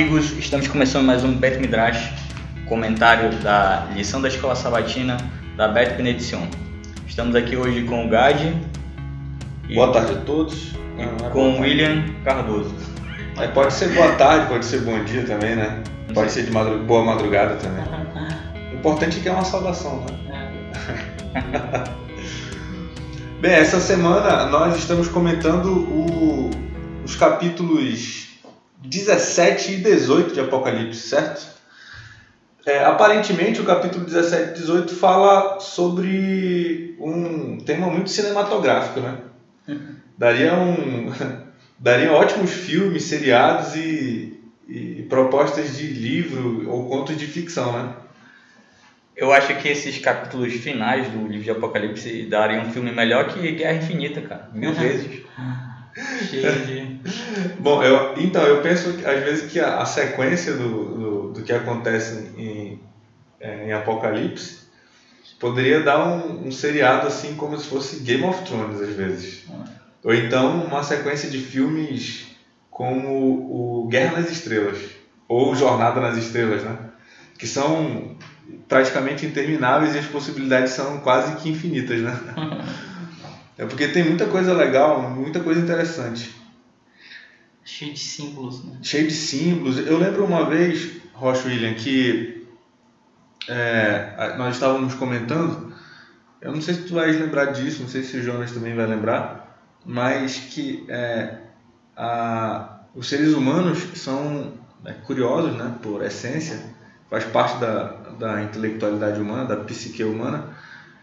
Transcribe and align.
amigos, 0.00 0.32
estamos 0.38 0.66
começando 0.66 1.04
mais 1.04 1.22
um 1.24 1.34
Bet 1.34 1.58
Midrash, 1.58 2.10
comentário 2.66 3.36
da 3.40 3.86
lição 3.94 4.22
da 4.22 4.28
Escola 4.28 4.56
Sabatina 4.56 5.18
da 5.58 5.68
Bet 5.68 5.94
Benedição. 5.94 6.48
Estamos 7.06 7.36
aqui 7.36 7.54
hoje 7.54 7.82
com 7.82 8.06
o 8.06 8.08
Gadi. 8.08 8.56
E, 9.68 9.74
boa 9.74 9.92
tarde 9.92 10.12
a 10.12 10.16
todos. 10.22 10.72
E 10.96 11.02
ah, 11.02 11.28
com 11.28 11.50
o 11.50 11.60
William 11.60 12.02
Cardoso. 12.24 12.74
É, 13.38 13.48
pode 13.48 13.74
ser 13.74 13.90
boa 13.90 14.12
tarde, 14.12 14.46
pode 14.48 14.64
ser 14.64 14.80
bom 14.80 15.04
dia 15.04 15.22
também, 15.24 15.54
né? 15.54 15.82
Pode 16.14 16.32
ser 16.32 16.44
de 16.44 16.50
boa 16.50 17.04
madrugada 17.04 17.56
também. 17.56 17.84
O 18.72 18.76
importante 18.80 19.18
é 19.18 19.22
que 19.22 19.28
é 19.28 19.32
uma 19.32 19.44
saudação, 19.44 20.06
né? 20.06 20.54
É. 21.34 21.90
Bem, 23.38 23.52
essa 23.52 23.78
semana 23.78 24.46
nós 24.46 24.78
estamos 24.78 25.08
comentando 25.08 25.66
o, 25.66 26.50
os 27.04 27.14
capítulos 27.16 28.29
17 28.82 29.72
e 29.72 29.76
18 29.76 30.34
de 30.34 30.40
Apocalipse, 30.40 31.00
certo? 31.00 31.60
É, 32.66 32.84
aparentemente 32.84 33.60
o 33.60 33.64
capítulo 33.64 34.04
17 34.04 34.50
e 34.50 34.60
18 34.60 34.94
fala 34.94 35.60
sobre 35.60 36.94
um 36.98 37.58
tema 37.58 37.86
muito 37.86 38.10
cinematográfico, 38.10 39.00
né? 39.00 39.18
Daria 40.16 40.54
um 40.54 41.10
daria 41.78 42.12
ótimos 42.12 42.50
filmes, 42.50 43.04
seriados 43.04 43.74
e, 43.74 44.38
e 44.68 45.06
propostas 45.08 45.76
de 45.76 45.86
livro 45.86 46.70
ou 46.70 46.88
contos 46.88 47.16
de 47.16 47.26
ficção, 47.26 47.72
né? 47.72 47.94
Eu 49.16 49.32
acho 49.32 49.54
que 49.56 49.68
esses 49.68 49.98
capítulos 49.98 50.52
finais 50.54 51.08
do 51.08 51.26
livro 51.26 51.44
de 51.44 51.50
Apocalipse 51.50 52.24
dariam 52.24 52.62
um 52.62 52.72
filme 52.72 52.90
melhor 52.90 53.26
que 53.26 53.52
Guerra 53.52 53.76
Infinita, 53.76 54.22
cara. 54.22 54.48
Mil 54.52 54.72
vezes. 54.72 55.22
Cheio 55.94 56.66
de. 56.66 57.00
Bom, 57.58 57.82
eu, 57.82 58.14
então, 58.16 58.42
eu 58.42 58.62
penso 58.62 58.90
às 58.90 59.24
vezes 59.24 59.50
que 59.50 59.58
a, 59.58 59.78
a 59.78 59.84
sequência 59.84 60.54
do, 60.54 60.68
do, 60.68 61.32
do, 61.32 61.42
que 61.42 61.52
acontece 61.52 62.30
em, 62.36 62.80
é, 63.40 63.68
em 63.68 63.72
Apocalipse 63.72 64.60
poderia 65.38 65.80
dar 65.80 66.06
um, 66.06 66.48
um, 66.48 66.52
seriado 66.52 67.06
assim 67.06 67.34
como 67.34 67.58
se 67.58 67.66
fosse 67.66 68.00
Game 68.00 68.24
of 68.24 68.42
Thrones 68.44 68.80
às 68.80 68.94
vezes. 68.94 69.44
Ou 70.04 70.14
então 70.14 70.64
uma 70.64 70.82
sequência 70.82 71.28
de 71.28 71.38
filmes 71.38 72.26
como 72.70 73.82
o 73.82 73.88
Guerra 73.88 74.20
nas 74.20 74.30
Estrelas 74.30 74.78
ou 75.28 75.54
Jornada 75.54 76.00
nas 76.00 76.16
Estrelas, 76.16 76.62
né? 76.62 76.76
Que 77.38 77.46
são 77.46 78.16
praticamente 78.68 79.24
intermináveis 79.24 79.94
e 79.94 79.98
as 79.98 80.06
possibilidades 80.06 80.72
são 80.72 80.98
quase 80.98 81.36
que 81.36 81.48
infinitas, 81.48 82.00
né? 82.00 82.18
É 83.60 83.66
porque 83.66 83.88
tem 83.88 84.04
muita 84.04 84.24
coisa 84.24 84.54
legal, 84.54 85.10
muita 85.10 85.38
coisa 85.40 85.60
interessante. 85.60 86.34
Cheio 87.62 87.92
de 87.92 88.00
símbolos, 88.00 88.64
né? 88.64 88.78
Cheio 88.82 89.06
de 89.06 89.12
símbolos. 89.12 89.76
Eu 89.76 89.98
lembro 89.98 90.24
uma 90.24 90.48
vez, 90.48 90.92
Rocha 91.12 91.46
William, 91.46 91.74
que 91.74 92.48
é, 93.46 94.34
nós 94.38 94.54
estávamos 94.54 94.94
comentando, 94.94 95.74
eu 96.40 96.52
não 96.52 96.62
sei 96.62 96.72
se 96.72 96.84
tu 96.84 96.94
vais 96.94 97.20
lembrar 97.20 97.52
disso, 97.52 97.82
não 97.82 97.88
sei 97.90 98.02
se 98.02 98.16
o 98.16 98.22
Jonas 98.22 98.50
também 98.50 98.74
vai 98.74 98.86
lembrar, 98.86 99.62
mas 99.84 100.38
que 100.38 100.86
é, 100.88 101.40
a, 101.94 102.80
os 102.94 103.10
seres 103.10 103.34
humanos 103.34 103.78
são 103.94 104.54
é, 104.86 104.92
curiosos, 104.92 105.54
né, 105.58 105.74
por 105.82 106.02
essência, 106.02 106.64
faz 107.10 107.24
parte 107.24 107.60
da, 107.60 107.88
da 108.18 108.42
intelectualidade 108.42 109.20
humana, 109.20 109.44
da 109.44 109.56
psique 109.56 110.02
humana, 110.02 110.48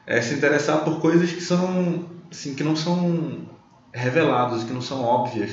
é 0.08 0.20
se 0.20 0.34
interessar 0.34 0.84
por 0.84 1.00
coisas 1.00 1.32
que 1.32 1.42
são 1.42 2.17
assim, 2.32 2.56
que 2.56 2.64
não 2.64 2.76
são 2.76 3.48
reveladas, 3.94 4.64
que 4.64 4.74
não 4.74 4.82
são 4.82 5.02
óbvias. 5.04 5.52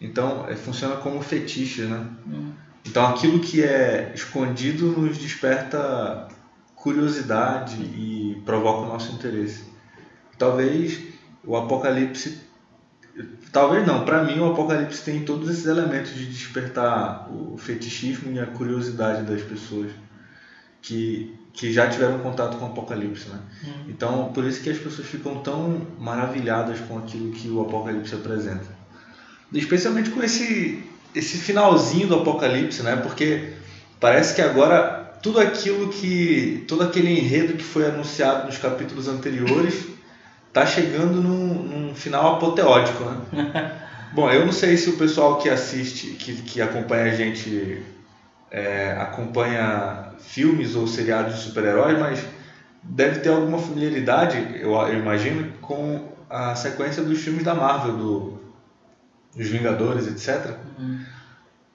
Então, 0.00 0.46
é, 0.48 0.54
funciona 0.54 0.96
como 0.96 1.20
fetiche, 1.20 1.82
né? 1.82 2.06
Hum. 2.26 2.52
Então, 2.86 3.06
aquilo 3.06 3.40
que 3.40 3.62
é 3.62 4.12
escondido 4.14 4.86
nos 4.92 5.18
desperta 5.18 6.28
curiosidade 6.74 7.82
e 7.82 8.40
provoca 8.44 8.86
o 8.86 8.88
nosso 8.88 9.12
interesse. 9.12 9.64
Talvez 10.38 11.02
o 11.44 11.56
Apocalipse, 11.56 12.40
talvez 13.52 13.86
não, 13.86 14.04
para 14.04 14.22
mim 14.22 14.38
o 14.38 14.52
Apocalipse 14.52 15.02
tem 15.02 15.24
todos 15.24 15.50
esses 15.50 15.66
elementos 15.66 16.14
de 16.14 16.26
despertar 16.26 17.28
o 17.32 17.58
fetichismo 17.58 18.30
e 18.32 18.38
a 18.38 18.46
curiosidade 18.46 19.22
das 19.24 19.42
pessoas 19.42 19.90
que 20.80 21.36
que 21.58 21.72
já 21.72 21.88
tiveram 21.88 22.20
contato 22.20 22.56
com 22.56 22.66
o 22.66 22.68
Apocalipse, 22.68 23.28
né? 23.28 23.40
Hum. 23.64 23.86
Então, 23.88 24.30
por 24.32 24.44
isso 24.44 24.62
que 24.62 24.70
as 24.70 24.78
pessoas 24.78 25.08
ficam 25.08 25.38
tão 25.38 25.88
maravilhadas 25.98 26.78
com 26.78 26.96
aquilo 26.98 27.32
que 27.32 27.48
o 27.48 27.60
Apocalipse 27.60 28.14
apresenta. 28.14 28.78
Especialmente 29.52 30.10
com 30.10 30.22
esse 30.22 30.84
esse 31.12 31.38
finalzinho 31.38 32.06
do 32.06 32.14
Apocalipse, 32.16 32.82
né? 32.82 32.94
Porque 32.94 33.54
parece 33.98 34.36
que 34.36 34.40
agora 34.40 35.18
tudo 35.20 35.40
aquilo 35.40 35.88
que 35.88 36.64
todo 36.68 36.84
aquele 36.84 37.18
enredo 37.18 37.54
que 37.54 37.64
foi 37.64 37.86
anunciado 37.86 38.46
nos 38.46 38.58
capítulos 38.58 39.08
anteriores 39.08 39.88
está 40.46 40.64
chegando 40.64 41.20
num, 41.20 41.54
num, 41.54 41.94
final 41.94 42.36
apoteótico, 42.36 43.04
né? 43.04 43.82
Bom, 44.14 44.30
eu 44.30 44.46
não 44.46 44.52
sei 44.52 44.76
se 44.76 44.90
o 44.90 44.96
pessoal 44.96 45.38
que 45.38 45.48
assiste, 45.48 46.10
que, 46.10 46.34
que 46.36 46.62
acompanha 46.62 47.12
a 47.12 47.14
gente 47.16 47.82
é, 48.50 48.92
acompanha 48.92 50.12
filmes 50.18 50.74
ou 50.74 50.86
seriados 50.86 51.36
de 51.36 51.40
super-heróis, 51.42 51.98
mas 51.98 52.24
deve 52.82 53.20
ter 53.20 53.30
alguma 53.30 53.58
familiaridade, 53.58 54.38
eu, 54.60 54.72
eu, 54.72 54.98
imagino, 54.98 55.52
com 55.60 56.12
a 56.28 56.54
sequência 56.54 57.02
dos 57.02 57.18
filmes 57.18 57.44
da 57.44 57.54
Marvel, 57.54 57.96
do, 57.96 58.42
dos 59.36 59.48
Vingadores, 59.48 60.06
etc. 60.06 60.54
Uhum. 60.78 61.00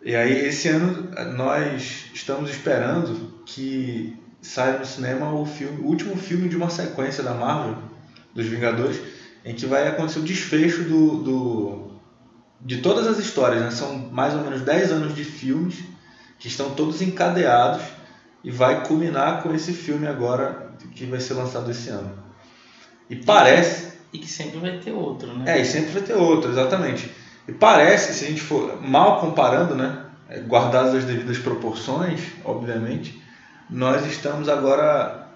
E 0.03 0.16
aí, 0.16 0.47
esse 0.47 0.67
ano, 0.67 1.09
nós 1.35 2.09
estamos 2.13 2.50
esperando 2.50 3.41
que 3.45 4.17
saia 4.41 4.79
no 4.79 4.85
cinema 4.85 5.34
o, 5.34 5.45
filme, 5.45 5.81
o 5.81 5.85
último 5.85 6.17
filme 6.17 6.50
de 6.50 6.57
uma 6.57 6.69
sequência 6.69 7.23
da 7.23 7.34
Marvel, 7.34 7.78
dos 8.35 8.45
Vingadores, 8.45 9.00
em 9.45 9.55
que 9.55 9.66
vai 9.66 9.88
acontecer 9.88 10.19
o 10.19 10.23
desfecho 10.23 10.84
do, 10.84 11.23
do 11.23 11.91
de 12.59 12.78
todas 12.78 13.07
as 13.07 13.17
histórias. 13.19 13.61
Né? 13.61 13.72
São 13.72 13.97
mais 13.97 14.34
ou 14.34 14.41
menos 14.41 14.61
10 14.61 14.91
anos 14.91 15.16
de 15.16 15.23
filmes 15.23 15.84
que 16.44 16.50
estão 16.50 16.72
todos 16.72 17.02
encadeados 17.02 17.81
e 18.44 18.52
vai 18.52 18.86
culminar 18.86 19.42
com 19.42 19.56
esse 19.56 19.72
filme 19.72 20.06
agora 20.06 20.74
que 20.94 21.06
vai 21.06 21.22
ser 21.22 21.36
lançado 21.36 21.72
esse 21.72 21.88
ano. 21.88 22.12
E 23.09 23.16
parece. 23.16 23.94
E 24.12 24.20
que 24.20 24.28
sempre 24.28 24.59
vai 24.59 24.78
ter 24.78 24.92
outro, 24.92 25.34
né? 25.34 25.46
É, 25.56 25.62
e 25.62 25.66
sempre 25.66 25.92
vai 25.92 26.02
ter 26.02 26.16
outro, 26.16 26.52
exatamente. 26.52 27.09
E 27.48 27.53
parece, 27.53 28.14
se 28.14 28.26
a 28.26 28.28
gente 28.28 28.42
for 28.42 28.82
mal 28.82 29.22
comparando, 29.22 29.74
né? 29.74 30.03
É, 30.28 30.42
guardadas 30.42 30.96
as 30.96 31.06
devidas 31.06 31.38
proporções, 31.38 32.20
obviamente, 32.44 33.24
nós 33.70 34.06
estamos 34.06 34.50
agora 34.50 35.30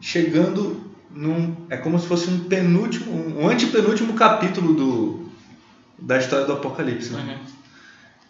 chegando 0.00 0.90
num. 1.10 1.54
É 1.68 1.76
como 1.76 1.98
se 1.98 2.06
fosse 2.06 2.30
um 2.30 2.44
penúltimo, 2.44 3.38
um 3.38 3.50
antepenúltimo 3.50 4.14
capítulo 4.14 4.72
do, 4.72 5.30
da 5.98 6.16
história 6.16 6.46
do 6.46 6.54
Apocalipse, 6.54 7.12
né? 7.12 7.20
Uhum. 7.20 7.58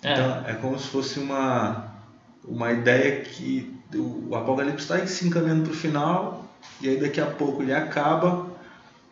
É. 0.02 0.12
Então, 0.12 0.44
é 0.48 0.54
como 0.54 0.76
se 0.80 0.88
fosse 0.88 1.20
uma 1.20 1.87
uma 2.48 2.72
ideia 2.72 3.20
que 3.20 3.78
o 3.94 4.34
Apocalipse 4.34 4.82
está 4.82 5.06
se 5.06 5.26
encaminhando 5.26 5.64
para 5.64 5.72
o 5.72 5.76
final 5.76 6.44
e 6.80 6.88
aí 6.88 6.96
daqui 6.96 7.20
a 7.20 7.26
pouco 7.26 7.62
ele 7.62 7.74
acaba, 7.74 8.46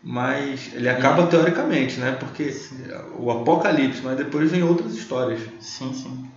mas 0.02 0.72
ele 0.74 0.88
acaba 0.88 1.26
teoricamente, 1.26 1.98
né? 1.98 2.12
Porque 2.19 2.50
sim. 2.50 2.76
o 3.19 3.30
Apocalipse, 3.30 4.00
mas 4.02 4.16
depois 4.16 4.50
vem 4.50 4.62
outras 4.62 4.94
histórias. 4.94 5.41
Sim, 5.60 5.92
sim. 5.92 6.30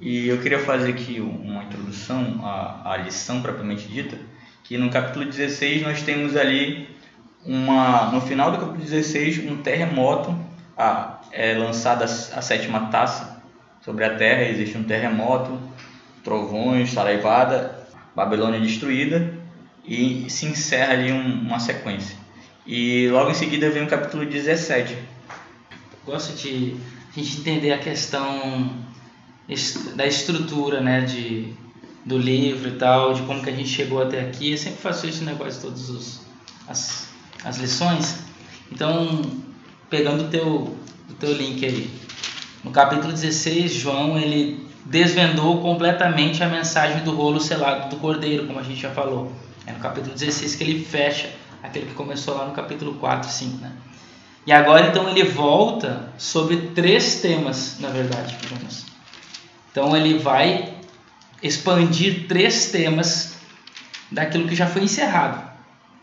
E 0.00 0.28
eu 0.28 0.40
queria 0.40 0.58
fazer 0.58 0.90
aqui 0.90 1.20
uma 1.20 1.64
introdução 1.64 2.40
à, 2.42 2.92
à 2.92 2.96
lição 2.96 3.42
propriamente 3.42 3.86
dita, 3.86 4.16
que 4.64 4.78
no 4.78 4.90
capítulo 4.90 5.26
16 5.26 5.82
nós 5.82 6.02
temos 6.02 6.36
ali 6.36 6.88
uma 7.44 8.10
no 8.10 8.20
final 8.20 8.50
do 8.50 8.58
capítulo 8.58 8.82
16 8.82 9.50
um 9.50 9.58
terremoto, 9.58 10.34
a, 10.76 11.20
é 11.30 11.54
lançada 11.54 12.04
a 12.04 12.42
sétima 12.42 12.86
taça 12.90 13.42
sobre 13.82 14.04
a 14.04 14.16
terra, 14.16 14.48
existe 14.48 14.76
um 14.76 14.84
terremoto 14.84 15.58
trovões, 16.22 16.92
saraivada, 16.92 17.88
Babilônia 18.14 18.60
destruída 18.60 19.34
e 19.84 20.28
se 20.28 20.46
encerra 20.46 20.92
ali 20.92 21.12
um, 21.12 21.42
uma 21.42 21.58
sequência. 21.58 22.16
E 22.66 23.08
logo 23.08 23.30
em 23.30 23.34
seguida 23.34 23.70
vem 23.70 23.84
o 23.84 23.88
capítulo 23.88 24.24
17. 24.24 24.96
Gosto 26.04 26.36
de 26.36 26.76
a 27.10 27.18
gente 27.18 27.38
entender 27.38 27.72
a 27.72 27.78
questão 27.78 28.78
da 29.96 30.06
estrutura, 30.06 30.80
né, 30.80 31.00
de 31.00 31.54
do 32.04 32.16
livro 32.16 32.68
e 32.68 32.72
tal, 32.72 33.12
de 33.12 33.22
como 33.22 33.42
que 33.42 33.50
a 33.50 33.54
gente 33.54 33.68
chegou 33.68 34.02
até 34.02 34.20
aqui. 34.20 34.52
Eu 34.52 34.58
sempre 34.58 34.80
faço 34.80 35.06
em 35.06 35.36
quase 35.36 35.60
todas 35.60 35.90
os, 35.90 36.20
as, 36.66 37.08
as 37.44 37.58
lições. 37.58 38.20
Então, 38.72 39.22
pegando 39.88 40.24
o 40.24 40.28
teu, 40.28 40.76
o 41.08 41.14
teu 41.18 41.32
link 41.32 41.64
aí. 41.64 41.90
No 42.64 42.70
capítulo 42.70 43.12
16, 43.12 43.72
João 43.72 44.18
ele 44.18 44.69
desvendou 44.84 45.60
completamente 45.60 46.42
a 46.42 46.48
mensagem 46.48 47.02
do 47.02 47.14
rolo 47.14 47.40
selado 47.40 47.90
do 47.90 47.96
cordeiro, 47.96 48.46
como 48.46 48.58
a 48.58 48.62
gente 48.62 48.80
já 48.80 48.90
falou. 48.90 49.32
É 49.66 49.72
no 49.72 49.78
capítulo 49.78 50.14
16 50.14 50.54
que 50.56 50.64
ele 50.64 50.84
fecha 50.84 51.30
aquele 51.62 51.86
que 51.86 51.94
começou 51.94 52.34
lá 52.34 52.46
no 52.46 52.52
capítulo 52.52 52.94
4 52.94 53.28
e 53.28 53.32
5. 53.32 53.58
Né? 53.58 53.72
E 54.46 54.52
agora 54.52 54.88
então 54.88 55.08
ele 55.08 55.22
volta 55.24 56.10
sobre 56.16 56.56
três 56.74 57.20
temas, 57.20 57.78
na 57.78 57.88
verdade, 57.88 58.36
Jonas. 58.48 58.86
Então 59.70 59.96
ele 59.96 60.18
vai 60.18 60.74
expandir 61.42 62.26
três 62.26 62.70
temas 62.70 63.34
daquilo 64.10 64.48
que 64.48 64.54
já 64.54 64.66
foi 64.66 64.82
encerrado, 64.82 65.48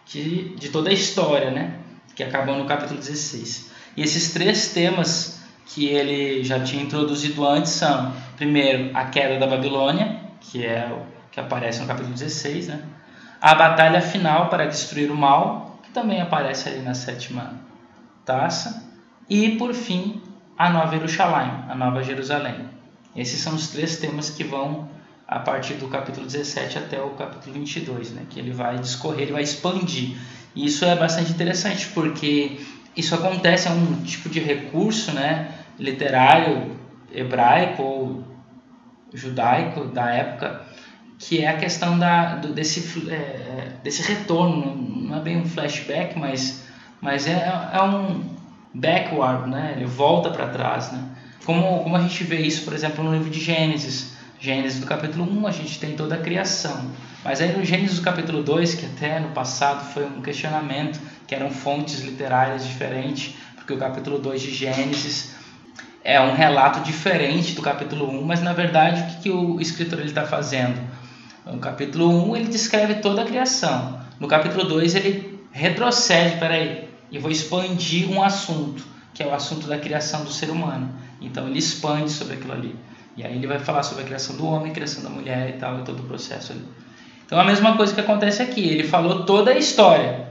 que, 0.06 0.56
de 0.58 0.70
toda 0.70 0.90
a 0.90 0.94
história, 0.94 1.52
né? 1.52 1.80
que 2.16 2.24
acabou 2.24 2.58
no 2.58 2.66
capítulo 2.66 3.00
16. 3.00 3.72
E 3.96 4.02
esses 4.02 4.32
três 4.32 4.70
temas 4.70 5.37
que 5.68 5.86
ele 5.88 6.44
já 6.44 6.60
tinha 6.62 6.82
introduzido 6.82 7.46
antes 7.46 7.72
são, 7.72 8.14
primeiro, 8.36 8.96
a 8.96 9.06
queda 9.06 9.38
da 9.38 9.48
Babilônia, 9.48 10.22
que 10.40 10.66
é 10.66 10.88
o 10.92 11.18
que 11.32 11.40
aparece 11.40 11.82
no 11.82 11.88
capítulo 11.88 12.14
16, 12.14 12.68
né? 12.68 12.82
a 13.40 13.54
batalha 13.54 14.02
final 14.02 14.50
para 14.50 14.66
destruir 14.66 15.12
o 15.12 15.16
mal, 15.16 15.80
que 15.84 15.92
também 15.92 16.22
aparece 16.22 16.70
ali 16.70 16.80
na 16.80 16.94
sétima 16.94 17.54
taça, 18.26 18.84
e, 19.30 19.52
por 19.58 19.74
fim, 19.74 20.22
a 20.58 20.70
Nova 20.70 20.96
Jerusalém, 20.96 21.52
a 21.70 21.76
Nova 21.76 22.02
Jerusalém. 22.02 22.70
Esses 23.16 23.40
são 23.40 23.54
os 23.54 23.68
três 23.68 23.98
temas 23.98 24.30
que 24.30 24.44
vão 24.44 24.90
a 25.28 25.40
partir 25.40 25.74
do 25.76 25.88
capítulo 25.90 26.26
17 26.26 26.78
até 26.78 27.02
o 27.02 27.10
capítulo 27.12 27.54
22, 27.54 28.12
né? 28.12 28.24
que 28.30 28.40
ele 28.40 28.52
vai 28.52 28.78
discorrer, 28.78 29.24
ele 29.24 29.34
vai 29.34 29.44
expandir. 29.44 30.18
E 30.56 30.66
isso 30.66 30.86
é 30.86 30.96
bastante 30.96 31.32
interessante, 31.32 31.88
porque 31.88 32.60
isso 32.98 33.14
acontece, 33.14 33.68
é 33.68 33.72
um 33.72 34.02
tipo 34.02 34.28
de 34.28 34.40
recurso 34.40 35.12
né, 35.12 35.52
literário 35.80 36.76
hebraico 37.14 37.82
ou 37.82 38.24
judaico 39.14 39.86
da 39.86 40.10
época, 40.10 40.62
que 41.18 41.44
é 41.44 41.48
a 41.48 41.58
questão 41.58 41.98
da, 41.98 42.36
do, 42.36 42.54
desse, 42.54 43.10
é, 43.10 43.72
desse 43.84 44.02
retorno, 44.02 44.76
não 44.76 45.18
é 45.18 45.22
bem 45.22 45.38
um 45.38 45.46
flashback, 45.46 46.18
mas, 46.18 46.68
mas 47.02 47.28
é, 47.28 47.70
é 47.74 47.82
um 47.82 48.24
backward, 48.74 49.50
né? 49.50 49.74
ele 49.76 49.86
volta 49.86 50.30
para 50.30 50.48
trás. 50.48 50.92
Né? 50.92 51.04
Como, 51.46 51.84
como 51.84 51.96
a 51.96 52.02
gente 52.02 52.24
vê 52.24 52.42
isso, 52.42 52.64
por 52.64 52.74
exemplo, 52.74 53.04
no 53.04 53.14
livro 53.14 53.30
de 53.30 53.40
Gênesis. 53.40 54.16
Gênesis 54.40 54.80
do 54.80 54.86
capítulo 54.86 55.24
1, 55.24 55.48
a 55.48 55.52
gente 55.52 55.80
tem 55.80 55.96
toda 55.96 56.16
a 56.16 56.20
criação. 56.20 56.92
Mas 57.24 57.42
aí 57.42 57.58
no 57.58 57.66
Gênesis 57.66 57.98
do 57.98 58.04
capítulo 58.04 58.44
2, 58.44 58.76
que 58.76 58.86
até 58.86 59.20
no 59.20 59.30
passado 59.30 59.92
foi 59.94 60.06
um 60.06 60.22
questionamento, 60.22 61.00
que 61.28 61.36
eram 61.36 61.52
fontes 61.52 62.02
literárias 62.02 62.66
diferentes, 62.66 63.36
porque 63.56 63.74
o 63.74 63.78
capítulo 63.78 64.18
2 64.18 64.42
de 64.42 64.54
Gênesis 64.54 65.36
é 66.04 66.22
um 66.22 66.34
relato 66.34 66.80
diferente 66.80 67.54
do 67.54 67.62
capítulo 67.62 68.10
1, 68.10 68.24
mas 68.24 68.42
na 68.42 68.54
verdade 68.54 69.02
o 69.02 69.06
que, 69.08 69.24
que 69.24 69.30
o 69.30 69.60
escritor 69.60 70.00
está 70.00 70.26
fazendo? 70.26 70.80
No 71.46 71.60
capítulo 71.60 72.32
1 72.32 72.36
ele 72.38 72.48
descreve 72.48 72.96
toda 72.96 73.24
a 73.24 73.26
criação. 73.26 74.00
No 74.18 74.28
capítulo 74.28 74.64
2 74.64 74.96
ele 74.96 75.40
retrocede, 75.52 76.38
peraí, 76.38 76.88
e 77.12 77.20
vou 77.20 77.30
expandir 77.30 78.10
um 78.10 78.24
assunto, 78.24 78.86
que 79.14 79.22
é 79.22 79.28
o 79.28 79.34
assunto 79.34 79.68
da 79.68 79.78
criação 79.78 80.24
do 80.24 80.32
ser 80.32 80.50
humano. 80.50 80.90
Então 81.20 81.48
ele 81.48 81.60
expande 81.60 82.10
sobre 82.10 82.36
aquilo 82.36 82.54
ali. 82.54 82.76
E 83.18 83.26
aí 83.26 83.36
ele 83.36 83.48
vai 83.48 83.60
falar 83.60 83.84
sobre 83.84 84.04
a 84.04 84.06
criação 84.06 84.38
do 84.38 84.46
homem, 84.46 84.72
a 84.72 84.74
criação 84.74 85.04
da 85.04 85.10
mulher 85.10 85.50
e 85.50 85.54
tal, 85.54 85.80
e 85.80 85.84
todo 85.84 86.02
o 86.02 86.04
processo 86.04 86.54
ali. 86.54 86.64
Então 87.26 87.38
a 87.38 87.44
mesma 87.44 87.76
coisa 87.76 87.94
que 87.94 88.00
acontece 88.00 88.42
aqui, 88.42 88.66
ele 88.66 88.88
falou 88.88 89.26
toda 89.26 89.52
a 89.52 89.58
história. 89.58 90.28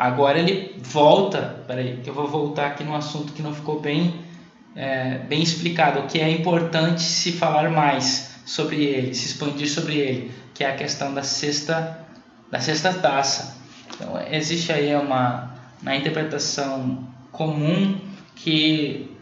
Agora 0.00 0.38
ele 0.38 0.76
volta, 0.78 1.62
que 2.02 2.08
eu 2.08 2.14
vou 2.14 2.26
voltar 2.26 2.68
aqui 2.68 2.82
num 2.82 2.94
assunto 2.94 3.34
que 3.34 3.42
não 3.42 3.52
ficou 3.52 3.80
bem, 3.80 4.14
é, 4.74 5.18
bem 5.18 5.42
explicado, 5.42 6.00
o 6.00 6.06
que 6.06 6.18
é 6.18 6.30
importante 6.30 7.02
se 7.02 7.32
falar 7.32 7.68
mais 7.68 8.30
sobre 8.46 8.82
ele, 8.82 9.12
se 9.12 9.26
expandir 9.26 9.68
sobre 9.68 9.98
ele, 9.98 10.32
que 10.54 10.64
é 10.64 10.70
a 10.70 10.74
questão 10.74 11.12
da 11.12 11.22
sexta, 11.22 11.98
da 12.50 12.58
sexta 12.58 12.94
taça. 12.94 13.58
Então 13.94 14.18
existe 14.30 14.72
aí 14.72 14.96
uma, 14.96 15.54
na 15.82 15.94
interpretação 15.94 17.06
comum 17.30 18.00
que 18.34 19.14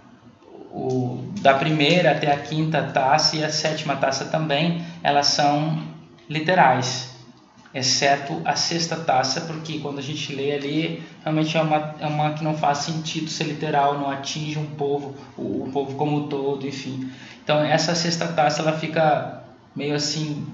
o, 0.70 1.24
da 1.40 1.54
primeira 1.54 2.12
até 2.12 2.30
a 2.30 2.38
quinta 2.38 2.84
taça 2.84 3.34
e 3.34 3.42
a 3.42 3.50
sétima 3.50 3.96
taça 3.96 4.26
também, 4.26 4.84
elas 5.02 5.26
são 5.26 5.82
literais, 6.30 7.17
exceto 7.74 8.40
a 8.44 8.56
sexta 8.56 8.96
taça, 8.96 9.42
porque 9.42 9.78
quando 9.78 9.98
a 9.98 10.02
gente 10.02 10.34
lê 10.34 10.52
ali, 10.52 11.02
realmente 11.22 11.56
é 11.56 11.60
uma, 11.60 11.94
é 12.00 12.06
uma 12.06 12.32
que 12.32 12.42
não 12.42 12.56
faz 12.56 12.78
sentido 12.78 13.28
ser 13.28 13.44
literal, 13.44 13.98
não 13.98 14.10
atinge 14.10 14.58
um 14.58 14.66
povo, 14.66 15.14
o, 15.36 15.64
o 15.64 15.70
povo 15.72 15.94
como 15.96 16.16
um 16.16 16.28
todo, 16.28 16.66
enfim. 16.66 17.10
Então 17.44 17.60
essa 17.60 17.94
sexta 17.94 18.28
taça 18.28 18.62
ela 18.62 18.72
fica 18.72 19.42
meio 19.76 19.94
assim 19.94 20.46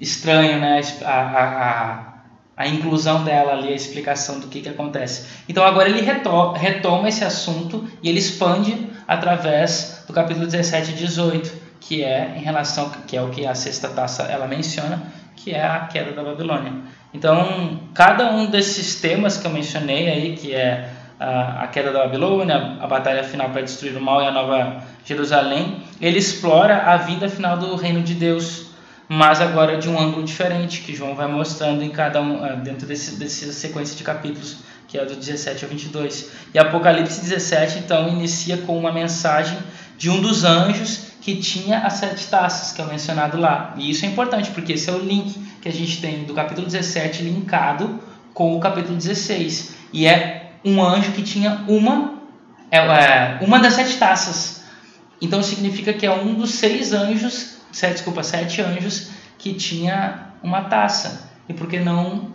estranho, 0.00 0.58
né? 0.58 0.80
A, 1.04 1.10
a, 1.10 1.44
a, 1.70 2.10
a 2.56 2.68
inclusão 2.68 3.24
dela 3.24 3.52
ali, 3.52 3.68
a 3.68 3.76
explicação 3.76 4.38
do 4.38 4.48
que, 4.48 4.60
que 4.60 4.68
acontece. 4.68 5.26
Então 5.48 5.64
agora 5.64 5.88
ele 5.88 6.00
retoma, 6.02 7.08
esse 7.08 7.24
assunto 7.24 7.88
e 8.02 8.08
ele 8.08 8.18
expande 8.18 8.90
através 9.08 10.04
do 10.06 10.12
capítulo 10.12 10.46
17 10.46 10.90
e 10.90 10.94
18, 10.94 11.52
que 11.80 12.04
é 12.04 12.34
em 12.36 12.42
relação 12.42 12.90
que 13.06 13.16
é 13.16 13.22
o 13.22 13.30
que 13.30 13.46
a 13.46 13.54
sexta 13.54 13.88
taça 13.88 14.24
ela 14.24 14.46
menciona, 14.46 15.02
que 15.42 15.52
é 15.52 15.64
a 15.64 15.80
queda 15.80 16.12
da 16.12 16.22
Babilônia. 16.22 16.72
Então, 17.12 17.80
cada 17.94 18.30
um 18.30 18.46
desses 18.46 19.00
temas 19.00 19.36
que 19.36 19.46
eu 19.46 19.50
mencionei 19.50 20.08
aí, 20.08 20.36
que 20.36 20.54
é 20.54 20.90
a, 21.18 21.66
queda 21.66 21.92
da 21.92 22.00
Babilônia, 22.00 22.78
a 22.80 22.86
batalha 22.86 23.24
final 23.24 23.50
para 23.50 23.62
destruir 23.62 23.96
o 23.96 24.00
mal 24.00 24.22
e 24.22 24.26
a 24.26 24.30
nova 24.30 24.82
Jerusalém, 25.04 25.82
ele 26.00 26.18
explora 26.18 26.84
a 26.84 26.96
vida 26.96 27.28
final 27.28 27.56
do 27.56 27.74
reino 27.74 28.02
de 28.02 28.14
Deus, 28.14 28.70
mas 29.08 29.40
agora 29.40 29.76
de 29.76 29.88
um 29.88 29.98
ângulo 29.98 30.24
diferente, 30.24 30.82
que 30.82 30.94
João 30.94 31.14
vai 31.14 31.26
mostrando 31.26 31.82
em 31.82 31.90
cada 31.90 32.20
um, 32.22 32.44
ah, 32.44 32.50
dentro 32.50 32.86
desse, 32.86 33.18
dessa 33.18 33.52
sequência 33.52 33.96
de 33.96 34.04
capítulos 34.04 34.58
que 34.86 34.98
é 34.98 35.04
do 35.04 35.14
17 35.14 35.64
ao 35.64 35.70
22. 35.70 36.32
E 36.52 36.58
Apocalipse 36.58 37.20
17, 37.20 37.78
então, 37.78 38.08
inicia 38.08 38.56
com 38.58 38.76
uma 38.76 38.92
mensagem 38.92 39.56
de 39.96 40.10
um 40.10 40.20
dos 40.20 40.42
anjos 40.42 41.09
que 41.20 41.36
tinha 41.36 41.80
as 41.80 41.94
sete 41.94 42.26
taças, 42.28 42.72
que 42.72 42.80
é 42.80 42.84
mencionado 42.84 43.38
lá. 43.38 43.74
E 43.76 43.90
isso 43.90 44.04
é 44.04 44.08
importante, 44.08 44.50
porque 44.50 44.72
esse 44.72 44.88
é 44.88 44.92
o 44.92 44.98
link 44.98 45.38
que 45.60 45.68
a 45.68 45.72
gente 45.72 46.00
tem 46.00 46.24
do 46.24 46.34
capítulo 46.34 46.66
17 46.66 47.22
linkado 47.22 48.00
com 48.32 48.56
o 48.56 48.60
capítulo 48.60 48.96
16. 48.96 49.76
E 49.92 50.06
é 50.06 50.52
um 50.64 50.82
anjo 50.82 51.12
que 51.12 51.22
tinha 51.22 51.64
uma, 51.68 52.22
é, 52.70 52.78
é, 52.78 53.38
uma 53.42 53.58
das 53.58 53.74
sete 53.74 53.98
taças. 53.98 54.64
Então 55.20 55.42
significa 55.42 55.92
que 55.92 56.06
é 56.06 56.12
um 56.12 56.34
dos 56.34 56.54
seis 56.54 56.92
anjos, 56.92 57.58
sete, 57.70 57.94
desculpa, 57.94 58.22
sete 58.22 58.62
anjos 58.62 59.10
que 59.36 59.52
tinha 59.52 60.32
uma 60.42 60.62
taça. 60.62 61.30
E 61.48 61.52
por 61.52 61.66
que 61.66 61.78
não 61.78 62.32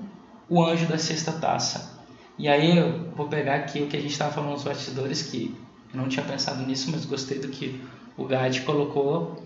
o 0.47 0.63
anjo 0.63 0.85
da 0.85 0.97
sexta 0.97 1.31
taça? 1.31 1.95
E 2.37 2.47
aí 2.47 2.77
eu 2.77 3.11
vou 3.15 3.27
pegar 3.27 3.55
aqui 3.55 3.81
o 3.81 3.87
que 3.87 3.97
a 3.97 4.01
gente 4.01 4.11
estava 4.11 4.31
falando 4.31 4.51
nos 4.51 4.63
bastidores, 4.63 5.23
que 5.23 5.55
eu 5.93 5.99
não 5.99 6.09
tinha 6.09 6.25
pensado 6.25 6.63
nisso, 6.65 6.91
mas 6.91 7.05
gostei 7.05 7.39
do 7.39 7.47
que 7.47 7.81
o 8.17 8.25
Gade 8.25 8.61
colocou, 8.61 9.43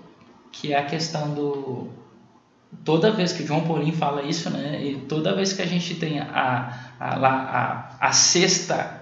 que 0.52 0.74
é 0.74 0.80
a 0.80 0.86
questão 0.86 1.34
do... 1.34 1.88
Toda 2.86 3.12
vez 3.12 3.34
que 3.34 3.44
o 3.44 3.48
João 3.48 3.62
Paulinho 3.62 3.96
fala 3.96 4.22
isso, 4.22 4.50
né, 4.52 4.80
e 4.84 4.96
toda 5.08 5.36
vez 5.36 5.54
que 5.54 5.62
a 5.62 5.66
gente 5.66 5.96
tem 5.96 6.20
a, 6.20 6.74
a, 7.00 7.16
a, 7.16 7.96
a 8.00 8.12
sexta 8.12 9.00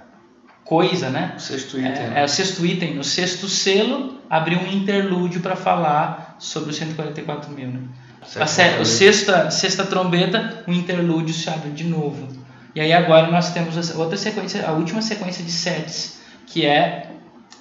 coisa, 0.68 1.10
né? 1.10 1.34
O 1.36 1.40
sexto 1.40 1.78
item. 1.78 1.92
É, 1.92 2.22
é, 2.22 2.24
o 2.24 2.28
sexto 2.28 2.66
item. 2.66 2.96
No 2.96 3.04
sexto 3.04 3.48
selo, 3.48 4.20
abriu 4.30 4.60
um 4.60 4.68
interlúdio 4.68 5.42
para 5.42 5.56
falar 5.56 6.36
sobre 6.40 6.70
os 6.70 6.78
144 6.78 7.52
mil. 7.52 7.68
Né? 7.68 7.82
A, 8.36 8.44
a 8.44 8.86
sexta, 8.86 9.50
sexta 9.50 9.86
trombeta, 9.86 10.64
o 10.68 10.74
interlúdio 10.74 11.34
se 11.34 11.50
abre 11.50 11.72
de 11.72 11.86
novo. 11.86 12.28
E 12.76 12.82
aí 12.82 12.94
agora 12.94 13.32
nós 13.32 13.52
temos 13.52 13.96
outra 13.96 14.18
sequência, 14.18 14.68
a 14.68 14.72
última 14.72 15.02
sequência 15.02 15.44
de 15.44 15.52
setes, 15.52 16.20
que 16.46 16.66
é 16.66 17.10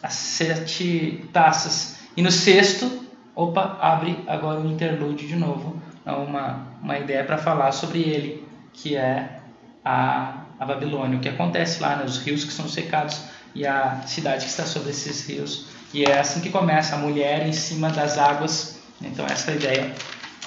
as 0.03 0.13
sete 0.13 1.25
taças. 1.33 1.96
E 2.17 2.23
no 2.23 2.31
sexto, 2.31 2.91
opa, 3.35 3.79
abre 3.81 4.19
agora 4.27 4.61
o 4.61 4.71
interlúdio 4.71 5.29
de 5.29 5.37
novo. 5.37 5.81
É 6.05 6.13
uma, 6.13 6.67
uma 6.83 6.99
ideia 6.99 7.25
para 7.25 7.37
falar 7.37 7.73
sobre 7.73 8.01
ele, 8.01 8.47
que 8.73 8.97
é 8.97 9.41
a, 9.85 10.45
a 10.59 10.65
Babilônia. 10.65 11.19
O 11.19 11.21
que 11.21 11.29
acontece 11.29 11.83
lá, 11.83 11.97
né? 11.97 12.05
os 12.05 12.19
rios 12.19 12.45
que 12.45 12.53
são 12.53 12.69
secados 12.69 13.21
e 13.55 13.67
a 13.67 14.01
cidade 14.07 14.45
que 14.45 14.51
está 14.51 14.65
sobre 14.65 14.91
esses 14.91 15.29
rios. 15.29 15.67
E 15.93 16.05
é 16.05 16.19
assim 16.19 16.41
que 16.41 16.51
começa, 16.51 16.95
a 16.95 16.99
mulher 16.99 17.47
em 17.47 17.53
cima 17.53 17.91
das 17.91 18.17
águas. 18.17 18.81
Então 19.03 19.27
essa 19.27 19.53
ideia 19.53 19.93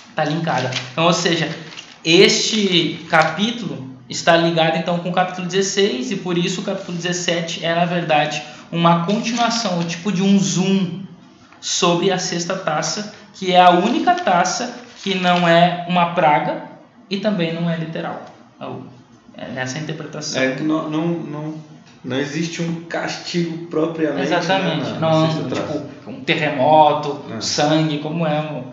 está 0.10 0.24
linkada. 0.24 0.72
Então, 0.92 1.06
ou 1.06 1.14
seja, 1.14 1.50
este 2.04 3.06
capítulo 3.10 3.90
está 4.10 4.36
ligado 4.36 4.78
então 4.78 4.98
com 5.00 5.10
o 5.10 5.14
capítulo 5.14 5.48
16 5.48 6.12
e 6.12 6.16
por 6.18 6.38
isso 6.38 6.62
o 6.62 6.64
capítulo 6.64 6.98
17 6.98 7.64
é 7.64 7.76
na 7.76 7.86
verdade 7.86 8.42
uma 8.72 9.06
continuação, 9.06 9.80
o 9.80 9.84
tipo 9.84 10.12
de 10.12 10.24
um 10.24 10.40
zoom 10.40 10.99
sobre 11.60 12.12
a 12.12 12.18
sexta 12.18 12.56
taça, 12.56 13.14
que 13.34 13.52
é 13.54 13.60
a 13.60 13.72
única 13.72 14.16
taça 14.16 14.74
que 15.04 15.16
não 15.16 15.48
é 15.48 15.86
uma 15.88 16.14
praga 16.14 16.64
e 17.10 17.18
também 17.18 17.54
não 17.54 17.70
é 17.70 17.78
literal. 17.78 18.26
É 19.38 19.60
essa 19.60 19.78
é 19.78 19.80
a 19.80 19.84
interpretação. 19.84 20.42
É, 20.42 20.60
não, 20.60 20.90
não, 20.90 21.08
não, 21.08 21.54
não 22.04 22.18
existe 22.18 22.62
um 22.62 22.84
castigo 22.84 23.68
propriamente. 23.68 24.30
Né, 24.30 24.38
Exatamente. 24.38 24.90
Né, 24.92 25.00
não, 25.00 25.50
tipo, 25.50 26.10
um 26.10 26.22
terremoto, 26.22 27.22
é. 27.32 27.42
sangue, 27.42 28.00
como 28.00 28.28
é. 28.28 28.64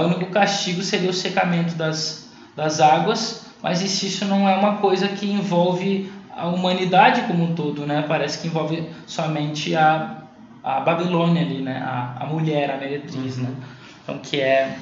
O 0.00 0.06
único 0.06 0.26
castigo 0.26 0.82
seria 0.82 1.10
o 1.10 1.12
secamento 1.12 1.74
das, 1.74 2.28
das 2.56 2.80
águas 2.80 3.46
mas 3.62 3.82
isso 3.82 4.24
não 4.26 4.48
é 4.48 4.54
uma 4.54 4.76
coisa 4.76 5.08
que 5.08 5.30
envolve 5.30 6.10
a 6.34 6.46
humanidade 6.46 7.22
como 7.22 7.44
um 7.44 7.54
todo, 7.54 7.86
né? 7.86 8.04
Parece 8.06 8.38
que 8.38 8.48
envolve 8.48 8.88
somente 9.06 9.74
a, 9.74 10.18
a 10.66 10.80
Babilônia 10.80 11.42
ali, 11.42 11.62
né? 11.62 11.80
A, 11.80 12.24
a 12.24 12.26
mulher, 12.26 12.72
a 12.72 12.76
meretriz, 12.76 13.38
né? 13.38 13.54
então 14.02 14.18
que 14.18 14.40
é 14.40 14.76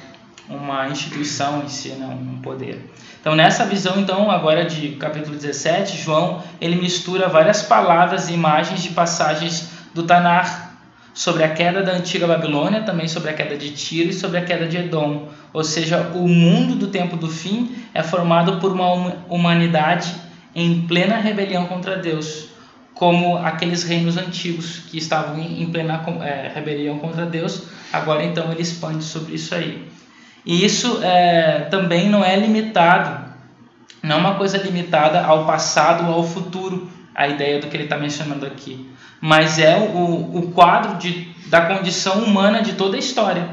uma 0.49 0.87
instituição 0.89 1.63
em 1.63 1.67
si, 1.67 1.89
né, 1.89 2.07
um 2.07 2.41
poder. 2.41 2.91
Então 3.21 3.35
nessa 3.35 3.65
visão 3.65 3.99
então 3.99 4.31
agora 4.31 4.65
de 4.65 4.89
capítulo 4.95 5.35
17, 5.35 5.97
João 5.97 6.41
ele 6.59 6.75
mistura 6.75 7.27
várias 7.27 7.61
palavras 7.61 8.29
e 8.29 8.33
imagens 8.33 8.81
de 8.81 8.89
passagens 8.89 9.69
do 9.93 10.03
Tanar 10.03 10.73
sobre 11.13 11.43
a 11.43 11.49
queda 11.49 11.83
da 11.83 11.93
antiga 11.93 12.27
Babilônia, 12.27 12.81
também 12.81 13.07
sobre 13.07 13.29
a 13.29 13.33
queda 13.33 13.55
de 13.55 13.71
Tiro 13.71 14.09
e 14.09 14.13
sobre 14.13 14.39
a 14.39 14.43
queda 14.43 14.67
de 14.67 14.77
Edom. 14.77 15.29
Ou 15.53 15.63
seja, 15.63 16.11
o 16.15 16.27
mundo 16.27 16.75
do 16.75 16.87
tempo 16.87 17.15
do 17.15 17.29
fim 17.29 17.75
é 17.93 18.01
formado 18.01 18.59
por 18.59 18.71
uma 18.71 19.13
humanidade 19.29 20.13
em 20.53 20.81
plena 20.87 21.17
rebelião 21.17 21.65
contra 21.67 21.95
Deus, 21.95 22.49
como 22.95 23.37
aqueles 23.37 23.83
reinos 23.83 24.17
antigos 24.17 24.79
que 24.89 24.97
estavam 24.97 25.39
em 25.39 25.65
plena 25.67 26.03
é, 26.23 26.51
rebelião 26.53 26.97
contra 26.97 27.25
Deus. 27.25 27.63
Agora 27.93 28.23
então 28.23 28.51
ele 28.51 28.61
expande 28.61 29.03
sobre 29.03 29.35
isso 29.35 29.53
aí. 29.53 29.87
E 30.43 30.65
isso 30.65 30.99
é, 31.03 31.67
também 31.69 32.09
não 32.09 32.23
é 32.23 32.35
limitado, 32.35 33.31
não 34.01 34.15
é 34.15 34.19
uma 34.19 34.35
coisa 34.35 34.57
limitada 34.57 35.23
ao 35.23 35.45
passado 35.45 36.07
ou 36.07 36.15
ao 36.15 36.23
futuro, 36.23 36.89
a 37.13 37.27
ideia 37.27 37.59
do 37.59 37.67
que 37.67 37.77
ele 37.77 37.85
está 37.85 37.97
mencionando 37.97 38.45
aqui 38.45 38.89
mas 39.25 39.57
é 39.57 39.75
o, 39.75 40.37
o 40.37 40.51
quadro 40.51 40.97
de, 40.97 41.33
da 41.47 41.61
condição 41.61 42.19
humana 42.23 42.61
de 42.61 42.73
toda 42.73 42.95
a 42.95 42.99
história. 42.99 43.49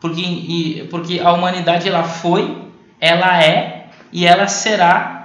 Porque, 0.00 0.20
e, 0.20 0.86
porque 0.90 1.18
a 1.18 1.32
humanidade 1.32 1.88
ela 1.88 2.04
foi, 2.04 2.56
ela 3.00 3.42
é 3.42 3.88
e 4.12 4.24
ela 4.24 4.46
será, 4.46 5.15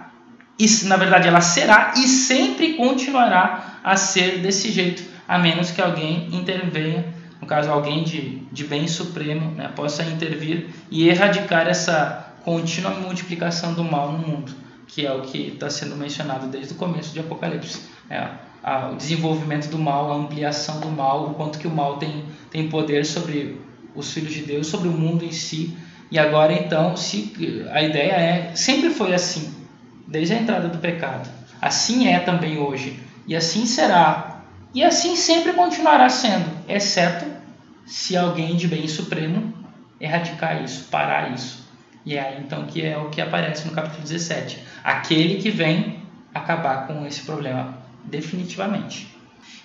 na 0.84 0.96
verdade 0.96 1.28
ela 1.28 1.42
será 1.42 1.94
e 1.98 2.08
sempre 2.08 2.74
continuará 2.74 3.80
a 3.84 3.96
ser 3.96 4.40
desse 4.40 4.72
jeito, 4.72 5.04
a 5.28 5.38
menos 5.38 5.72
que 5.72 5.82
alguém 5.82 6.30
intervenha, 6.32 7.14
no 7.40 7.48
caso 7.48 7.72
alguém 7.72 8.04
de, 8.04 8.40
de 8.52 8.64
bem 8.66 8.88
supremo, 8.88 9.52
né, 9.52 9.72
possa 9.76 10.04
intervir 10.04 10.68
e 10.90 11.10
erradicar 11.10 11.68
essa 11.68 12.34
contínua 12.44 12.92
multiplicação 12.92 13.74
do 13.74 13.84
mal 13.84 14.12
no 14.12 14.20
mundo, 14.20 14.54
que 14.88 15.06
é 15.06 15.12
o 15.12 15.22
que 15.22 15.48
está 15.48 15.70
sendo 15.70 15.96
mencionado 15.96 16.48
desde 16.48 16.74
o 16.74 16.76
começo 16.76 17.14
de 17.14 17.20
Apocalipse. 17.20 17.82
É, 18.10 18.28
a, 18.64 18.90
o 18.90 18.96
desenvolvimento 18.96 19.70
do 19.70 19.80
mal, 19.80 20.12
a 20.12 20.16
ampliação 20.16 20.80
do 20.80 20.90
mal, 20.90 21.28
o 21.28 21.34
quanto 21.34 21.58
que 21.58 21.68
o 21.68 21.72
mal 21.72 21.98
tem, 21.98 22.26
tem 22.50 22.68
poder 22.70 23.06
sobre 23.06 23.60
os 23.96 24.14
filhos 24.14 24.34
de 24.34 24.42
Deus, 24.42 24.68
sobre 24.68 24.88
o 24.88 24.92
mundo 24.92 25.26
em 25.26 25.32
si. 25.32 25.76
E 26.10 26.20
agora 26.20 26.54
então, 26.54 26.96
se 26.96 27.34
a 27.72 27.82
ideia 27.82 28.12
é, 28.12 28.56
sempre 28.56 28.90
foi 28.90 29.14
assim, 29.14 29.61
desde 30.08 30.34
a 30.34 30.38
entrada 30.38 30.68
do 30.68 30.78
pecado. 30.78 31.30
Assim 31.62 32.08
é 32.08 32.20
também 32.20 32.58
hoje, 32.58 33.00
e 33.28 33.36
assim 33.36 33.66
será. 33.66 34.42
E 34.74 34.84
assim 34.84 35.16
sempre 35.16 35.54
continuará 35.54 36.10
sendo, 36.10 36.50
exceto 36.68 37.26
se 37.86 38.16
alguém 38.16 38.56
de 38.56 38.68
bem 38.68 38.88
supremo 38.88 39.54
erradicar 40.00 40.64
isso, 40.64 40.88
parar 40.90 41.34
isso. 41.34 41.70
E 42.06 42.18
é 42.18 42.40
então 42.44 42.66
que 42.66 42.84
é 42.84 42.98
o 42.98 43.10
que 43.10 43.22
aparece 43.22 43.68
no 43.68 43.74
capítulo 43.74 44.02
17. 44.02 44.64
Aquele 44.84 45.36
que 45.36 45.52
vem 45.52 46.00
acabar 46.34 46.88
com 46.88 47.06
esse 47.06 47.22
problema 47.22 47.78
definitivamente. 48.04 49.08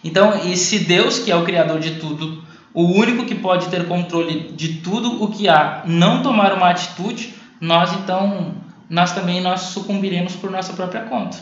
Então, 0.04 0.44
e 0.44 0.56
se 0.56 0.80
Deus, 0.80 1.18
que 1.18 1.30
é 1.30 1.36
o 1.36 1.44
criador 1.44 1.80
de 1.80 1.98
tudo, 1.98 2.44
o 2.74 2.84
único 2.84 3.24
que 3.24 3.34
pode 3.34 3.68
ter 3.68 3.86
controle 3.86 4.52
de 4.52 4.74
tudo 4.80 5.22
o 5.22 5.28
que 5.28 5.48
há, 5.48 5.82
não 5.86 6.22
tomar 6.22 6.52
uma 6.52 6.68
atitude, 6.68 7.34
nós 7.60 7.92
então, 7.94 8.54
nós 8.88 9.12
também 9.12 9.40
nós 9.40 9.60
sucumbiremos 9.60 10.36
por 10.36 10.50
nossa 10.50 10.72
própria 10.72 11.02
conta. 11.02 11.38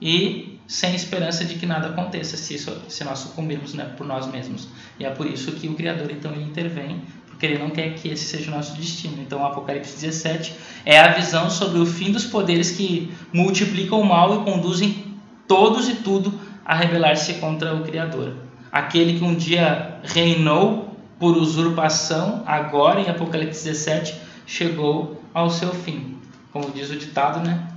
E 0.00 0.58
sem 0.66 0.94
esperança 0.94 1.44
de 1.44 1.54
que 1.54 1.66
nada 1.66 1.88
aconteça 1.88 2.36
se, 2.36 2.54
isso, 2.54 2.76
se 2.88 3.04
nós 3.04 3.20
sucumbirmos 3.20 3.74
né, 3.74 3.84
por 3.96 4.06
nós 4.06 4.26
mesmos. 4.26 4.68
E 4.98 5.04
é 5.04 5.10
por 5.10 5.26
isso 5.26 5.52
que 5.52 5.68
o 5.68 5.74
Criador 5.74 6.10
então 6.10 6.32
ele 6.32 6.44
intervém, 6.44 7.02
porque 7.26 7.46
ele 7.46 7.58
não 7.58 7.70
quer 7.70 7.94
que 7.94 8.08
esse 8.08 8.24
seja 8.24 8.50
o 8.50 8.54
nosso 8.54 8.74
destino. 8.76 9.20
Então, 9.20 9.42
o 9.42 9.44
Apocalipse 9.44 9.94
17 9.94 10.54
é 10.84 10.98
a 10.98 11.12
visão 11.12 11.50
sobre 11.50 11.78
o 11.78 11.86
fim 11.86 12.10
dos 12.10 12.24
poderes 12.24 12.72
que 12.72 13.12
multiplicam 13.32 14.00
o 14.00 14.04
mal 14.04 14.40
e 14.40 14.44
conduzem 14.44 15.04
todos 15.46 15.88
e 15.88 15.96
tudo 15.96 16.32
a 16.64 16.74
rebelar-se 16.74 17.34
contra 17.34 17.74
o 17.74 17.84
Criador. 17.84 18.34
Aquele 18.72 19.18
que 19.18 19.24
um 19.24 19.34
dia 19.34 20.00
reinou 20.02 20.96
por 21.18 21.36
usurpação, 21.36 22.42
agora 22.46 23.00
em 23.00 23.08
Apocalipse 23.08 23.64
17, 23.64 24.14
chegou 24.46 25.22
ao 25.32 25.48
seu 25.48 25.72
fim. 25.72 26.15
Como 26.56 26.70
diz 26.70 26.88
o 26.88 26.96
ditado, 26.96 27.46
né? 27.46 27.68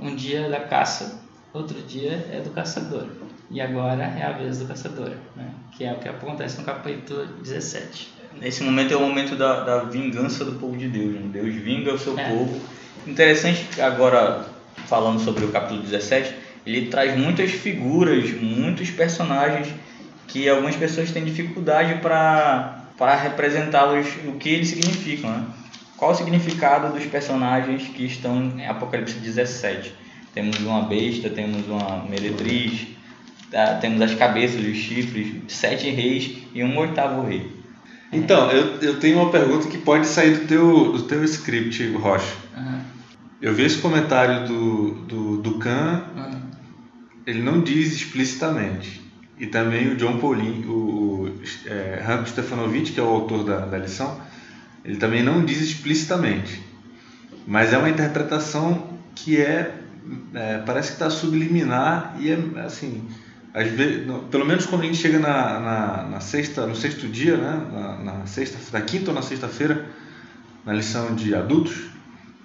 Um 0.00 0.16
dia 0.16 0.40
é 0.40 0.50
da 0.50 0.58
caça, 0.58 1.22
outro 1.54 1.80
dia 1.82 2.26
é 2.32 2.40
do 2.40 2.50
caçador. 2.50 3.06
E 3.48 3.60
agora 3.60 4.02
é 4.02 4.24
a 4.24 4.32
vez 4.32 4.58
do 4.58 4.66
caçador, 4.66 5.12
né? 5.36 5.48
que 5.70 5.84
é 5.84 5.92
o 5.92 5.98
que 5.98 6.08
acontece 6.08 6.58
no 6.58 6.64
capítulo 6.64 7.24
17. 7.24 8.08
Nesse 8.40 8.64
momento 8.64 8.92
é 8.92 8.96
o 8.96 9.00
momento 9.00 9.36
da, 9.36 9.60
da 9.62 9.84
vingança 9.84 10.44
do 10.44 10.54
povo 10.54 10.76
de 10.76 10.88
Deus. 10.88 11.14
Né? 11.14 11.20
Deus 11.34 11.54
vinga 11.54 11.94
o 11.94 11.98
seu 12.00 12.18
é. 12.18 12.28
povo. 12.28 12.60
Interessante 13.06 13.80
agora, 13.80 14.44
falando 14.88 15.20
sobre 15.20 15.44
o 15.44 15.52
capítulo 15.52 15.82
17, 15.82 16.34
ele 16.66 16.88
traz 16.88 17.16
muitas 17.16 17.52
figuras, 17.52 18.28
muitos 18.32 18.90
personagens 18.90 19.72
que 20.26 20.48
algumas 20.48 20.74
pessoas 20.74 21.12
têm 21.12 21.24
dificuldade 21.24 22.00
para 22.00 22.82
para 22.98 23.14
representá-los, 23.14 24.06
o 24.26 24.32
que 24.32 24.48
eles 24.48 24.68
significam, 24.68 25.30
né? 25.30 25.44
Qual 25.96 26.10
o 26.10 26.14
significado 26.14 26.92
dos 26.92 27.06
personagens 27.06 27.88
que 27.88 28.04
estão 28.04 28.52
em 28.58 28.66
Apocalipse 28.66 29.18
17? 29.18 29.94
Temos 30.34 30.58
uma 30.60 30.82
besta, 30.82 31.30
temos 31.30 31.66
uma 31.66 32.04
meretriz, 32.04 32.88
tá? 33.50 33.76
temos 33.76 34.00
as 34.02 34.14
cabeças 34.14 34.60
os 34.60 34.76
chifres, 34.76 35.34
sete 35.48 35.88
reis 35.90 36.38
e 36.54 36.62
um 36.62 36.76
oitavo 36.78 37.26
rei. 37.26 37.50
Então, 38.12 38.50
eu, 38.50 38.80
eu 38.80 39.00
tenho 39.00 39.18
uma 39.20 39.30
pergunta 39.30 39.68
que 39.68 39.78
pode 39.78 40.06
sair 40.06 40.38
do 40.38 40.46
teu, 40.46 40.92
do 40.92 41.02
teu 41.04 41.24
script, 41.24 41.86
Rocha. 41.94 42.34
Uhum. 42.56 42.80
Eu 43.40 43.54
vi 43.54 43.64
esse 43.64 43.78
comentário 43.78 44.46
do, 44.46 44.90
do, 45.06 45.36
do 45.38 45.58
Khan 45.58 46.04
uhum 46.14 46.46
ele 47.26 47.42
não 47.42 47.60
diz 47.60 47.92
explicitamente. 47.92 49.04
E 49.38 49.46
também 49.46 49.88
o 49.88 49.96
John 49.96 50.18
Paulin, 50.18 50.64
o, 50.66 50.72
o 50.72 51.40
é, 51.66 52.00
Ranko 52.02 52.28
Stefanovic, 52.28 52.92
que 52.92 53.00
é 53.00 53.02
o 53.02 53.08
autor 53.08 53.44
da, 53.44 53.66
da 53.66 53.76
lição, 53.76 54.18
ele 54.86 54.96
também 54.96 55.22
não 55.22 55.44
diz 55.44 55.60
explicitamente. 55.60 56.62
Mas 57.46 57.72
é 57.72 57.78
uma 57.78 57.90
interpretação 57.90 58.96
que 59.14 59.36
é, 59.36 59.74
é 60.32 60.58
parece 60.64 60.88
que 60.88 60.94
está 60.94 61.10
subliminar 61.10 62.16
e 62.20 62.30
é 62.30 62.38
assim, 62.64 63.02
às 63.52 63.68
vezes, 63.68 64.06
pelo 64.30 64.46
menos 64.46 64.64
quando 64.64 64.82
a 64.82 64.84
gente 64.84 64.98
chega 64.98 65.18
na, 65.18 65.58
na, 65.58 66.02
na 66.04 66.20
sexta, 66.20 66.66
no 66.66 66.76
sexto 66.76 67.08
dia, 67.08 67.36
né, 67.36 67.66
na, 67.72 67.96
na 67.98 68.26
sexta, 68.26 68.58
na 68.72 68.80
quinta 68.84 69.10
ou 69.10 69.14
na 69.14 69.22
sexta-feira, 69.22 69.86
na 70.64 70.72
lição 70.72 71.14
de 71.14 71.34
adultos, 71.34 71.86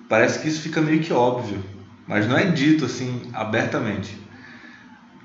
parece 0.09 0.39
que 0.39 0.47
isso 0.47 0.61
fica 0.61 0.81
meio 0.81 0.99
que 0.99 1.13
óbvio, 1.13 1.63
mas 2.07 2.27
não 2.27 2.37
é 2.37 2.45
dito 2.45 2.85
assim 2.85 3.29
abertamente. 3.33 4.17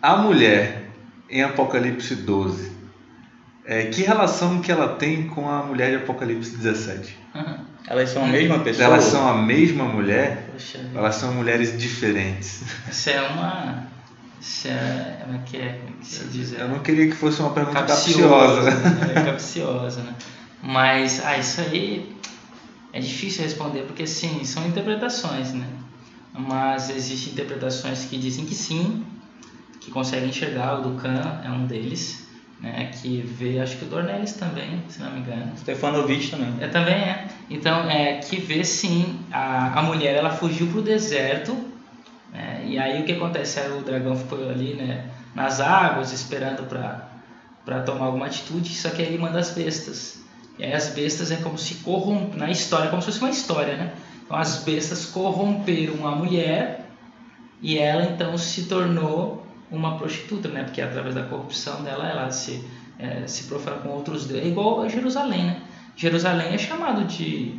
A 0.03 0.17
mulher 0.19 0.91
em 1.31 1.43
Apocalipse 1.43 2.15
12, 2.15 2.73
é, 3.67 3.87
que 3.87 4.03
relação 4.03 4.61
que 4.61 4.71
ela 4.71 4.95
tem 4.95 5.27
com 5.27 5.51
a 5.51 5.63
mulher 5.65 5.91
de 5.91 5.97
Apocalipse 5.97 6.57
17? 6.57 7.17
Uhum. 7.35 7.59
Elas 7.89 8.11
são 8.11 8.25
a 8.25 8.27
mesma 8.27 8.59
pessoa? 8.61 8.85
Elas 8.85 9.05
são 9.05 9.29
a 9.29 9.37
mesma 9.37 9.85
mulher? 9.85 10.49
Poxa, 10.51 10.81
elas 10.93 11.15
são 11.15 11.33
mulheres 11.33 11.79
diferentes. 11.79 12.63
Isso 12.91 13.11
é 13.11 13.21
uma. 13.29 13.87
Isso 14.41 14.67
é. 14.67 15.19
Como 15.23 15.37
é 15.37 15.41
que 15.47 15.57
é? 15.57 15.69
Como 15.69 15.91
é 15.91 16.01
que 16.01 16.07
se 16.07 16.25
diz? 16.25 16.53
Eu 16.53 16.67
não 16.67 16.81
queria 16.81 17.07
que 17.07 17.15
fosse 17.15 17.41
uma 17.41 17.51
pergunta 17.51 17.85
capciosa. 17.85 18.73
capciosa. 18.73 19.07
Né? 19.07 19.13
É 19.15 19.25
capciosa, 19.25 20.01
né? 20.03 20.15
Mas, 20.61 21.25
ah, 21.25 21.39
isso 21.39 21.61
aí 21.61 22.17
é 22.93 22.99
difícil 22.99 23.45
responder, 23.45 23.83
porque 23.83 24.05
sim, 24.05 24.43
são 24.43 24.67
interpretações, 24.67 25.53
né? 25.53 25.69
Mas 26.35 26.91
existem 26.91 27.35
interpretações 27.35 28.05
que 28.07 28.19
dizem 28.19 28.45
que 28.45 28.55
sim, 28.55 29.07
que 29.81 29.93
consegue 29.93 30.27
enxergar, 30.27 30.81
o 30.81 30.83
Ducan 30.83 31.41
é 31.45 31.51
um 31.51 31.67
deles, 31.67 32.26
né, 32.61 32.91
que 32.93 33.21
vê, 33.21 33.61
acho 33.61 33.77
que 33.77 33.85
o 33.85 33.89
Dornelles 33.89 34.33
também, 34.33 34.83
se 34.89 35.01
não 35.01 35.11
me 35.13 35.21
engano. 35.21 35.53
Stefanovic 35.59 36.31
também. 36.31 36.55
É, 36.61 36.69
também 36.69 36.95
é. 36.95 37.29
Então, 37.51 37.89
é, 37.89 38.15
que 38.15 38.37
vê 38.37 38.65
sim, 38.65 39.19
a, 39.31 39.79
a 39.79 39.83
mulher 39.83 40.17
ela 40.17 40.31
fugiu 40.31 40.67
para 40.69 40.79
o 40.79 40.83
deserto, 40.83 41.57
né, 42.33 42.63
e 42.67 42.79
aí 42.79 43.03
o 43.03 43.05
que 43.05 43.13
acontece? 43.13 43.61
Aí 43.61 43.71
o 43.71 43.83
dragão 43.83 44.17
ficou 44.17 44.49
ali 44.49 44.75
né, 44.75 45.05
nas 45.35 45.61
águas, 45.61 46.13
esperando 46.13 46.67
para 46.67 47.81
tomar 47.81 48.07
alguma 48.07 48.27
atitude, 48.27 48.75
só 48.75 48.91
que 48.91 49.03
aí 49.03 49.09
ele 49.09 49.19
manda 49.19 49.39
as 49.39 49.51
bestas. 49.51 50.21
E 50.59 50.65
aí 50.65 50.73
as 50.73 50.89
bestas 50.89 51.31
é 51.31 51.37
como 51.37 51.59
se 51.59 51.77
corromper, 51.77 52.39
na 52.39 52.51
história, 52.51 52.89
como 52.89 53.03
se 53.03 53.07
fosse 53.07 53.21
uma 53.21 53.31
história, 53.31 53.77
né? 53.77 53.93
Então 54.25 54.37
as 54.37 54.65
bestas 54.65 55.07
corromperam 55.07 56.07
a 56.07 56.17
mulher 56.17 56.87
e 57.61 57.79
ela 57.79 58.05
então 58.05 58.37
se 58.37 58.65
tornou 58.65 59.46
uma 59.71 59.99
prostituta, 59.99 60.49
né? 60.49 60.65
Porque 60.65 60.81
através 60.81 61.15
da 61.15 61.25
corrupção 61.25 61.83
dela, 61.83 62.09
ela 62.09 62.31
se, 62.31 62.65
é, 62.99 63.27
se 63.27 63.45
profana 63.45 63.79
com 63.79 63.89
outros 63.91 64.27
deuses. 64.27 64.47
É 64.47 64.49
igual 64.49 64.83
a 64.83 64.89
Jerusalém, 64.89 65.45
né? 65.45 65.63
Jerusalém 65.97 66.55
é 66.55 66.59
chamado 66.59 67.05
de, 67.05 67.59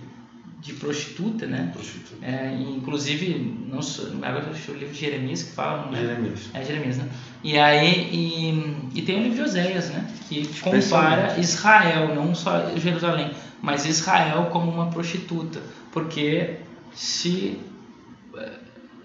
de 0.62 0.74
prostituta, 0.74 1.46
né? 1.46 1.70
Prostituta. 1.74 2.26
É, 2.26 2.54
inclusive, 2.54 3.66
não 3.68 3.82
sou, 3.82 4.08
agora 4.22 4.46
o 4.50 4.74
livro 4.74 4.94
de 4.94 5.00
Jeremias 5.00 5.44
que 5.44 5.52
fala, 5.52 5.92
né? 5.92 6.00
Jeremias. 6.00 6.50
É 6.54 6.64
Jeremias, 6.64 6.98
né? 6.98 7.10
E 7.44 7.58
aí, 7.58 8.10
e, 8.12 9.00
e 9.00 9.02
tem 9.02 9.20
o 9.20 9.24
livro 9.24 9.38
de 9.38 9.42
Oséias, 9.44 9.90
né? 9.90 10.08
Que 10.30 10.48
compara. 10.60 11.40
Israel, 11.40 12.14
não 12.14 12.34
só 12.36 12.76
Jerusalém, 12.78 13.32
mas 13.62 13.86
Israel 13.86 14.50
como 14.52 14.72
uma 14.72 14.88
prostituta, 14.88 15.62
porque 15.92 16.58
se 16.94 17.60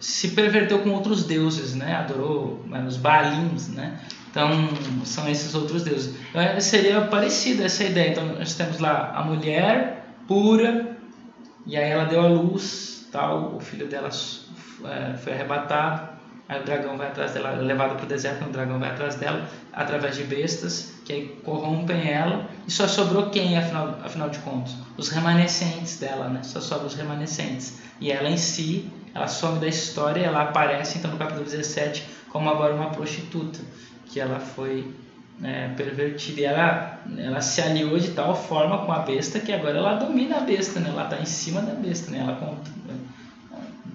se 0.02 0.30
perverteu 0.30 0.80
com 0.80 0.90
outros 0.90 1.24
deuses, 1.24 1.76
né? 1.76 1.94
Adorou 1.94 2.60
né, 2.66 2.84
os 2.86 2.96
Baalims, 2.96 3.68
né? 3.68 4.00
Então 4.28 4.50
são 5.04 5.28
esses 5.28 5.54
outros 5.54 5.84
deuses. 5.84 6.16
Então, 6.30 6.42
é, 6.42 6.58
seria 6.58 7.02
parecida 7.02 7.64
essa 7.64 7.84
ideia. 7.84 8.10
Então 8.10 8.26
nós 8.26 8.54
temos 8.54 8.80
lá 8.80 9.12
a 9.14 9.22
mulher 9.22 10.04
pura 10.26 10.96
e 11.64 11.76
aí 11.76 11.88
ela 11.88 12.04
deu 12.04 12.20
à 12.20 12.26
luz, 12.26 13.06
tal. 13.12 13.54
O 13.54 13.60
filho 13.60 13.86
dela 13.86 14.08
é, 14.84 15.16
foi 15.18 15.34
arrebatado. 15.34 16.10
Aí 16.48 16.60
o 16.60 16.64
dragão 16.64 16.98
vai 16.98 17.06
atrás 17.06 17.32
dela, 17.32 17.50
é 17.50 17.56
levado 17.62 17.94
para 17.94 18.04
o 18.04 18.08
deserto, 18.08 18.44
o 18.44 18.50
dragão 18.50 18.78
vai 18.78 18.90
atrás 18.90 19.14
dela, 19.14 19.48
através 19.72 20.16
de 20.16 20.24
bestas, 20.24 20.92
que 21.04 21.36
corrompem 21.44 22.10
ela. 22.10 22.46
E 22.66 22.70
só 22.70 22.88
sobrou 22.88 23.30
quem, 23.30 23.56
afinal, 23.56 23.96
afinal 24.04 24.28
de 24.28 24.40
contas? 24.40 24.74
Os 24.98 25.08
remanescentes 25.08 25.98
dela, 26.00 26.28
né? 26.28 26.42
Só 26.42 26.60
sobram 26.60 26.88
os 26.88 26.94
remanescentes. 26.94 27.80
E 28.00 28.10
ela 28.10 28.28
em 28.28 28.36
si, 28.36 28.90
ela 29.14 29.28
some 29.28 29.58
da 29.58 29.68
história, 29.68 30.20
ela 30.24 30.42
aparece 30.42 30.98
então 30.98 31.10
no 31.10 31.18
capítulo 31.18 31.44
17 31.44 32.04
como 32.30 32.48
agora 32.48 32.74
uma 32.74 32.90
prostituta, 32.90 33.60
que 34.06 34.18
ela 34.18 34.40
foi 34.40 34.90
é, 35.42 35.68
pervertida. 35.68 36.40
E 36.40 36.44
ela, 36.44 36.98
ela 37.18 37.40
se 37.40 37.60
aliou 37.60 37.98
de 37.98 38.10
tal 38.12 38.34
forma 38.34 38.86
com 38.86 38.92
a 38.92 39.00
besta 39.00 39.38
que 39.38 39.52
agora 39.52 39.78
ela 39.78 39.94
domina 39.94 40.38
a 40.38 40.40
besta, 40.40 40.80
né? 40.80 40.88
Ela 40.88 41.04
está 41.04 41.20
em 41.20 41.26
cima 41.26 41.60
da 41.60 41.74
besta, 41.74 42.10
né? 42.10 42.20
Ela 42.20 42.38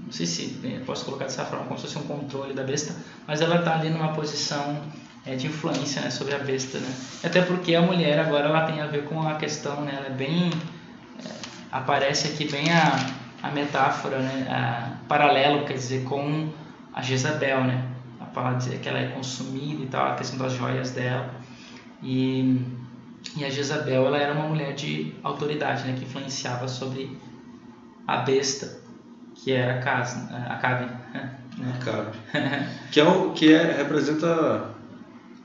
não 0.08 0.14
sei 0.14 0.26
se 0.26 0.58
eu 0.64 0.86
posso 0.86 1.04
colocar 1.04 1.26
dessa 1.26 1.44
forma 1.44 1.66
como 1.66 1.78
se 1.78 1.88
fosse 1.88 1.98
um 1.98 2.04
controle 2.04 2.54
da 2.54 2.64
besta, 2.64 2.96
mas 3.28 3.42
ela 3.42 3.58
está 3.58 3.74
ali 3.74 3.90
numa 3.90 4.14
posição 4.14 4.82
é, 5.26 5.36
de 5.36 5.48
influência 5.48 6.02
né, 6.02 6.10
sobre 6.10 6.34
a 6.34 6.40
besta, 6.40 6.78
né? 6.80 6.90
Até 7.24 7.42
porque 7.42 7.76
a 7.76 7.82
mulher 7.82 8.18
agora 8.18 8.48
ela 8.48 8.62
tem 8.66 8.80
a 8.80 8.88
ver 8.88 9.04
com 9.04 9.28
a 9.28 9.36
questão, 9.36 9.82
né? 9.82 9.96
Ela 9.98 10.08
é 10.08 10.12
bem 10.12 10.50
é, 11.20 11.30
aparece 11.72 12.30
aqui 12.30 12.50
bem 12.50 12.72
a, 12.72 13.06
a 13.48 13.52
metáfora, 13.52 14.20
né? 14.20 14.48
A, 14.50 15.08
paralelo, 15.08 15.66
quer 15.66 15.74
dizer, 15.74 16.04
com 16.04 16.50
a 16.94 17.02
Jezabel, 17.02 17.64
né? 17.64 17.86
A 18.20 18.26
palavra 18.26 18.58
dizer 18.58 18.80
que 18.80 18.90
ela 18.90 19.00
é 19.00 19.08
consumida 19.08 19.84
e 19.84 19.88
tal, 19.88 20.12
a 20.12 20.16
questão 20.16 20.38
das 20.38 20.54
joias 20.54 20.92
dela 20.92 21.30
e 22.02 22.62
e 23.36 23.44
a 23.44 23.50
Jezabel 23.50 24.06
ela 24.08 24.18
era 24.18 24.34
uma 24.34 24.48
mulher 24.48 24.74
de 24.74 25.14
autoridade, 25.24 25.86
né? 25.86 25.96
Que 25.98 26.06
influenciava 26.06 26.68
sobre 26.68 27.18
a 28.08 28.18
besta 28.18 28.88
que 29.36 29.52
era 29.52 29.80
a 29.80 29.82
casa, 29.82 30.28
a 30.50 30.56
Cabe. 30.56 30.86
Né? 31.14 31.74
Acabe. 31.80 32.18
que 32.92 33.00
é 33.00 33.04
o 33.04 33.32
que 33.32 33.54
é, 33.54 33.78
representa. 33.78 34.72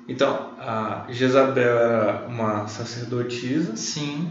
Então, 0.09 0.51
a 0.59 1.07
Jezabel 1.09 1.79
era 1.79 2.27
uma 2.27 2.67
sacerdotisa, 2.67 3.77
Sim. 3.77 4.31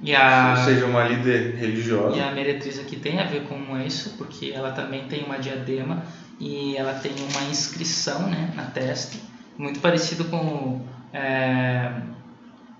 E 0.00 0.14
a, 0.14 0.54
ou 0.58 0.64
seja, 0.64 0.86
uma 0.86 1.02
líder 1.04 1.56
religiosa. 1.56 2.16
e 2.16 2.20
a 2.20 2.30
meretriz 2.30 2.78
aqui 2.78 2.96
tem 2.96 3.18
a 3.20 3.24
ver 3.24 3.42
com 3.44 3.76
isso, 3.80 4.14
porque 4.16 4.52
ela 4.54 4.70
também 4.70 5.04
tem 5.08 5.24
uma 5.24 5.38
diadema 5.38 6.02
e 6.38 6.76
ela 6.76 6.94
tem 6.94 7.12
uma 7.32 7.50
inscrição 7.50 8.28
né, 8.28 8.52
na 8.54 8.62
testa, 8.66 9.16
muito 9.58 9.80
parecido 9.80 10.26
com 10.26 10.82
é, 11.12 11.90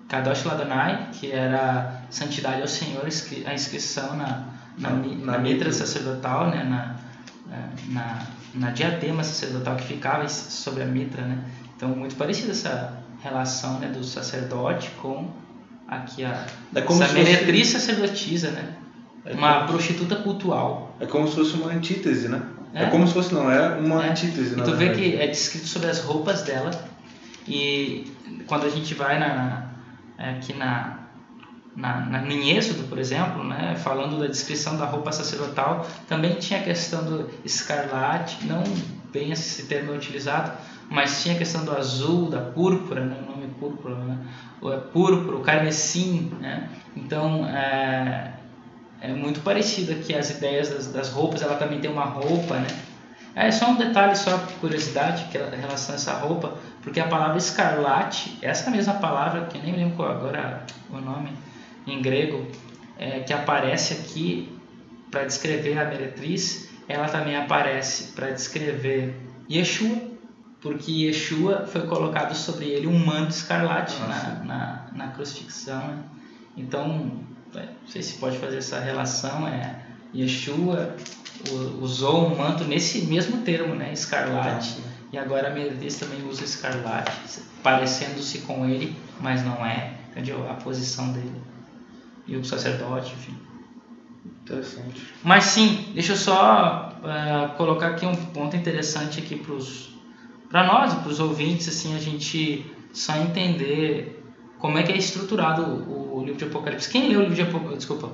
Kadosh 0.07 0.45
Ladonai, 0.45 1.09
que 1.11 1.29
era 1.31 2.03
Santidade 2.09 2.61
ao 2.61 2.67
Senhor, 2.67 3.03
a 3.45 3.53
inscrição 3.53 4.15
na, 4.15 4.45
na, 4.77 4.89
Na- 4.91 4.95
na 4.95 5.31
na 5.33 5.37
mitra 5.39 5.71
sacerdotal, 5.73 6.49
né, 6.49 6.63
na, 6.63 6.95
é, 7.53 7.91
na, 7.93 8.19
na 8.55 8.71
diadema 8.71 9.23
sacerdotal 9.25 9.75
que 9.75 9.83
ficava 9.83 10.27
sobre 10.29 10.83
a 10.83 10.85
mitra, 10.85 11.21
né? 11.23 11.37
Então, 11.75 11.89
muito 11.89 12.15
parecida 12.15 12.51
essa 12.51 12.97
relação 13.21 13.77
né, 13.79 13.87
do 13.89 14.03
sacerdote 14.05 14.89
com 15.01 15.29
aqui 15.89 16.23
a 16.23 16.45
É 16.75 16.79
essa 16.79 16.93
se 16.93 16.99
fosse- 16.99 17.13
meretriz 17.13 17.67
sacerdotisa, 17.69 18.51
né? 18.51 18.73
É 19.25 19.33
Uma 19.33 19.55
como- 19.59 19.67
prostituta 19.73 20.15
cultual. 20.17 20.95
É 20.99 21.05
como 21.05 21.27
se 21.27 21.35
fosse 21.35 21.53
uma 21.55 21.71
antítese, 21.71 22.27
né? 22.29 22.41
É, 22.73 22.83
É. 22.83 22.85
como 22.87 23.07
se 23.07 23.13
fosse, 23.13 23.33
não, 23.33 23.51
é 23.51 23.75
uma 23.77 24.05
É. 24.05 24.09
antítese, 24.11 24.53
E 24.57 24.61
tu 24.63 24.71
vê 24.75 24.85
verdade. 24.89 25.01
que 25.01 25.15
é 25.17 25.27
descrito 25.27 25.67
sobre 25.67 25.89
as 25.89 25.99
roupas 25.99 26.43
dela. 26.43 26.71
E 27.47 28.11
quando 28.47 28.65
a 28.65 28.69
gente 28.69 28.93
vai 28.93 29.19
na, 29.19 29.69
é, 30.17 30.31
aqui 30.31 30.53
na, 30.53 30.99
na, 31.75 32.01
na, 32.05 32.27
em 32.27 32.55
Êxodo, 32.55 32.83
por 32.83 32.97
exemplo, 32.99 33.43
né, 33.43 33.75
falando 33.77 34.19
da 34.19 34.27
descrição 34.27 34.77
da 34.77 34.85
roupa 34.85 35.11
sacerdotal, 35.11 35.87
também 36.07 36.35
tinha 36.35 36.59
a 36.59 36.63
questão 36.63 37.03
do 37.03 37.29
escarlate, 37.43 38.45
não 38.45 38.63
bem 39.11 39.31
esse 39.31 39.63
termo 39.63 39.91
é 39.93 39.95
utilizado, 39.95 40.51
mas 40.89 41.23
tinha 41.23 41.35
a 41.35 41.37
questão 41.37 41.63
do 41.65 41.75
azul, 41.75 42.29
da 42.29 42.39
púrpura, 42.41 43.03
né, 43.05 43.15
o 43.27 43.31
nome 43.31 43.38
púrpura, 43.59 43.95
né, 43.95 44.17
o 44.61 44.71
é 44.71 44.77
púrpura, 44.77 45.37
o 45.37 45.41
carmesim, 45.41 46.31
né, 46.39 46.69
então 46.95 47.45
é, 47.47 48.33
é 49.01 49.13
muito 49.13 49.41
parecido 49.41 49.91
aqui 49.91 50.15
as 50.15 50.29
ideias 50.29 50.69
das, 50.69 50.91
das 50.91 51.09
roupas, 51.09 51.41
ela 51.41 51.55
também 51.55 51.79
tem 51.79 51.91
uma 51.91 52.05
roupa, 52.05 52.55
né, 52.55 52.67
é 53.35 53.51
só 53.51 53.69
um 53.69 53.75
detalhe, 53.75 54.15
só 54.15 54.37
curiosidade, 54.59 55.25
que 55.31 55.37
é 55.37 55.55
em 55.55 55.61
relação 55.61 55.93
a 55.93 55.97
essa 55.97 56.13
roupa, 56.13 56.55
porque 56.81 56.99
a 56.99 57.07
palavra 57.07 57.37
escarlate, 57.37 58.37
essa 58.41 58.69
mesma 58.69 58.95
palavra, 58.95 59.45
que 59.45 59.57
nem 59.59 59.75
lembro 59.75 59.95
qual 59.95 60.11
agora 60.11 60.65
o 60.89 60.97
nome 60.97 61.29
em 61.85 62.01
grego, 62.01 62.45
é, 62.97 63.19
que 63.19 63.31
aparece 63.31 63.93
aqui 63.93 64.57
para 65.09 65.23
descrever 65.23 65.77
a 65.77 65.85
meretriz, 65.85 66.69
ela 66.87 67.07
também 67.07 67.35
aparece 67.35 68.11
para 68.13 68.31
descrever 68.31 69.15
Yeshua, 69.49 70.08
porque 70.61 70.91
Yeshua 70.91 71.65
foi 71.65 71.81
colocado 71.87 72.35
sobre 72.35 72.65
ele 72.65 72.87
um 72.87 73.05
manto 73.05 73.31
escarlate 73.31 73.95
Ah, 74.03 74.07
na, 74.07 74.43
na, 74.45 74.87
na 75.05 75.07
crucifixão. 75.13 75.79
né? 75.87 76.03
Então, 76.57 77.11
é, 77.55 77.61
não 77.81 77.87
sei 77.87 78.01
se 78.03 78.17
pode 78.17 78.37
fazer 78.37 78.57
essa 78.57 78.79
relação, 78.79 79.47
é 79.47 79.85
Yeshua 80.13 80.95
usou 81.79 82.27
um 82.27 82.37
manto 82.37 82.65
nesse 82.65 83.03
mesmo 83.03 83.37
termo, 83.43 83.73
né, 83.73 83.93
escarlate, 83.93 84.77
e 85.13 85.17
agora 85.17 85.47
a 85.47 85.53
meretriz 85.53 85.95
também 85.97 86.27
usa 86.27 86.43
escarlate, 86.43 87.11
parecendo-se 87.63 88.39
com 88.39 88.65
ele, 88.65 88.95
mas 89.21 89.43
não 89.45 89.65
é, 89.65 89.93
entendeu? 90.11 90.49
A 90.49 90.55
posição 90.55 91.13
dele. 91.13 91.41
E 92.27 92.35
o 92.35 92.43
sacerdote, 92.43 93.13
enfim. 93.13 93.37
Interessante. 94.43 95.01
Mas 95.23 95.45
sim, 95.45 95.91
deixa 95.93 96.13
eu 96.13 96.17
só 96.17 96.99
eh, 97.03 97.49
colocar 97.55 97.87
aqui 97.87 98.05
um 98.05 98.15
ponto 98.15 98.55
interessante 98.55 99.19
aqui 99.19 99.35
para 99.37 99.53
nós, 100.51 100.93
para 100.95 101.09
os 101.09 101.19
ouvintes, 101.19 101.67
assim, 101.69 101.95
a 101.95 101.99
gente 101.99 102.65
só 102.91 103.15
entender 103.17 104.23
como 104.57 104.77
é 104.77 104.83
que 104.83 104.91
é 104.91 104.97
estruturado 104.97 105.61
o, 105.63 106.17
o 106.17 106.23
livro 106.23 106.37
de 106.39 106.45
Apocalipse. 106.45 106.89
Quem 106.89 107.07
leu 107.07 107.19
o 107.19 107.21
livro 107.23 107.35
de 107.35 107.41
Apocalipse, 107.43 107.77
desculpa, 107.77 108.11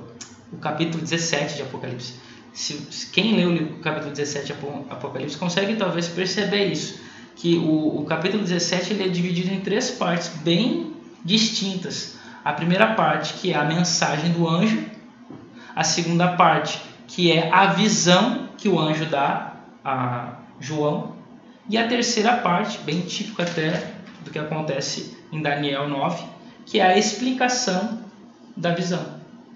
o 0.52 0.56
capítulo 0.58 1.02
17 1.02 1.56
de 1.56 1.62
Apocalipse, 1.62 2.14
se, 2.52 3.08
quem 3.12 3.34
leu 3.34 3.50
o 3.54 3.80
capítulo 3.80 4.10
17 4.12 4.46
de 4.46 4.52
Apo- 4.52 4.84
Apocalipse 4.88 5.36
consegue 5.36 5.74
talvez 5.76 6.08
perceber 6.08 6.66
isso, 6.66 7.00
que 7.34 7.56
o, 7.56 8.00
o 8.00 8.04
capítulo 8.04 8.42
17 8.42 8.92
ele 8.94 9.04
é 9.04 9.08
dividido 9.08 9.52
em 9.52 9.60
três 9.60 9.90
partes 9.90 10.28
bem 10.42 10.94
distintas. 11.24 12.16
A 12.44 12.52
primeira 12.52 12.94
parte, 12.94 13.34
que 13.34 13.52
é 13.52 13.56
a 13.56 13.64
mensagem 13.64 14.30
do 14.32 14.48
anjo, 14.48 14.84
a 15.74 15.82
segunda 15.82 16.28
parte, 16.28 16.80
que 17.08 17.32
é 17.32 17.50
a 17.52 17.66
visão 17.66 18.48
que 18.56 18.68
o 18.68 18.78
anjo 18.78 19.04
dá 19.06 19.54
a 19.84 20.34
João, 20.60 21.15
e 21.68 21.76
a 21.76 21.88
terceira 21.88 22.36
parte, 22.36 22.78
bem 22.78 23.00
típico 23.00 23.42
até 23.42 23.94
do 24.24 24.30
que 24.30 24.38
acontece 24.38 25.16
em 25.32 25.42
Daniel 25.42 25.88
9, 25.88 26.24
que 26.64 26.78
é 26.78 26.86
a 26.86 26.98
explicação 26.98 28.00
da 28.56 28.72
visão. 28.72 29.04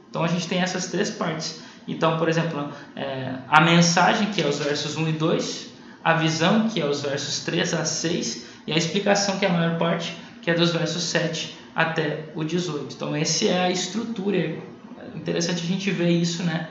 Então 0.08 0.24
a 0.24 0.28
gente 0.28 0.48
tem 0.48 0.60
essas 0.60 0.86
três 0.86 1.10
partes. 1.10 1.60
Então, 1.86 2.18
por 2.18 2.28
exemplo, 2.28 2.70
é, 2.96 3.34
a 3.48 3.60
mensagem, 3.60 4.30
que 4.30 4.42
é 4.42 4.46
os 4.46 4.58
versos 4.58 4.96
1 4.96 5.08
e 5.08 5.12
2, 5.12 5.70
a 6.02 6.14
visão, 6.14 6.68
que 6.68 6.80
é 6.80 6.84
os 6.84 7.02
versos 7.02 7.40
3 7.40 7.74
a 7.74 7.84
6, 7.84 8.46
e 8.66 8.72
a 8.72 8.76
explicação, 8.76 9.38
que 9.38 9.44
é 9.44 9.48
a 9.48 9.52
maior 9.52 9.78
parte, 9.78 10.16
que 10.42 10.50
é 10.50 10.54
dos 10.54 10.72
versos 10.72 11.02
7 11.04 11.56
até 11.74 12.24
o 12.34 12.44
18. 12.44 12.94
Então, 12.94 13.14
essa 13.14 13.44
é 13.46 13.66
a 13.66 13.70
estrutura. 13.70 14.36
É 14.36 14.58
interessante 15.14 15.62
a 15.62 15.66
gente 15.66 15.90
ver 15.90 16.10
isso, 16.10 16.42
né? 16.42 16.68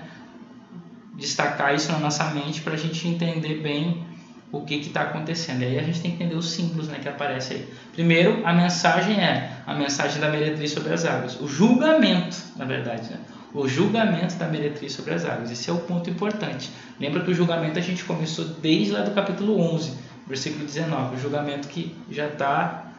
Destacar 1.15 1.73
isso 1.75 1.91
na 1.91 1.99
nossa 1.99 2.25
mente 2.25 2.62
para 2.62 2.73
a 2.73 2.78
gente 2.78 3.08
entender 3.08 3.56
bem 3.62 4.06
o 4.51 4.62
que 4.62 4.75
está 4.75 5.01
acontecendo. 5.01 5.62
E 5.62 5.65
aí 5.65 5.79
a 5.79 5.83
gente 5.83 6.01
tem 6.01 6.12
que 6.12 6.17
entender 6.17 6.35
os 6.35 6.51
símbolos 6.51 6.88
né, 6.88 6.99
que 6.99 7.07
aparecem 7.07 7.57
aí. 7.57 7.73
Primeiro, 7.93 8.45
a 8.45 8.53
mensagem 8.53 9.19
é 9.19 9.51
a 9.65 9.75
mensagem 9.75 10.19
da 10.19 10.29
meretriz 10.29 10.71
sobre 10.71 10.93
as 10.93 11.05
águas. 11.05 11.39
O 11.39 11.47
julgamento, 11.47 12.38
na 12.55 12.65
verdade, 12.65 13.09
né? 13.09 13.19
O 13.53 13.67
julgamento 13.67 14.35
da 14.35 14.47
meretriz 14.47 14.93
sobre 14.93 15.13
as 15.13 15.25
águas. 15.25 15.51
Esse 15.51 15.69
é 15.69 15.73
o 15.73 15.79
ponto 15.79 16.09
importante. 16.09 16.69
Lembra 16.99 17.23
que 17.23 17.31
o 17.31 17.33
julgamento 17.33 17.79
a 17.79 17.81
gente 17.81 18.03
começou 18.03 18.45
desde 18.45 18.91
lá 18.91 19.01
do 19.01 19.12
capítulo 19.12 19.59
11, 19.59 19.93
versículo 20.27 20.65
19. 20.65 21.15
O 21.15 21.19
julgamento 21.19 21.67
que 21.67 21.95
já 22.12 22.27
está 22.27 22.91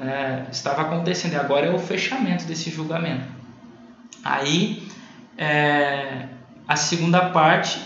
é, 0.00 0.44
estava 0.50 0.82
acontecendo. 0.82 1.34
E 1.34 1.36
agora 1.36 1.66
é 1.66 1.70
o 1.70 1.78
fechamento 1.78 2.44
desse 2.44 2.70
julgamento. 2.70 3.24
Aí 4.24 4.88
é, 5.36 6.26
a 6.66 6.76
segunda 6.76 7.28
parte, 7.30 7.78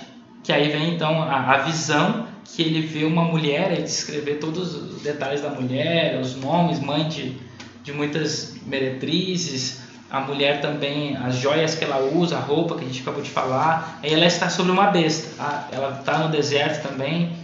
que 0.45 0.53
aí 0.53 0.69
vem 0.69 0.95
então 0.95 1.23
a, 1.23 1.55
a 1.55 1.59
visão 1.59 2.27
que 2.55 2.63
ele 2.63 2.81
vê 2.81 3.05
uma 3.05 3.25
mulher, 3.25 3.73
ele 3.73 3.83
descrever 3.83 4.37
todos 4.37 4.75
os 4.75 5.03
detalhes 5.03 5.41
da 5.41 5.51
mulher, 5.51 6.21
os 6.21 6.35
nomes, 6.35 6.81
mãe 6.81 7.09
de, 7.09 7.37
de 7.83 7.93
muitas 7.93 8.57
meretrizes, 8.67 9.81
a 10.11 10.21
mulher 10.21 10.61
também, 10.61 11.17
as 11.17 11.37
joias 11.37 11.75
que 11.75 11.85
ela 11.85 12.01
usa, 12.01 12.37
a 12.37 12.41
roupa 12.41 12.77
que 12.77 12.85
a 12.85 12.87
gente 12.87 13.03
acabou 13.03 13.23
de 13.23 13.31
falar. 13.31 14.01
Aí 14.03 14.13
ela 14.13 14.27
está 14.27 14.49
sobre 14.49 14.73
uma 14.73 14.87
besta, 14.87 15.29
tá? 15.37 15.69
ela 15.71 15.99
está 16.01 16.19
no 16.19 16.31
deserto 16.31 16.89
também, 16.89 17.37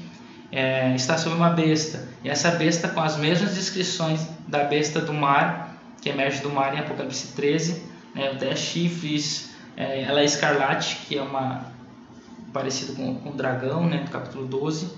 é, 0.50 0.94
está 0.94 1.18
sobre 1.18 1.38
uma 1.38 1.50
besta. 1.50 2.08
E 2.24 2.28
essa 2.28 2.52
besta 2.52 2.88
com 2.88 3.00
as 3.00 3.16
mesmas 3.16 3.54
descrições 3.54 4.26
da 4.48 4.64
besta 4.64 5.00
do 5.00 5.12
mar, 5.12 5.78
que 6.00 6.08
emerge 6.08 6.40
do 6.40 6.50
mar 6.50 6.74
em 6.74 6.80
Apocalipse 6.80 7.34
13, 7.34 7.82
né? 8.14 8.30
até 8.32 8.56
chifres, 8.56 9.50
é, 9.76 10.02
ela 10.02 10.20
é 10.20 10.24
escarlate, 10.24 10.96
que 11.06 11.18
é 11.18 11.22
uma 11.22 11.73
parecido 12.54 12.94
com, 12.94 13.16
com 13.16 13.30
o 13.30 13.34
dragão, 13.34 13.86
né? 13.86 14.04
do 14.04 14.10
capítulo 14.10 14.46
12. 14.46 14.88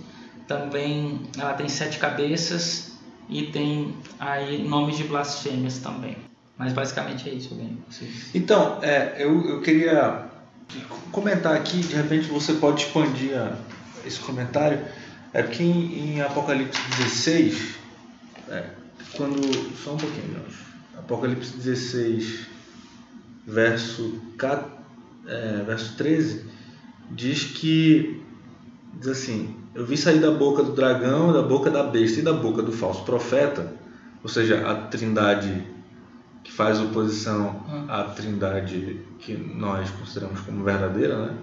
Também 0.47 1.23
ela 1.37 1.55
tem 1.55 1.69
sete 1.69 1.99
cabeças 1.99 2.92
e 3.29 3.47
tem 3.47 3.97
aí 4.21 4.62
nomes 4.62 4.99
de 4.99 5.05
blasfêmias 5.05 5.79
também. 5.79 6.16
Mas 6.57 6.73
basicamente 6.73 7.29
é 7.29 7.33
isso, 7.33 7.55
bem. 7.55 7.79
Então, 8.35 8.79
é, 8.83 9.16
eu, 9.19 9.45
eu 9.49 9.61
queria 9.61 10.27
comentar 11.11 11.55
aqui, 11.55 11.81
de 11.81 11.95
repente 11.95 12.29
você 12.29 12.55
pode 12.55 12.85
expandir 12.85 13.37
a, 13.37 13.57
esse 14.07 14.21
comentário. 14.21 14.81
É 15.33 15.42
porque 15.42 15.62
em, 15.62 16.14
em 16.14 16.21
Apocalipse 16.23 16.81
16, 16.99 17.75
é, 18.49 18.64
quando. 19.16 19.42
Só 19.83 19.95
um 19.95 19.97
pouquinho, 19.97 20.40
Apocalipse 20.97 21.57
16, 21.57 22.47
verso, 23.47 24.23
é, 25.27 25.62
verso 25.66 25.95
13, 25.97 26.56
diz 27.11 27.45
que. 27.45 28.23
Diz 28.95 29.09
assim: 29.09 29.55
Eu 29.75 29.85
vi 29.85 29.97
sair 29.97 30.21
da 30.21 30.31
boca 30.31 30.62
do 30.62 30.73
dragão, 30.73 31.33
da 31.33 31.42
boca 31.42 31.71
da 31.71 31.83
besta 31.83 32.21
e 32.21 32.23
da 32.23 32.33
boca 32.33 32.62
do 32.62 32.73
falso 32.73 33.05
profeta, 33.05 33.75
ou 34.23 34.29
seja, 34.29 34.69
a 34.69 34.75
trindade 34.75 35.62
que 36.42 36.53
faz 36.53 36.81
oposição 36.81 37.64
hum. 37.69 37.87
à 37.88 38.05
trindade 38.05 39.01
que 39.19 39.37
nós 39.37 39.90
consideramos 39.90 40.40
como 40.40 40.64
verdadeira, 40.64 41.27
né? 41.27 41.35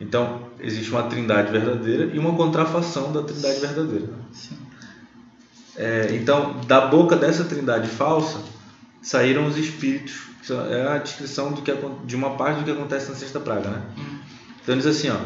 Então, 0.00 0.48
existe 0.60 0.90
uma 0.90 1.04
trindade 1.04 1.50
verdadeira 1.50 2.06
e 2.14 2.18
uma 2.18 2.34
contrafação 2.34 3.12
da 3.12 3.22
trindade 3.22 3.60
verdadeira. 3.60 4.12
Sim. 4.32 4.56
É, 5.76 6.14
então, 6.14 6.60
da 6.66 6.86
boca 6.86 7.16
dessa 7.16 7.44
trindade 7.44 7.88
falsa 7.88 8.40
saíram 9.02 9.46
os 9.46 9.56
espíritos. 9.56 10.22
É 10.70 10.86
a 10.86 10.98
descrição 10.98 11.52
do 11.52 11.62
que, 11.62 11.72
de 12.04 12.14
uma 12.14 12.36
parte 12.36 12.58
do 12.58 12.64
que 12.64 12.70
acontece 12.70 13.08
na 13.08 13.16
sexta 13.16 13.40
praga, 13.40 13.70
né? 13.70 13.82
Então, 14.64 14.76
diz 14.76 14.86
assim, 14.86 15.10
ó, 15.10 15.18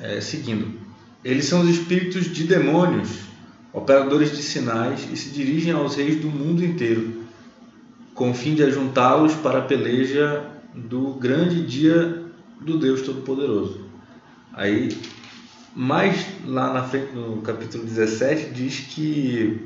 é, 0.00 0.20
seguindo. 0.20 0.78
Eles 1.24 1.46
são 1.46 1.62
os 1.62 1.68
espíritos 1.68 2.26
de 2.26 2.44
demônios, 2.44 3.20
operadores 3.72 4.30
de 4.30 4.42
sinais, 4.42 5.08
e 5.10 5.16
se 5.16 5.30
dirigem 5.30 5.72
aos 5.72 5.96
reis 5.96 6.20
do 6.20 6.28
mundo 6.28 6.64
inteiro 6.64 7.24
com 8.14 8.30
o 8.30 8.34
fim 8.34 8.54
de 8.54 8.62
ajuntá-los 8.62 9.34
para 9.34 9.58
a 9.58 9.62
peleja 9.62 10.48
do 10.72 11.14
grande 11.14 11.66
dia 11.66 12.22
do 12.60 12.78
Deus 12.78 13.02
Todo-Poderoso. 13.02 13.84
Aí, 14.52 14.96
mais 15.74 16.24
lá 16.46 16.72
na 16.72 16.84
frente, 16.84 17.12
no 17.12 17.42
capítulo 17.42 17.84
17, 17.84 18.50
diz 18.50 18.80
que 18.80 19.60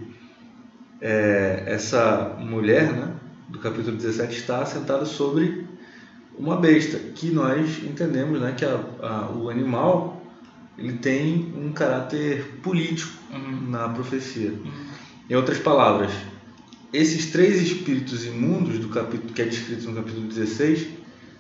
é, 1.01 1.65
essa 1.67 2.37
mulher, 2.41 2.93
né, 2.93 3.13
do 3.49 3.59
capítulo 3.59 3.97
17, 3.97 4.35
está 4.35 4.65
sentada 4.65 5.05
sobre 5.05 5.68
uma 6.39 6.57
besta, 6.57 6.99
que 6.99 7.31
nós 7.31 7.83
entendemos 7.83 8.41
né, 8.41 8.55
que 8.57 8.65
a, 8.65 8.81
a, 9.03 9.31
o 9.31 9.51
animal 9.51 10.23
ele 10.79 10.95
tem 10.95 11.53
um 11.57 11.73
caráter 11.73 12.61
político 12.63 13.13
uhum. 13.33 13.71
na 13.71 13.89
profecia. 13.89 14.51
Uhum. 14.53 14.89
Em 15.29 15.35
outras 15.35 15.59
palavras, 15.59 16.13
esses 16.93 17.27
três 17.27 17.61
espíritos 17.61 18.25
imundos 18.25 18.79
do 18.79 18.89
capítulo 18.89 19.33
que 19.33 19.43
é 19.43 19.45
descrito 19.45 19.89
no 19.89 19.97
capítulo 19.97 20.29
16 20.29 20.87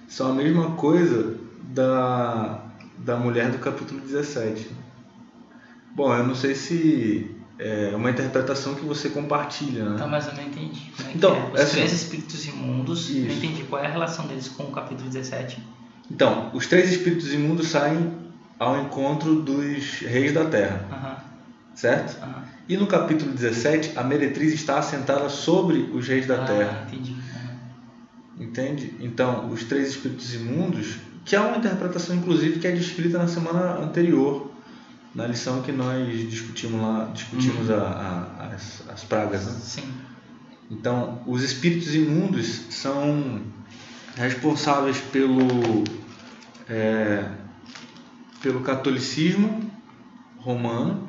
são 0.08 0.32
a 0.32 0.34
mesma 0.34 0.72
coisa 0.72 1.38
da, 1.62 2.64
da 2.98 3.16
mulher 3.16 3.50
do 3.50 3.58
capítulo 3.58 4.00
17. 4.00 4.68
Bom, 5.94 6.14
eu 6.14 6.26
não 6.26 6.34
sei 6.34 6.54
se 6.54 7.37
é 7.58 7.92
uma 7.94 8.10
interpretação 8.10 8.74
que 8.74 8.84
você 8.84 9.08
compartilha, 9.08 9.84
né? 9.84 9.98
Tá, 9.98 10.06
mas 10.06 10.26
eu 10.26 10.34
não 10.34 10.42
entendi. 10.44 10.92
É 11.04 11.12
então, 11.12 11.34
é? 11.34 11.54
Os 11.54 11.60
essa... 11.60 11.72
três 11.72 11.92
espíritos 11.92 12.46
imundos, 12.46 13.10
Isso. 13.10 13.26
não 13.26 13.34
entendi 13.34 13.64
qual 13.64 13.82
é 13.82 13.86
a 13.86 13.90
relação 13.90 14.26
deles 14.26 14.48
com 14.48 14.64
o 14.64 14.70
capítulo 14.70 15.10
17. 15.10 15.60
Então, 16.10 16.50
os 16.54 16.66
três 16.66 16.90
espíritos 16.90 17.32
imundos 17.32 17.68
saem 17.68 18.12
ao 18.58 18.80
encontro 18.80 19.42
dos 19.42 20.00
reis 20.00 20.32
da 20.32 20.44
terra. 20.44 20.86
Uhum. 20.90 21.28
Certo? 21.74 22.22
Uhum. 22.24 22.42
E 22.68 22.76
no 22.76 22.86
capítulo 22.86 23.32
17, 23.32 23.92
a 23.96 24.04
meretriz 24.04 24.52
está 24.52 24.78
assentada 24.78 25.28
sobre 25.28 25.90
os 25.92 26.06
reis 26.06 26.26
da 26.26 26.42
ah, 26.42 26.46
terra. 26.46 26.86
Entendi. 26.86 27.16
Entende? 28.38 28.94
Então, 29.00 29.48
os 29.50 29.64
três 29.64 29.88
espíritos 29.90 30.34
imundos, 30.34 30.98
que 31.24 31.34
é 31.34 31.40
uma 31.40 31.56
interpretação, 31.56 32.14
inclusive, 32.14 32.60
que 32.60 32.66
é 32.66 32.72
descrita 32.72 33.18
na 33.18 33.26
semana 33.26 33.78
anterior, 33.80 34.47
na 35.14 35.26
lição 35.26 35.62
que 35.62 35.72
nós 35.72 36.28
discutimos 36.28 36.80
lá, 36.80 37.10
discutimos 37.12 37.68
uhum. 37.68 37.76
a, 37.76 38.28
a, 38.38 38.46
as, 38.54 38.82
as 38.88 39.04
pragas. 39.04 39.46
Né? 39.46 39.52
Sim. 39.60 39.94
Então, 40.70 41.22
os 41.26 41.42
espíritos 41.42 41.94
imundos 41.94 42.46
são 42.70 43.42
responsáveis 44.16 44.98
pelo, 44.98 45.84
é, 46.68 47.24
pelo 48.42 48.60
catolicismo 48.60 49.70
romano, 50.38 51.08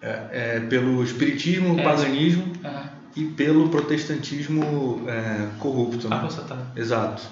é, 0.00 0.28
é, 0.32 0.60
pelo 0.60 1.02
espiritismo, 1.04 1.78
é, 1.78 1.82
paganismo 1.84 2.44
uhum. 2.44 2.82
e 3.14 3.24
pelo 3.26 3.68
protestantismo 3.68 5.04
é, 5.08 5.48
corrupto. 5.60 6.08
Né? 6.08 6.28
tá. 6.48 6.72
Exato. 6.74 7.22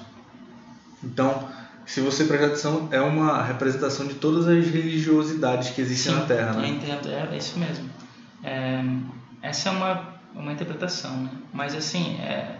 Então, 1.02 1.48
se 1.90 2.00
você 2.00 2.22
prestar 2.22 2.46
atenção, 2.46 2.88
é 2.92 3.00
uma 3.00 3.42
representação 3.42 4.06
de 4.06 4.14
todas 4.14 4.46
as 4.46 4.64
religiosidades 4.64 5.70
que 5.70 5.80
existem 5.80 6.12
Sim, 6.12 6.20
na 6.20 6.24
Terra, 6.24 6.52
né? 6.52 6.68
Entendo, 6.68 7.08
é, 7.08 7.36
isso 7.36 7.58
mesmo. 7.58 7.90
É, 8.44 8.80
essa 9.42 9.70
é 9.70 9.72
uma, 9.72 10.14
uma 10.32 10.52
interpretação, 10.52 11.16
né? 11.24 11.30
Mas 11.52 11.74
assim, 11.74 12.16
é, 12.20 12.58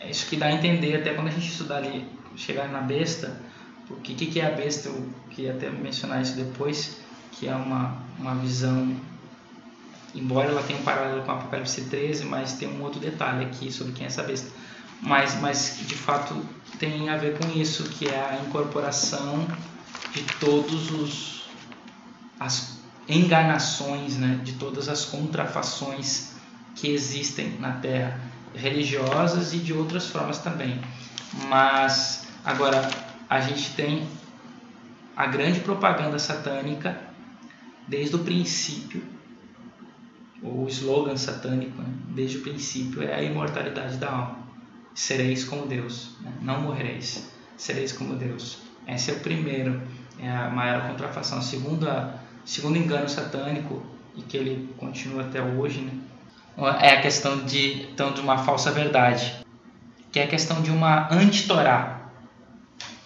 é, 0.00 0.10
isso 0.10 0.26
que 0.26 0.34
dá 0.34 0.46
a 0.46 0.52
entender 0.52 0.96
até 0.96 1.14
quando 1.14 1.28
a 1.28 1.30
gente 1.30 1.46
estudar 1.46 1.76
ali, 1.76 2.04
chegar 2.34 2.66
na 2.68 2.80
besta, 2.80 3.40
o 3.88 3.94
que, 3.94 4.12
que 4.12 4.40
é 4.40 4.46
a 4.48 4.50
besta, 4.50 4.88
eu 4.88 5.08
queria 5.30 5.52
até 5.52 5.70
mencionar 5.70 6.20
isso 6.20 6.34
depois, 6.34 6.96
que 7.30 7.46
é 7.46 7.54
uma, 7.54 7.96
uma 8.18 8.34
visão 8.34 8.92
embora 10.16 10.48
ela 10.48 10.62
tenha 10.64 10.80
um 10.80 10.82
paralelo 10.82 11.22
com 11.22 11.30
Apocalipse 11.30 11.82
13, 11.82 12.24
mas 12.24 12.54
tem 12.54 12.68
um 12.68 12.82
outro 12.82 12.98
detalhe 12.98 13.44
aqui 13.44 13.70
sobre 13.70 13.92
quem 13.92 14.02
é 14.02 14.08
essa 14.08 14.24
besta. 14.24 14.50
Mas, 15.00 15.40
mas 15.40 15.78
de 15.86 15.94
fato 15.94 16.34
tem 16.78 17.08
a 17.08 17.16
ver 17.16 17.38
com 17.38 17.50
isso, 17.58 17.84
que 17.84 18.08
é 18.08 18.18
a 18.18 18.40
incorporação 18.46 19.46
de 20.12 20.22
todos 20.38 20.90
os 20.90 21.44
as 22.38 22.78
enganações, 23.08 24.16
né, 24.16 24.40
de 24.42 24.54
todas 24.54 24.88
as 24.88 25.04
contrafações 25.04 26.32
que 26.74 26.88
existem 26.88 27.56
na 27.60 27.72
Terra, 27.72 28.20
religiosas 28.54 29.54
e 29.54 29.58
de 29.58 29.72
outras 29.72 30.08
formas 30.08 30.38
também. 30.38 30.80
Mas 31.48 32.26
agora 32.44 32.90
a 33.28 33.40
gente 33.40 33.70
tem 33.74 34.06
a 35.16 35.26
grande 35.26 35.60
propaganda 35.60 36.18
satânica 36.18 36.98
desde 37.86 38.16
o 38.16 38.20
princípio 38.20 39.02
o 40.44 40.68
slogan 40.68 41.16
satânico, 41.16 41.80
né, 41.80 41.88
desde 42.10 42.36
o 42.36 42.42
princípio, 42.42 43.02
é 43.02 43.14
a 43.14 43.22
imortalidade 43.22 43.96
da 43.96 44.10
alma. 44.10 44.43
Sereis 44.94 45.44
como 45.44 45.66
Deus, 45.66 46.10
né? 46.20 46.32
não 46.40 46.60
morrereis, 46.60 47.30
sereis 47.56 47.92
como 47.92 48.14
Deus. 48.14 48.58
Esse 48.86 49.10
é 49.10 49.14
o 49.14 49.20
primeiro, 49.20 49.80
é 50.20 50.30
a 50.30 50.48
maior 50.48 50.86
contrafação. 50.88 51.42
Segundo, 51.42 51.88
segundo 52.44 52.78
engano 52.78 53.08
satânico, 53.08 53.82
e 54.16 54.22
que 54.22 54.36
ele 54.36 54.72
continua 54.76 55.22
até 55.22 55.42
hoje, 55.42 55.80
né? 55.80 55.92
é 56.80 56.90
a 56.90 57.00
questão 57.00 57.44
de, 57.44 57.82
então, 57.90 58.12
de 58.12 58.20
uma 58.20 58.38
falsa 58.38 58.70
verdade, 58.70 59.34
que 60.12 60.20
é 60.20 60.24
a 60.24 60.28
questão 60.28 60.62
de 60.62 60.70
uma 60.70 61.12
anti-Torá. 61.12 62.02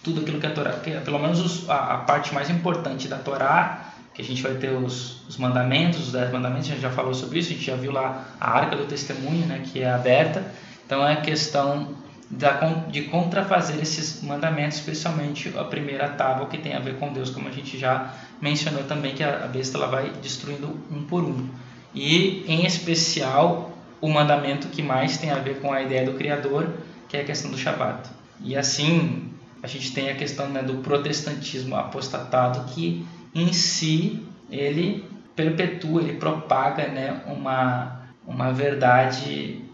Tudo 0.02 0.20
aquilo 0.20 0.38
que 0.38 0.46
a 0.46 0.50
Torá, 0.50 0.72
que 0.72 0.90
é, 0.90 1.00
pelo 1.00 1.18
menos 1.18 1.40
os, 1.40 1.70
a, 1.70 1.94
a 1.94 1.98
parte 1.98 2.34
mais 2.34 2.50
importante 2.50 3.08
da 3.08 3.16
Torá 3.16 3.88
que 4.18 4.22
a 4.22 4.24
gente 4.24 4.42
vai 4.42 4.54
ter 4.54 4.70
os, 4.70 5.24
os 5.28 5.36
mandamentos, 5.36 6.08
os 6.08 6.12
dez 6.12 6.32
mandamentos, 6.32 6.68
a 6.68 6.72
gente 6.72 6.82
já 6.82 6.90
falou 6.90 7.14
sobre 7.14 7.38
isso, 7.38 7.52
a 7.52 7.54
gente 7.54 7.64
já 7.64 7.76
viu 7.76 7.92
lá 7.92 8.24
a 8.40 8.50
arca 8.50 8.74
do 8.74 8.84
testemunho, 8.84 9.46
né, 9.46 9.62
que 9.64 9.80
é 9.80 9.88
aberta. 9.88 10.44
Então 10.88 11.06
é 11.06 11.16
questão 11.16 11.94
da, 12.30 12.60
de 12.88 13.02
contrafazer 13.02 13.78
esses 13.78 14.22
mandamentos, 14.22 14.78
especialmente 14.78 15.52
a 15.54 15.62
primeira 15.64 16.08
tábua 16.08 16.46
que 16.46 16.56
tem 16.56 16.74
a 16.74 16.78
ver 16.78 16.94
com 16.94 17.12
Deus, 17.12 17.28
como 17.28 17.46
a 17.46 17.52
gente 17.52 17.78
já 17.78 18.14
mencionou 18.40 18.84
também, 18.84 19.14
que 19.14 19.22
a 19.22 19.46
besta 19.46 19.76
ela 19.76 19.86
vai 19.86 20.10
destruindo 20.22 20.80
um 20.90 21.02
por 21.02 21.22
um. 21.22 21.46
E 21.94 22.42
em 22.48 22.64
especial 22.64 23.70
o 24.00 24.08
mandamento 24.08 24.68
que 24.68 24.82
mais 24.82 25.18
tem 25.18 25.30
a 25.30 25.38
ver 25.38 25.60
com 25.60 25.70
a 25.70 25.82
ideia 25.82 26.06
do 26.06 26.16
Criador, 26.16 26.70
que 27.06 27.18
é 27.18 27.20
a 27.20 27.24
questão 27.24 27.50
do 27.50 27.58
Shabat. 27.58 28.08
E 28.40 28.56
assim, 28.56 29.30
a 29.62 29.66
gente 29.66 29.92
tem 29.92 30.08
a 30.08 30.14
questão 30.14 30.48
né, 30.48 30.62
do 30.62 30.76
protestantismo 30.76 31.76
apostatado 31.76 32.72
que 32.72 33.06
em 33.34 33.52
si 33.52 34.26
ele 34.50 35.04
perpetua, 35.36 36.00
ele 36.00 36.14
propaga 36.14 36.88
né, 36.88 37.20
uma, 37.26 38.00
uma 38.26 38.52
verdade 38.52 39.67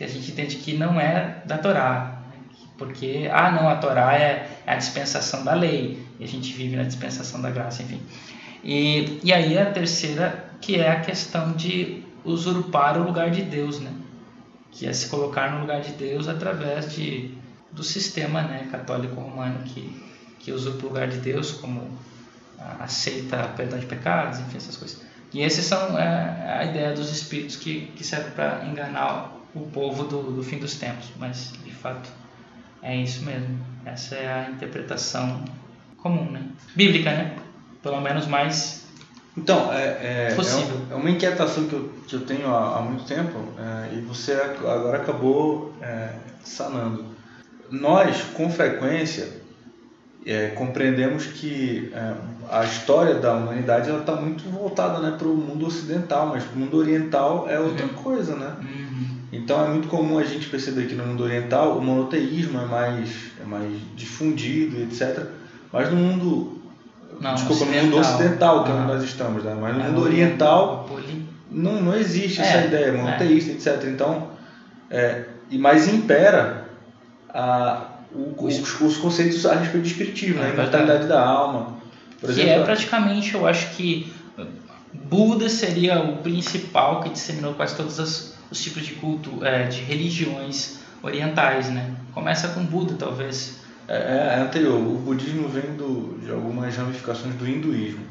que 0.00 0.04
a 0.04 0.08
gente 0.08 0.30
entende 0.30 0.56
que 0.56 0.78
não 0.78 0.98
é 0.98 1.42
da 1.44 1.58
Torá. 1.58 2.22
Porque, 2.78 3.28
ah, 3.30 3.52
não, 3.52 3.68
a 3.68 3.76
Torá 3.76 4.14
é, 4.14 4.48
é 4.66 4.72
a 4.72 4.74
dispensação 4.74 5.44
da 5.44 5.52
lei, 5.52 6.02
e 6.18 6.24
a 6.24 6.26
gente 6.26 6.54
vive 6.54 6.74
na 6.74 6.84
dispensação 6.84 7.42
da 7.42 7.50
graça, 7.50 7.82
enfim. 7.82 8.00
E, 8.64 9.20
e 9.22 9.30
aí 9.30 9.58
a 9.58 9.70
terceira, 9.70 10.52
que 10.58 10.76
é 10.76 10.90
a 10.90 11.00
questão 11.00 11.52
de 11.52 12.02
usurpar 12.24 12.98
o 12.98 13.04
lugar 13.04 13.30
de 13.30 13.42
Deus, 13.42 13.78
né? 13.78 13.92
Que 14.70 14.86
é 14.86 14.92
se 14.94 15.10
colocar 15.10 15.52
no 15.52 15.60
lugar 15.60 15.82
de 15.82 15.92
Deus 15.92 16.28
através 16.28 16.94
de, 16.94 17.34
do 17.70 17.82
sistema 17.82 18.40
né, 18.40 18.68
católico 18.70 19.20
romano 19.20 19.64
que, 19.64 20.02
que 20.38 20.50
usurpa 20.50 20.86
o 20.86 20.88
lugar 20.88 21.08
de 21.08 21.18
Deus, 21.18 21.52
como 21.52 21.90
aceita 22.78 23.52
perdão 23.54 23.78
de 23.78 23.84
pecados, 23.84 24.38
enfim, 24.38 24.56
essas 24.56 24.78
coisas. 24.78 25.02
E 25.34 25.42
esses 25.42 25.66
são 25.66 25.98
é, 25.98 26.58
a 26.58 26.64
ideia 26.64 26.94
dos 26.94 27.12
espíritos 27.12 27.56
que, 27.56 27.88
que 27.94 28.02
serve 28.02 28.30
para 28.30 28.64
enganar 28.64 29.39
o 29.54 29.60
povo 29.60 30.04
do, 30.04 30.22
do 30.32 30.42
fim 30.42 30.58
dos 30.58 30.74
tempos, 30.76 31.08
mas 31.18 31.52
de 31.64 31.72
fato 31.72 32.10
é 32.82 32.96
isso 32.96 33.24
mesmo. 33.24 33.58
Essa 33.84 34.16
é 34.16 34.32
a 34.32 34.50
interpretação 34.50 35.44
comum, 35.96 36.30
né? 36.30 36.44
Bíblica, 36.74 37.10
né? 37.10 37.36
Pelo 37.82 38.00
menos 38.00 38.26
mais 38.26 38.80
então, 39.36 39.72
é, 39.72 40.28
é, 40.30 40.34
possível. 40.34 40.76
É, 40.90 40.94
uma 40.94 41.08
inquietação 41.08 41.66
que 41.66 41.72
eu, 41.72 41.90
que 42.06 42.14
eu 42.16 42.20
tenho 42.20 42.48
há, 42.48 42.78
há 42.78 42.82
muito 42.82 43.04
tempo 43.04 43.38
é, 43.58 43.94
e 43.94 44.00
você 44.00 44.32
agora 44.32 44.98
acabou 44.98 45.72
é, 45.80 46.10
sanando. 46.44 47.04
Nós, 47.70 48.22
com 48.34 48.50
frequência, 48.50 49.40
é, 50.26 50.48
compreendemos 50.48 51.26
que 51.26 51.92
é, 51.94 52.14
a 52.50 52.64
história 52.64 53.14
da 53.14 53.34
humanidade 53.34 53.90
está 53.90 54.16
muito 54.16 54.48
voltada 54.50 54.98
né, 54.98 55.14
para 55.16 55.28
o 55.28 55.36
mundo 55.36 55.66
ocidental, 55.66 56.26
mas 56.26 56.44
o 56.44 56.58
mundo 56.58 56.76
oriental 56.76 57.46
é 57.48 57.58
outra 57.58 57.86
uhum. 57.86 57.94
coisa, 57.94 58.34
né? 58.34 58.56
Uhum. 58.60 58.89
Então 59.32 59.64
é 59.64 59.68
muito 59.68 59.88
comum 59.88 60.18
a 60.18 60.24
gente 60.24 60.48
perceber 60.48 60.86
que 60.86 60.94
no 60.94 61.06
mundo 61.06 61.22
oriental 61.22 61.78
o 61.78 61.82
monoteísmo 61.82 62.60
é 62.60 62.64
mais, 62.64 63.10
é 63.40 63.44
mais 63.44 63.70
difundido, 63.94 64.82
etc. 64.82 65.26
Mas 65.72 65.90
no 65.90 65.96
mundo 65.96 66.60
não, 67.20 67.34
desculpa, 67.34 67.64
no 67.64 67.72
mundo 67.72 67.98
ocidental, 67.98 68.64
que 68.64 68.70
é 68.70 68.74
onde 68.74 68.86
nós 68.86 69.04
estamos, 69.04 69.44
né? 69.44 69.56
mas 69.60 69.76
no 69.76 69.80
é 69.80 69.84
mundo 69.88 70.02
oriental 70.02 70.88
não, 71.50 71.82
não 71.82 71.94
existe 71.94 72.40
essa 72.40 72.58
é, 72.58 72.66
ideia, 72.66 72.92
monoteísta, 72.92 73.52
etc. 73.52 73.88
Então, 73.88 74.28
é, 74.90 75.24
e 75.50 75.58
mais 75.58 75.86
impera 75.86 76.68
a, 77.28 77.86
o, 78.12 78.34
os, 78.46 78.80
os, 78.80 78.96
conceitos 78.96 79.44
a 79.46 79.54
respeito 79.54 79.84
de 79.84 79.90
espiritismo, 79.90 80.40
né? 80.40 80.48
a 80.50 80.54
imortalidade 80.54 81.06
da 81.06 81.20
alma. 81.24 81.78
Por 82.20 82.32
que 82.32 82.40
exemplo, 82.40 82.62
é 82.62 82.64
praticamente, 82.64 83.34
eu 83.34 83.46
acho 83.46 83.70
que 83.76 84.12
Buda 84.92 85.48
seria 85.48 86.00
o 86.00 86.18
principal 86.18 87.00
que 87.00 87.10
disseminou 87.10 87.54
quase 87.54 87.76
todos 87.76 87.98
os, 87.98 88.34
os 88.50 88.60
tipos 88.60 88.84
de 88.84 88.94
culto, 88.94 89.44
é, 89.44 89.64
de 89.64 89.80
religiões 89.82 90.80
orientais, 91.02 91.70
né? 91.70 91.94
Começa 92.12 92.48
com 92.48 92.64
Buda, 92.64 92.94
talvez. 92.98 93.60
É, 93.86 93.94
é, 93.94 94.38
é 94.38 94.40
anterior. 94.40 94.78
O 94.78 94.98
budismo 94.98 95.48
vem 95.48 95.74
do, 95.76 96.18
de 96.22 96.30
algumas 96.30 96.76
ramificações 96.76 97.34
do 97.34 97.48
hinduísmo. 97.48 98.04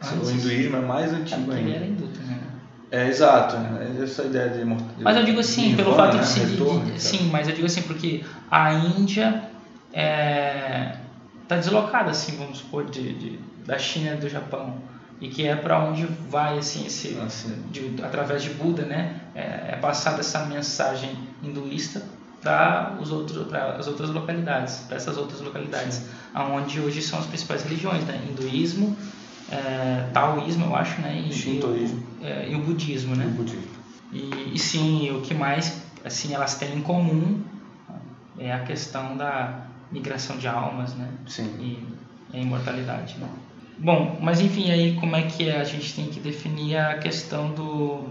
Ah, 0.00 0.14
o 0.14 0.30
hinduísmo 0.30 0.76
é 0.76 0.80
mais 0.80 1.12
antigo 1.12 1.52
é 1.52 1.56
ainda. 1.56 1.70
Ele 1.70 1.76
era 1.76 1.86
hindu 1.86 2.06
também, 2.08 2.36
né? 2.36 2.42
É, 2.90 3.06
exato, 3.08 3.56
é 3.56 4.02
essa 4.02 4.22
ideia 4.22 4.48
de 4.48 4.60
imortalidade. 4.60 5.02
Mas 5.02 5.16
eu 5.16 5.24
digo 5.24 5.40
assim, 5.40 5.76
pelo 5.76 5.94
fato 5.94 6.16
né? 6.16 6.22
de, 6.22 6.28
se, 6.28 6.40
Retorno, 6.40 6.90
de, 6.90 7.02
sim, 7.02 7.28
mas 7.30 7.46
eu 7.46 7.54
digo 7.54 7.66
assim 7.66 7.82
porque 7.82 8.24
a 8.50 8.72
Índia 8.72 9.44
está 9.90 10.00
é, 10.00 10.96
tá 11.46 11.56
deslocada, 11.56 12.10
assim, 12.10 12.36
vamos 12.38 12.58
supor, 12.58 12.86
de, 12.86 13.12
de, 13.12 13.38
da 13.66 13.78
China 13.78 14.12
e 14.12 14.16
do 14.16 14.28
Japão 14.28 14.78
e 15.20 15.28
que 15.28 15.46
é 15.46 15.56
para 15.56 15.82
onde 15.84 16.06
vai 16.28 16.58
assim 16.58 16.86
esse 16.86 17.18
de, 17.70 18.02
através 18.02 18.42
de 18.42 18.50
Buda, 18.50 18.84
né? 18.84 19.20
É, 19.34 19.72
é 19.72 19.78
passada 19.80 20.20
essa 20.20 20.44
mensagem 20.46 21.10
hinduísta 21.42 22.02
para 22.42 22.96
os 23.00 23.10
outros 23.10 23.48
para 23.48 23.76
as 23.76 23.88
outras 23.88 24.10
localidades, 24.10 24.78
para 24.86 24.96
essas 24.96 25.16
outras 25.16 25.40
localidades, 25.40 26.02
aonde 26.32 26.80
hoje 26.80 27.02
são 27.02 27.18
as 27.18 27.26
principais 27.26 27.64
religiões, 27.64 28.04
né? 28.04 28.22
Hinduísmo, 28.28 28.96
é, 29.50 30.08
taoísmo, 30.12 30.66
eu 30.66 30.76
acho, 30.76 31.00
né? 31.00 31.24
E, 31.28 31.32
Shintoísmo. 31.32 32.02
E, 32.20 32.26
é, 32.26 32.48
e 32.50 32.54
o 32.54 32.60
budismo, 32.60 33.16
né? 33.16 33.26
O 33.26 33.30
budismo. 33.30 33.78
E, 34.12 34.52
e 34.54 34.58
sim, 34.58 35.10
o 35.10 35.20
que 35.20 35.34
mais 35.34 35.82
assim 36.04 36.32
elas 36.32 36.54
têm 36.54 36.76
em 36.76 36.80
comum 36.80 37.42
é 38.38 38.52
a 38.52 38.60
questão 38.60 39.16
da 39.16 39.66
migração 39.90 40.36
de 40.36 40.46
almas, 40.46 40.94
né? 40.94 41.08
Sim. 41.26 41.50
E, 41.58 42.36
e 42.36 42.38
a 42.38 42.40
imortalidade, 42.40 43.16
né? 43.18 43.28
Bom, 43.78 44.18
mas 44.20 44.40
enfim, 44.40 44.70
aí 44.70 44.94
como 44.94 45.14
é 45.14 45.22
que 45.22 45.48
é? 45.48 45.60
A 45.60 45.64
gente 45.64 45.94
tem 45.94 46.06
que 46.06 46.18
definir 46.18 46.76
a 46.76 46.98
questão 46.98 47.52
do, 47.52 48.08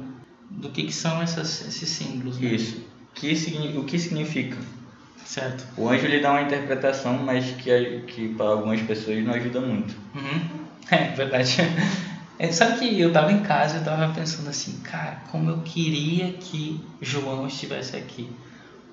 do 0.49 0.69
que, 0.69 0.83
que 0.83 0.93
são 0.93 1.21
essas, 1.21 1.67
esses 1.67 1.89
símbolos. 1.89 2.39
Né? 2.39 2.49
Isso. 2.49 2.81
Que, 3.13 3.33
o 3.75 3.83
que 3.83 3.99
significa? 3.99 4.57
Certo. 5.25 5.65
O 5.75 5.89
anjo 5.89 6.07
lhe 6.07 6.21
dá 6.21 6.31
uma 6.31 6.43
interpretação, 6.43 7.17
mas 7.17 7.45
que, 7.51 8.01
que 8.07 8.29
para 8.29 8.45
algumas 8.47 8.81
pessoas 8.81 9.23
não 9.25 9.33
ajuda 9.33 9.59
muito. 9.61 9.95
Uhum. 10.15 10.67
É, 10.89 11.09
verdade. 11.09 11.57
É, 12.39 12.49
sabe 12.49 12.79
que 12.79 13.01
eu 13.01 13.09
estava 13.09 13.29
em 13.29 13.41
casa 13.41 13.75
e 13.75 13.79
estava 13.79 14.13
pensando 14.13 14.47
assim, 14.47 14.79
cara, 14.83 15.21
como 15.29 15.49
eu 15.49 15.57
queria 15.63 16.31
que 16.31 16.79
João 17.01 17.45
estivesse 17.45 17.97
aqui. 17.97 18.29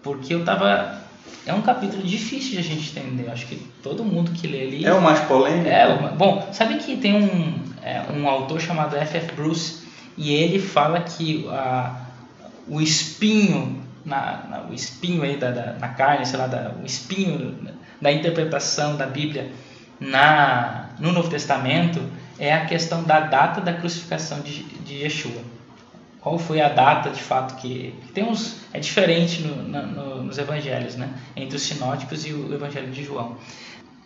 Porque 0.02 0.34
eu 0.34 0.40
estava 0.40 1.00
é 1.46 1.52
um 1.52 1.62
capítulo 1.62 2.02
difícil 2.02 2.52
de 2.52 2.58
a 2.58 2.62
gente 2.62 2.98
entender. 2.98 3.30
Acho 3.30 3.46
que 3.46 3.56
todo 3.82 4.04
mundo 4.04 4.32
que 4.32 4.46
lê 4.46 4.62
ali. 4.62 4.84
É 4.84 4.92
o 4.92 5.00
mais 5.00 5.20
polêmico? 5.20 5.68
É, 5.68 6.12
bom, 6.16 6.48
sabe 6.52 6.78
que 6.78 6.96
tem 6.96 7.14
um, 7.14 7.62
é, 7.82 8.02
um 8.12 8.28
autor 8.28 8.60
chamado 8.60 8.96
F.F. 8.96 9.34
Bruce 9.34 9.84
e 10.16 10.32
ele 10.32 10.58
fala 10.58 11.00
que 11.00 11.46
a, 11.50 12.00
o 12.66 12.80
espinho, 12.80 13.82
na, 14.04 14.44
na, 14.48 14.62
o 14.70 14.74
espinho 14.74 15.22
aí 15.22 15.36
da, 15.36 15.50
da, 15.50 15.72
na 15.74 15.88
carne, 15.88 16.24
sei 16.24 16.38
lá, 16.38 16.46
da, 16.46 16.74
o 16.82 16.86
espinho 16.86 17.56
da 18.00 18.10
interpretação 18.10 18.96
da 18.96 19.06
Bíblia 19.06 19.50
na, 20.00 20.90
no 20.98 21.12
Novo 21.12 21.28
Testamento 21.28 22.00
é 22.38 22.52
a 22.52 22.64
questão 22.64 23.04
da 23.04 23.20
data 23.20 23.60
da 23.60 23.74
crucificação 23.74 24.40
de, 24.40 24.62
de 24.62 24.94
Yeshua 25.02 25.53
qual 26.24 26.38
foi 26.38 26.58
a 26.62 26.70
data 26.70 27.10
de 27.10 27.20
fato 27.20 27.56
que, 27.56 27.94
que 28.06 28.12
tem 28.12 28.24
uns 28.24 28.56
é 28.72 28.80
diferente 28.80 29.42
no, 29.42 29.62
no, 29.62 30.22
nos 30.22 30.38
evangelhos, 30.38 30.96
né? 30.96 31.10
Entre 31.36 31.54
os 31.54 31.62
sinóticos 31.62 32.24
e 32.24 32.32
o 32.32 32.54
evangelho 32.54 32.90
de 32.90 33.04
João. 33.04 33.36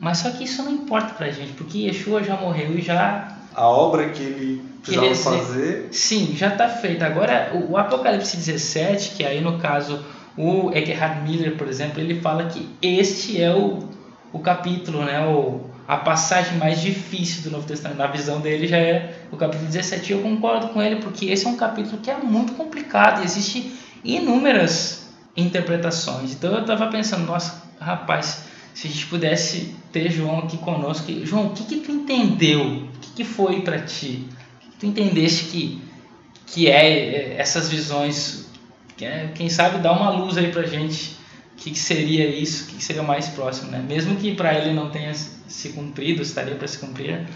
Mas 0.01 0.19
só 0.19 0.31
que 0.33 0.43
isso 0.43 0.61
não 0.65 0.73
importa 0.73 1.15
pra 1.15 1.31
gente, 1.31 1.53
porque 1.53 1.87
Yeshua 1.87 2.25
já 2.25 2.37
morreu 2.37 2.77
e 2.77 2.83
já 2.83 3.39
a 3.55 3.67
obra 3.69 4.09
que 4.09 4.23
ele 4.23 4.63
precisava 4.83 5.39
fazer. 5.39 5.89
Sim, 5.93 6.35
já 6.37 6.49
está 6.49 6.69
feita. 6.69 7.07
Agora, 7.07 7.53
o, 7.55 7.73
o, 7.73 7.77
Apocalipse 7.77 8.37
17, 8.37 9.15
que 9.15 9.25
aí 9.25 9.41
no 9.41 9.59
caso 9.59 10.05
o 10.37 10.73
Eckhard 10.73 11.23
Miller, 11.23 11.57
por 11.57 11.69
exemplo, 11.69 12.01
ele 12.01 12.21
fala 12.21 12.47
que 12.47 12.69
este 12.83 13.41
é 13.41 13.55
o, 13.55 13.79
o 14.33 14.41
capítulo, 14.41 15.05
né? 15.05 15.25
O, 15.25 15.68
a 15.89 15.97
passagem 15.97 16.59
mais 16.59 16.83
difícil 16.83 17.45
do 17.45 17.51
Novo 17.51 17.67
Testamento, 17.67 17.97
na 17.97 18.07
visão 18.09 18.43
dele, 18.43 18.69
já 18.69 18.77
é 18.77 19.23
o 19.33 19.39
capítulo 19.39 19.67
17. 19.69 20.13
E 20.13 20.15
eu 20.15 20.21
concordo 20.21 20.69
com 20.69 20.83
ele, 20.83 20.97
porque 20.97 21.25
esse 21.25 21.47
é 21.47 21.49
um 21.49 21.57
capítulo 21.57 21.97
que 21.97 22.11
é 22.11 22.17
muito 22.19 22.53
complicado 22.53 23.23
e 23.23 23.25
existe 23.25 23.73
inúmeras 24.05 25.09
interpretações. 25.35 26.35
Então 26.35 26.53
eu 26.53 26.61
estava 26.61 26.89
pensando, 26.89 27.25
nossa, 27.25 27.63
rapaz, 27.81 28.45
se 28.75 28.87
a 28.87 28.91
gente 28.91 29.07
pudesse 29.07 29.75
ter 29.91 30.11
João 30.11 30.41
aqui 30.41 30.59
conosco, 30.59 31.11
João, 31.25 31.47
o 31.47 31.51
que, 31.55 31.65
que 31.65 31.77
tu 31.77 31.91
entendeu? 31.91 32.61
O 32.61 32.99
que, 33.01 33.11
que 33.17 33.25
foi 33.25 33.63
para 33.63 33.79
ti? 33.79 34.29
O 34.57 34.61
que, 34.61 34.71
que 34.71 34.77
tu 34.81 34.87
entendeste 34.87 35.47
que, 35.47 35.83
que 36.45 36.69
é, 36.69 36.87
é 36.87 37.37
essas 37.39 37.71
visões? 37.71 38.47
Quem 39.35 39.49
sabe 39.49 39.79
dá 39.79 39.93
uma 39.93 40.11
luz 40.11 40.37
aí 40.37 40.53
para 40.53 40.65
gente 40.65 41.18
o 41.59 41.61
que, 41.61 41.77
seria 41.77 42.25
isso, 42.25 42.65
o 42.65 42.67
que, 42.69 42.77
que 42.77 42.85
seria 42.85 43.03
mais 43.03 43.29
próximo, 43.29 43.73
né? 43.73 43.85
Mesmo 43.87 44.15
que 44.15 44.33
para 44.33 44.55
ele 44.55 44.73
não 44.73 44.91
tenha 44.91 45.13
se 45.13 45.71
cumprido, 45.71 46.23
estaria 46.23 46.55
para 46.55 46.69
se 46.69 46.79
cumprir, 46.79 47.27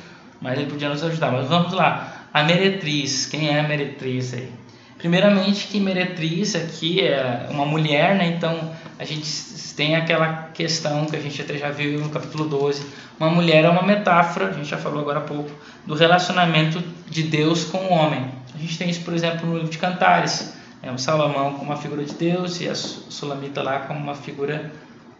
mas 0.41 0.57
ele 0.57 0.71
podia 0.71 0.89
nos 0.89 1.03
ajudar. 1.03 1.33
Mas 1.33 1.49
vamos 1.49 1.73
lá, 1.73 2.29
a 2.33 2.45
meretriz, 2.45 3.27
quem 3.27 3.49
é 3.49 3.59
a 3.59 3.65
meretriz 3.65 4.33
aí? 4.33 4.49
Primeiramente 4.97 5.67
que 5.67 5.81
meretriz 5.81 6.55
aqui 6.55 7.01
é 7.01 7.49
uma 7.51 7.67
mulher, 7.67 8.15
né? 8.15 8.29
Então 8.29 8.71
a 8.97 9.05
gente 9.05 9.29
tem 9.77 9.97
aquela 9.97 10.51
questão 10.55 11.05
que 11.07 11.17
a 11.17 11.21
gente 11.21 11.43
até 11.43 11.59
já 11.59 11.71
viu 11.71 11.99
no 11.99 12.09
capítulo 12.09 12.49
12. 12.49 12.87
Uma 13.19 13.29
mulher 13.29 13.65
é 13.65 13.69
uma 13.69 13.83
metáfora, 13.83 14.51
a 14.51 14.53
gente 14.53 14.69
já 14.69 14.79
falou 14.79 15.01
agora 15.01 15.19
há 15.19 15.23
pouco, 15.23 15.51
do 15.85 15.95
relacionamento 15.95 16.81
de 17.11 17.25
Deus 17.25 17.65
com 17.65 17.79
o 17.79 17.93
homem. 17.93 18.25
A 18.55 18.59
gente 18.59 18.79
tem 18.79 18.89
isso, 18.89 19.01
por 19.01 19.15
exemplo, 19.15 19.49
no 19.49 19.55
livro 19.55 19.71
de 19.71 19.79
Cantares 19.79 20.62
é, 20.83 20.91
o 20.91 20.99
Salomão 20.99 21.53
como 21.53 21.65
uma 21.65 21.77
figura 21.77 22.05
de 22.05 22.15
Deus 22.15 22.61
e 22.61 22.69
a 22.69 22.75
Sulamita 22.75 23.63
lá 23.63 23.81
como 23.81 24.01
uma 24.01 24.15
figura 24.15 24.73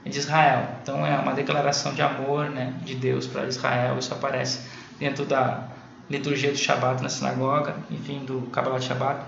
de 0.05 0.19
Israel. 0.19 0.67
Então 0.83 1.07
é 1.07 1.17
uma 1.17 1.33
declaração 1.33 1.95
de 1.95 2.03
amor 2.03 2.51
né, 2.51 2.75
de 2.83 2.97
Deus 2.97 3.27
para 3.27 3.47
Israel. 3.47 3.97
Isso 3.99 4.13
aparece 4.13 4.67
dentro 4.99 5.25
da 5.25 5.69
liturgia 6.11 6.51
do 6.51 6.59
Shabat 6.59 7.03
na 7.03 7.09
sinagoga, 7.09 7.77
enfim, 7.91 8.25
do 8.25 8.43
Kabbalah 8.53 8.81
Shabat. 8.81 9.23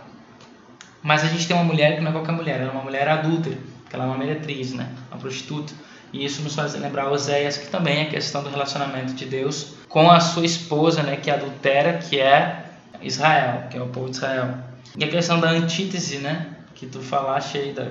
Mas 1.02 1.22
a 1.22 1.28
gente 1.28 1.46
tem 1.46 1.54
uma 1.54 1.64
mulher 1.64 1.96
que 1.96 2.02
não 2.02 2.10
é 2.10 2.12
qualquer 2.12 2.32
mulher, 2.32 2.60
ela 2.60 2.70
é 2.70 2.72
uma 2.72 2.82
mulher 2.82 3.08
adulta, 3.08 3.50
que 3.50 3.94
ela 3.94 4.04
é 4.04 4.06
uma 4.06 4.18
meretriz, 4.18 4.72
né, 4.72 4.88
uma 5.10 5.20
prostituta. 5.20 5.72
E 6.12 6.24
isso 6.24 6.42
nos 6.42 6.54
faz 6.54 6.74
lembrar 6.74 7.10
Oséias, 7.10 7.58
que 7.58 7.68
também 7.68 8.00
é 8.00 8.04
questão 8.06 8.42
do 8.42 8.48
relacionamento 8.48 9.12
de 9.14 9.26
Deus 9.26 9.74
com 9.88 10.10
a 10.10 10.20
sua 10.20 10.44
esposa, 10.44 11.02
né, 11.02 11.16
que 11.16 11.30
adultera, 11.30 11.98
que 11.98 12.18
é 12.18 12.64
Israel, 13.02 13.64
que 13.70 13.76
é 13.76 13.82
o 13.82 13.88
povo 13.88 14.10
de 14.10 14.16
Israel. 14.16 14.63
E 14.96 15.04
a 15.04 15.08
questão 15.08 15.40
da 15.40 15.50
antítese, 15.50 16.18
né, 16.18 16.54
que 16.74 16.86
tu 16.86 17.00
falaste 17.00 17.58
aí, 17.58 17.72
da 17.72 17.82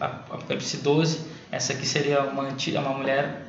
Apocalipse 0.00 0.78
12, 0.78 1.26
essa 1.50 1.72
aqui 1.72 1.86
seria 1.86 2.22
uma, 2.22 2.42
uma 2.42 2.90
mulher 2.90 3.42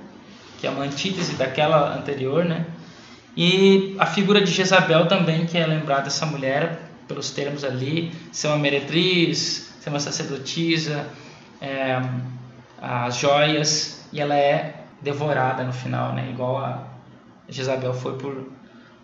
que 0.59 0.67
é 0.67 0.69
uma 0.69 0.83
antítese 0.83 1.35
daquela 1.35 1.95
anterior, 1.95 2.43
né? 2.43 2.65
E 3.35 3.95
a 3.99 4.05
figura 4.07 4.41
de 4.41 4.51
Jezabel 4.51 5.07
também, 5.07 5.45
que 5.45 5.57
é 5.57 5.65
lembrada 5.65 6.07
essa 6.07 6.25
mulher, 6.25 6.81
pelos 7.07 7.29
termos 7.29 7.63
ali, 7.63 8.11
ser 8.31 8.47
uma 8.47 8.57
meretriz, 8.57 9.73
ser 9.79 9.89
uma 9.89 9.99
sacerdotisa, 9.99 11.07
é, 11.61 12.01
as 12.81 13.17
joias, 13.17 14.05
e 14.11 14.19
ela 14.19 14.35
é 14.35 14.83
devorada 15.01 15.63
no 15.63 15.71
final, 15.71 16.13
né? 16.13 16.29
Igual 16.31 16.57
a 16.57 16.83
Jezabel 17.47 17.93
foi 17.93 18.17
por, 18.17 18.51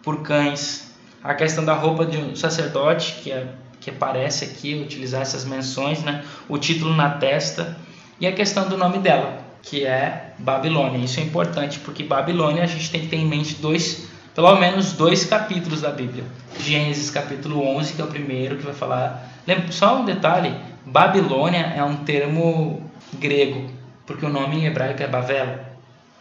por 0.02 0.24
cães. 0.24 0.92
A 1.24 1.36
questão 1.36 1.64
da 1.64 1.74
roupa 1.74 2.06
de 2.06 2.18
um 2.18 2.36
sacerdote, 2.36 3.22
que, 3.22 3.32
é, 3.32 3.54
que 3.84 3.90
aparece 3.90 4.46
aqui, 4.46 4.74
utilizar 4.76 5.22
essas 5.22 5.44
menções, 5.44 6.02
né? 6.02 6.24
O 6.48 6.58
título 6.58 6.96
na 6.96 7.10
testa, 7.10 7.78
e 8.20 8.26
a 8.26 8.32
questão 8.32 8.70
do 8.70 8.78
nome 8.78 9.00
dela, 9.00 9.40
que 9.62 9.86
é 9.86 10.34
Babilônia. 10.40 11.04
Isso 11.04 11.20
é 11.20 11.24
importante, 11.24 11.80
porque 11.80 12.04
Babilônia 12.04 12.64
a 12.64 12.68
gente 12.68 12.90
tem 12.90 13.02
que 13.02 13.08
ter 13.08 13.18
em 13.18 13.28
mente 13.28 13.56
dois 13.56 14.08
pelo 14.34 14.56
menos 14.56 14.94
dois 14.94 15.26
capítulos 15.26 15.82
da 15.82 15.92
Bíblia. 15.92 16.24
Gênesis 16.60 17.12
capítulo 17.12 17.62
11, 17.78 17.94
que 17.94 18.02
é 18.02 18.06
o 18.06 18.08
primeiro 18.08 18.56
que 18.58 18.64
vai 18.64 18.74
falar. 18.74 19.30
Lembra, 19.46 19.72
só 19.72 20.00
um 20.00 20.06
detalhe: 20.06 20.56
Babilônia 20.86 21.74
é 21.76 21.84
um 21.84 21.98
termo 21.98 22.90
grego, 23.14 23.70
porque 24.08 24.26
o 24.26 24.30
nome 24.30 24.58
em 24.58 24.66
hebraico 24.66 25.04
é 25.04 25.08
Bavel. 25.08 25.60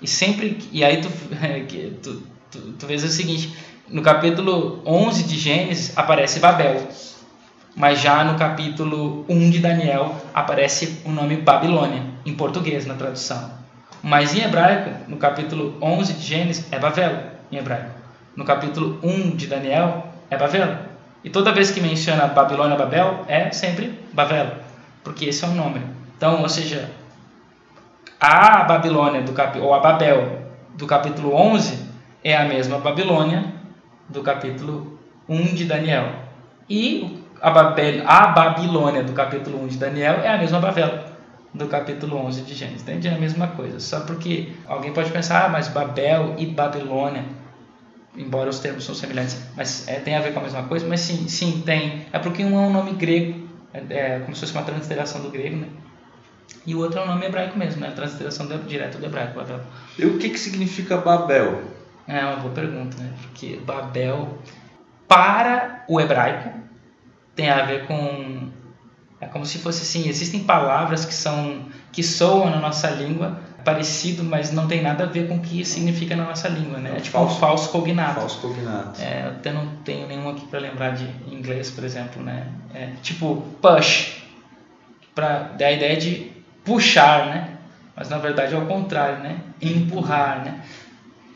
E 0.00 0.08
sempre 0.08 0.58
e 0.72 0.84
aí 0.84 1.00
tu, 1.00 1.08
tu, 2.02 2.22
tu, 2.50 2.58
tu 2.72 2.86
vês 2.86 3.04
o 3.04 3.08
seguinte, 3.08 3.56
no 3.88 4.02
capítulo 4.02 4.82
11 4.84 5.22
de 5.22 5.38
Gênesis 5.38 5.96
aparece 5.96 6.40
Babel. 6.40 6.88
Mas 7.74 8.00
já 8.00 8.22
no 8.24 8.38
capítulo 8.38 9.24
1 9.28 9.50
de 9.50 9.58
Daniel 9.60 10.14
aparece 10.34 11.00
o 11.04 11.10
nome 11.10 11.36
Babilônia, 11.36 12.02
em 12.24 12.34
português 12.34 12.86
na 12.86 12.94
tradução. 12.94 13.50
Mas 14.02 14.34
em 14.34 14.42
hebraico, 14.42 14.90
no 15.08 15.16
capítulo 15.16 15.76
11 15.80 16.12
de 16.14 16.22
Gênesis, 16.22 16.66
é 16.70 16.78
Bavel, 16.78 17.18
em 17.50 17.56
hebraico 17.56 18.02
no 18.36 18.44
capítulo 18.44 18.98
1 19.02 19.36
de 19.36 19.46
Daniel, 19.46 20.06
é 20.30 20.36
Babel. 20.36 20.76
E 21.22 21.30
toda 21.30 21.52
vez 21.52 21.70
que 21.70 21.80
menciona 21.80 22.26
Babilônia, 22.26 22.76
Babel, 22.76 23.24
é 23.28 23.50
sempre 23.52 23.98
Babel, 24.12 24.52
porque 25.04 25.26
esse 25.26 25.44
é 25.44 25.48
o 25.48 25.52
nome. 25.52 25.80
Então, 26.16 26.40
ou 26.40 26.48
seja, 26.48 26.90
a 28.18 28.64
Babilônia 28.64 29.22
do 29.22 29.32
cap... 29.32 29.58
ou 29.58 29.74
a 29.74 29.80
Babel 29.80 30.42
do 30.74 30.86
capítulo 30.86 31.34
11 31.34 31.90
é 32.24 32.36
a 32.36 32.44
mesma 32.44 32.78
Babilônia 32.78 33.44
do 34.08 34.22
capítulo 34.22 34.98
1 35.28 35.54
de 35.54 35.64
Daniel. 35.64 36.12
E 36.68 37.21
a, 37.42 37.50
Babel... 37.50 38.02
a 38.06 38.26
Babilônia 38.28 39.02
do 39.02 39.12
capítulo 39.12 39.62
1 39.64 39.66
de 39.68 39.76
Daniel 39.76 40.20
é 40.22 40.28
a 40.28 40.38
mesma 40.38 40.60
Babel 40.60 41.04
do 41.52 41.66
capítulo 41.66 42.16
11 42.16 42.42
de 42.42 42.54
Gênesis. 42.54 42.82
Entende? 42.82 43.08
É 43.08 43.14
a 43.14 43.18
mesma 43.18 43.48
coisa. 43.48 43.78
Só 43.80 44.00
porque 44.00 44.52
alguém 44.66 44.92
pode 44.92 45.10
pensar, 45.10 45.44
ah, 45.44 45.48
mas 45.48 45.68
Babel 45.68 46.36
e 46.38 46.46
Babilônia 46.46 47.24
embora 48.16 48.50
os 48.50 48.58
termos 48.58 48.84
são 48.84 48.94
semelhantes, 48.94 49.40
mas 49.56 49.88
é, 49.88 49.98
tem 49.98 50.14
a 50.14 50.20
ver 50.20 50.32
com 50.32 50.40
a 50.40 50.42
mesma 50.42 50.64
coisa, 50.64 50.86
mas 50.86 51.00
sim, 51.00 51.28
sim, 51.28 51.62
tem. 51.64 52.06
É 52.12 52.18
porque 52.18 52.44
um 52.44 52.56
é 52.56 52.66
um 52.66 52.72
nome 52.72 52.92
grego, 52.92 53.48
é, 53.72 53.82
é 53.90 54.20
como 54.20 54.34
se 54.34 54.40
fosse 54.40 54.52
uma 54.52 54.62
transliteração 54.62 55.22
do 55.22 55.30
grego, 55.30 55.56
né? 55.56 55.68
E 56.66 56.74
o 56.74 56.78
outro 56.78 57.00
é 57.00 57.04
um 57.04 57.06
nome 57.06 57.26
hebraico 57.26 57.58
mesmo, 57.58 57.80
né? 57.80 57.88
A 57.88 57.92
transliteração 57.92 58.46
do, 58.46 58.58
direto 58.58 58.98
do 58.98 59.06
hebraico, 59.06 59.34
Babel. 59.34 59.60
E 59.98 60.04
o 60.04 60.18
que, 60.18 60.30
que 60.30 60.38
significa 60.38 60.98
Babel? 60.98 61.62
É 62.06 62.20
uma 62.24 62.36
boa 62.36 62.54
pergunta, 62.54 62.96
né? 63.02 63.10
Porque 63.22 63.58
Babel, 63.64 64.38
para 65.08 65.84
o 65.88 66.00
hebraico, 66.00 66.50
tem 67.34 67.50
a 67.50 67.64
ver 67.64 67.86
com... 67.86 68.50
É 69.20 69.26
como 69.26 69.46
se 69.46 69.58
fosse 69.58 69.82
assim, 69.82 70.08
existem 70.08 70.42
palavras 70.42 71.04
que 71.04 71.14
são 71.14 71.66
que 71.92 72.02
soam 72.02 72.50
na 72.50 72.58
nossa 72.58 72.90
língua 72.90 73.38
parecido, 73.64 74.24
mas 74.24 74.50
não 74.50 74.66
tem 74.66 74.82
nada 74.82 75.04
a 75.04 75.06
ver 75.06 75.28
com 75.28 75.36
o 75.36 75.40
que 75.40 75.64
significa 75.64 76.16
na 76.16 76.24
nossa 76.24 76.48
língua, 76.48 76.78
né? 76.78 76.94
É, 76.96 77.00
tipo 77.00 77.16
falso, 77.16 77.36
um 77.36 77.38
falso 77.38 77.68
cognato. 77.70 78.14
Falso 78.14 78.40
cognato. 78.40 79.00
É, 79.00 79.22
eu 79.26 79.28
até 79.28 79.52
não 79.52 79.66
tenho 79.84 80.08
nenhum 80.08 80.28
aqui 80.28 80.46
para 80.46 80.58
lembrar 80.58 80.90
de 80.90 81.08
inglês, 81.30 81.70
por 81.70 81.84
exemplo, 81.84 82.22
né? 82.22 82.48
É, 82.74 82.88
tipo 83.02 83.44
push, 83.60 84.22
para 85.14 85.52
a 85.60 85.72
ideia 85.72 85.96
de 85.96 86.32
puxar, 86.64 87.26
né? 87.26 87.58
Mas 87.94 88.08
na 88.08 88.18
verdade 88.18 88.54
é 88.54 88.58
o 88.58 88.66
contrário, 88.66 89.22
né? 89.22 89.38
Empurrar, 89.60 90.44
né? 90.44 90.60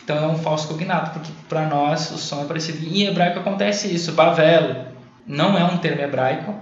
Então 0.02 0.16
é 0.16 0.26
um 0.26 0.38
falso 0.38 0.68
cognato, 0.68 1.10
porque 1.10 1.30
para 1.48 1.66
nós 1.66 2.10
o 2.10 2.18
som 2.18 2.42
é 2.42 2.44
parecido. 2.46 2.84
Em 2.84 3.02
hebraico 3.06 3.38
acontece 3.38 3.92
isso. 3.94 4.12
Bavel 4.12 4.95
não 5.26 5.58
é 5.58 5.64
um 5.64 5.78
termo 5.78 6.02
hebraico, 6.02 6.54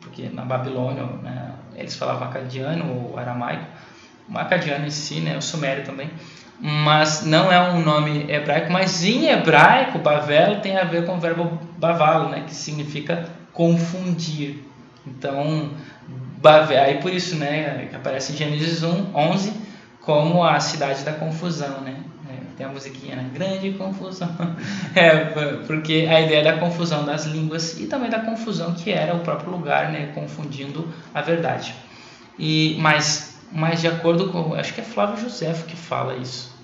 porque 0.00 0.28
na 0.28 0.44
Babilônia 0.44 1.04
né, 1.22 1.52
eles 1.74 1.96
falavam 1.96 2.28
acadiano 2.28 3.10
ou 3.10 3.18
aramaico 3.18 3.66
acadiano 4.34 4.86
em 4.86 4.90
si, 4.90 5.20
né, 5.20 5.36
o 5.36 5.42
sumério 5.42 5.84
também, 5.84 6.10
mas 6.60 7.24
não 7.24 7.50
é 7.52 7.70
um 7.70 7.82
nome 7.82 8.30
hebraico, 8.30 8.70
mas 8.72 9.04
em 9.04 9.28
hebraico, 9.28 9.98
Bavel 9.98 10.60
tem 10.60 10.76
a 10.76 10.84
ver 10.84 11.06
com 11.06 11.16
o 11.16 11.20
verbo 11.20 11.58
bavalo, 11.78 12.28
né, 12.28 12.44
que 12.46 12.54
significa 12.54 13.28
confundir. 13.52 14.64
Então, 15.06 15.70
Bavel, 16.38 16.82
aí 16.82 16.98
por 17.00 17.12
isso, 17.12 17.36
né, 17.36 17.86
que 17.88 17.96
aparece 17.96 18.32
em 18.32 18.36
Gênesis 18.36 18.82
1, 18.82 19.12
11, 19.14 19.52
como 20.00 20.44
a 20.44 20.58
cidade 20.60 21.04
da 21.04 21.12
confusão, 21.12 21.80
né? 21.80 21.96
Tem 22.58 22.66
a 22.66 22.68
musiquinha, 22.68 23.16
né? 23.16 23.30
Grande 23.32 23.70
confusão. 23.72 24.28
É, 24.94 25.16
porque 25.66 26.08
a 26.10 26.20
ideia 26.20 26.42
da 26.42 26.58
confusão 26.58 27.04
das 27.04 27.24
línguas 27.24 27.78
e 27.78 27.86
também 27.86 28.10
da 28.10 28.18
confusão 28.18 28.74
que 28.74 28.90
era 28.90 29.14
o 29.14 29.20
próprio 29.20 29.52
lugar, 29.52 29.92
né? 29.92 30.10
Confundindo 30.14 30.92
a 31.14 31.20
verdade. 31.20 31.72
E, 32.36 32.76
mas 32.80 33.38
mas 33.52 33.80
de 33.80 33.88
acordo 33.88 34.28
com. 34.30 34.54
Acho 34.54 34.74
que 34.74 34.80
é 34.80 34.84
Flávio 34.84 35.18
José 35.18 35.52
que 35.66 35.76
fala 35.76 36.16
isso. 36.16 36.54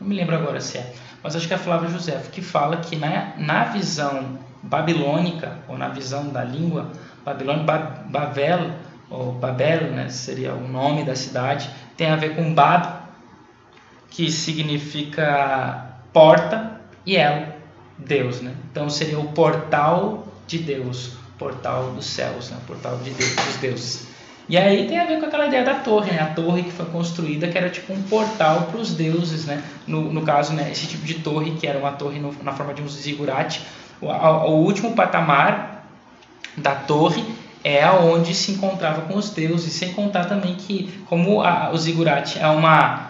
Não 0.00 0.08
me 0.08 0.14
lembro 0.14 0.34
agora 0.34 0.60
se 0.60 0.78
é. 0.78 0.92
Mas 1.22 1.36
acho 1.36 1.46
que 1.46 1.54
é 1.54 1.58
Flávio 1.58 1.90
José 1.90 2.20
que 2.32 2.42
fala 2.42 2.78
que 2.78 2.96
na, 2.96 3.34
na 3.38 3.64
visão 3.64 4.38
babilônica, 4.62 5.58
ou 5.68 5.78
na 5.78 5.88
visão 5.88 6.28
da 6.28 6.44
língua, 6.44 6.90
Babilônia, 7.24 7.64
Babel, 7.64 8.70
ou 9.08 9.32
Babel, 9.32 9.90
né, 9.92 10.08
seria 10.08 10.54
o 10.54 10.68
nome 10.68 11.04
da 11.04 11.14
cidade, 11.14 11.68
tem 11.96 12.08
a 12.10 12.16
ver 12.16 12.36
com 12.36 12.54
Bab, 12.54 12.99
que 14.10 14.30
significa 14.30 15.94
porta, 16.12 16.80
e 17.06 17.16
El, 17.16 17.46
Deus. 17.96 18.40
Né? 18.40 18.54
Então 18.70 18.90
seria 18.90 19.18
o 19.18 19.28
portal 19.28 20.26
de 20.46 20.58
Deus, 20.58 21.12
portal 21.38 21.92
dos 21.92 22.06
céus, 22.06 22.50
né? 22.50 22.58
portal 22.66 22.96
de 22.98 23.10
Deus, 23.10 23.34
dos 23.34 23.56
deuses. 23.56 24.10
E 24.48 24.58
aí 24.58 24.88
tem 24.88 24.98
a 24.98 25.04
ver 25.04 25.20
com 25.20 25.26
aquela 25.26 25.46
ideia 25.46 25.64
da 25.64 25.74
torre, 25.74 26.10
né? 26.10 26.20
A 26.20 26.34
torre 26.34 26.64
que 26.64 26.72
foi 26.72 26.86
construída, 26.86 27.46
que 27.46 27.56
era 27.56 27.70
tipo 27.70 27.92
um 27.92 28.02
portal 28.02 28.62
para 28.62 28.80
os 28.80 28.92
deuses, 28.92 29.46
né? 29.46 29.62
No, 29.86 30.12
no 30.12 30.22
caso, 30.22 30.52
né? 30.54 30.68
Esse 30.72 30.88
tipo 30.88 31.06
de 31.06 31.14
torre, 31.14 31.52
que 31.52 31.68
era 31.68 31.78
uma 31.78 31.92
torre 31.92 32.18
no, 32.18 32.34
na 32.42 32.52
forma 32.52 32.74
de 32.74 32.82
um 32.82 32.88
zigurate. 32.88 33.62
O, 34.00 34.06
o 34.08 34.64
último 34.64 34.92
patamar 34.92 35.86
da 36.56 36.74
torre 36.74 37.24
é 37.62 37.88
onde 37.90 38.34
se 38.34 38.50
encontrava 38.50 39.02
com 39.02 39.16
os 39.16 39.30
deuses, 39.30 39.72
sem 39.72 39.92
contar 39.92 40.24
também 40.24 40.56
que, 40.56 41.00
como 41.08 41.42
a, 41.42 41.70
o 41.70 41.78
zigurate 41.78 42.36
é 42.36 42.48
uma, 42.48 43.09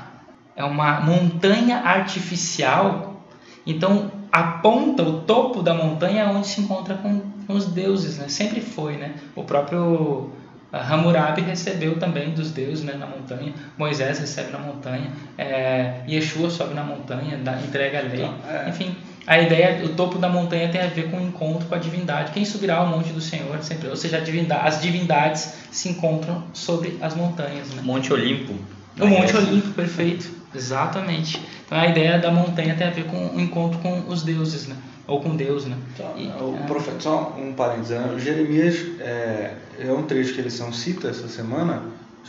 é 0.60 0.64
uma 0.64 1.00
montanha 1.00 1.78
artificial, 1.78 3.24
então 3.66 4.10
a 4.30 4.42
ponta, 4.42 5.02
o 5.02 5.22
topo 5.22 5.62
da 5.62 5.74
montanha 5.74 6.22
é 6.22 6.26
onde 6.26 6.46
se 6.46 6.60
encontra 6.60 6.94
com, 6.94 7.20
com 7.46 7.54
os 7.54 7.66
deuses, 7.66 8.18
né? 8.18 8.28
Sempre 8.28 8.60
foi, 8.60 8.96
né? 8.96 9.14
O 9.34 9.42
próprio 9.42 10.30
Hammurabi 10.72 11.42
recebeu 11.42 11.98
também 11.98 12.30
dos 12.30 12.52
deuses 12.52 12.84
né, 12.84 12.94
na 12.94 13.06
montanha, 13.06 13.52
Moisés 13.76 14.18
recebe 14.20 14.52
na 14.52 14.58
montanha, 14.58 15.10
é, 15.36 16.02
Yeshua 16.08 16.48
sobe 16.48 16.74
na 16.74 16.84
montanha, 16.84 17.38
dá, 17.38 17.60
entrega 17.60 17.98
a 17.98 18.02
lei. 18.02 18.22
Então, 18.22 18.34
é. 18.48 18.68
Enfim, 18.68 18.94
a 19.26 19.40
ideia, 19.40 19.84
o 19.84 19.88
topo 19.90 20.18
da 20.18 20.28
montanha 20.28 20.68
tem 20.68 20.80
a 20.80 20.86
ver 20.86 21.10
com 21.10 21.16
o 21.16 21.20
encontro 21.20 21.66
com 21.66 21.74
a 21.74 21.78
divindade. 21.78 22.32
Quem 22.32 22.44
subirá 22.44 22.76
ao 22.76 22.86
monte 22.86 23.12
do 23.12 23.20
Senhor 23.20 23.60
sempre, 23.62 23.88
ou 23.88 23.96
seja, 23.96 24.20
divindade, 24.20 24.68
as 24.68 24.80
divindades 24.80 25.54
se 25.72 25.88
encontram 25.88 26.44
sobre 26.52 26.98
as 27.00 27.14
montanhas. 27.14 27.70
Né? 27.74 27.82
Monte 27.82 28.12
Olimpo. 28.12 28.54
O 28.98 29.06
Monte 29.06 29.36
Olimpo, 29.36 29.70
perfeito, 29.70 30.39
exatamente. 30.54 31.40
Então 31.66 31.78
a 31.78 31.86
ideia 31.86 32.18
da 32.18 32.30
montanha 32.30 32.74
tem 32.74 32.86
a 32.86 32.90
ver 32.90 33.04
com 33.04 33.28
o 33.28 33.40
encontro 33.40 33.78
com 33.80 34.08
os 34.08 34.22
deuses, 34.22 34.66
né? 34.66 34.76
ou 35.10 35.20
com 35.20 35.34
Deus, 35.34 35.66
né? 35.66 35.76
Então, 35.92 36.14
e, 36.16 36.28
o 36.28 36.56
é... 36.56 36.66
profeta, 36.66 37.00
só 37.00 37.36
um 37.36 37.52
parênteses, 37.52 37.90
né? 37.90 38.14
Jeremias 38.16 38.76
é, 39.00 39.54
é 39.80 39.92
um 39.92 40.04
trecho 40.04 40.34
que 40.34 40.40
eles 40.40 40.52
são 40.52 40.72
cita 40.72 41.08
essa 41.08 41.26
semana, 41.26 41.82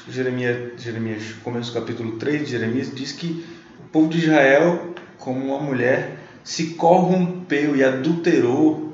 Jeremias, 0.09 0.81
Jeremias, 0.81 1.23
começo 1.43 1.71
do 1.71 1.79
capítulo 1.79 2.13
3 2.13 2.45
de 2.45 2.51
Jeremias, 2.51 2.91
diz 2.93 3.11
que 3.11 3.45
o 3.79 3.89
povo 3.91 4.07
de 4.09 4.17
Israel, 4.17 4.95
como 5.19 5.45
uma 5.45 5.59
mulher, 5.59 6.17
se 6.43 6.73
corrompeu 6.73 7.75
e 7.75 7.83
adulterou 7.83 8.90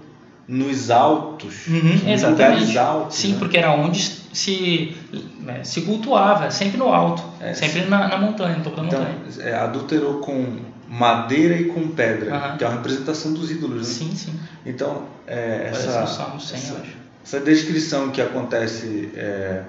nos 0.47 0.89
altos, 0.89 1.67
Uhum, 1.67 1.79
em 2.05 2.13
exatamente. 2.13 2.59
lugares 2.61 2.77
altos. 2.77 3.17
Sim, 3.17 3.33
né? 3.33 3.35
porque 3.39 3.57
era 3.57 3.71
onde 3.73 3.99
se, 4.01 4.95
né, 5.41 5.61
se 5.63 5.81
cultuava, 5.81 6.49
sempre 6.51 6.77
no 6.77 6.87
alto, 6.93 7.21
É, 7.41 7.53
sempre 7.53 7.81
na, 7.85 8.07
na 8.07 8.17
montanha, 8.17 8.57
no 8.57 8.63
topo 8.63 8.77
da 8.77 8.87
Então, 8.87 8.99
montanha. 9.01 9.17
é, 9.49 9.53
adulterou 9.55 10.19
com 10.19 10.59
madeira 10.87 11.55
e 11.57 11.65
com 11.65 11.89
pedra, 11.89 12.33
Aham. 12.33 12.57
que 12.57 12.63
é 12.63 12.67
uma 12.67 12.77
representação 12.77 13.33
dos 13.33 13.51
ídolos. 13.51 13.79
Né? 13.87 13.93
Sim, 13.93 14.15
sim. 14.15 14.39
Então, 14.65 15.01
é, 15.27 15.67
essa, 15.71 16.05
Salmo 16.07 16.39
100, 16.39 16.57
essa, 16.57 16.81
essa 17.25 17.39
descrição 17.41 18.09
que 18.09 18.21
acontece 18.21 19.09
é, 19.15 19.63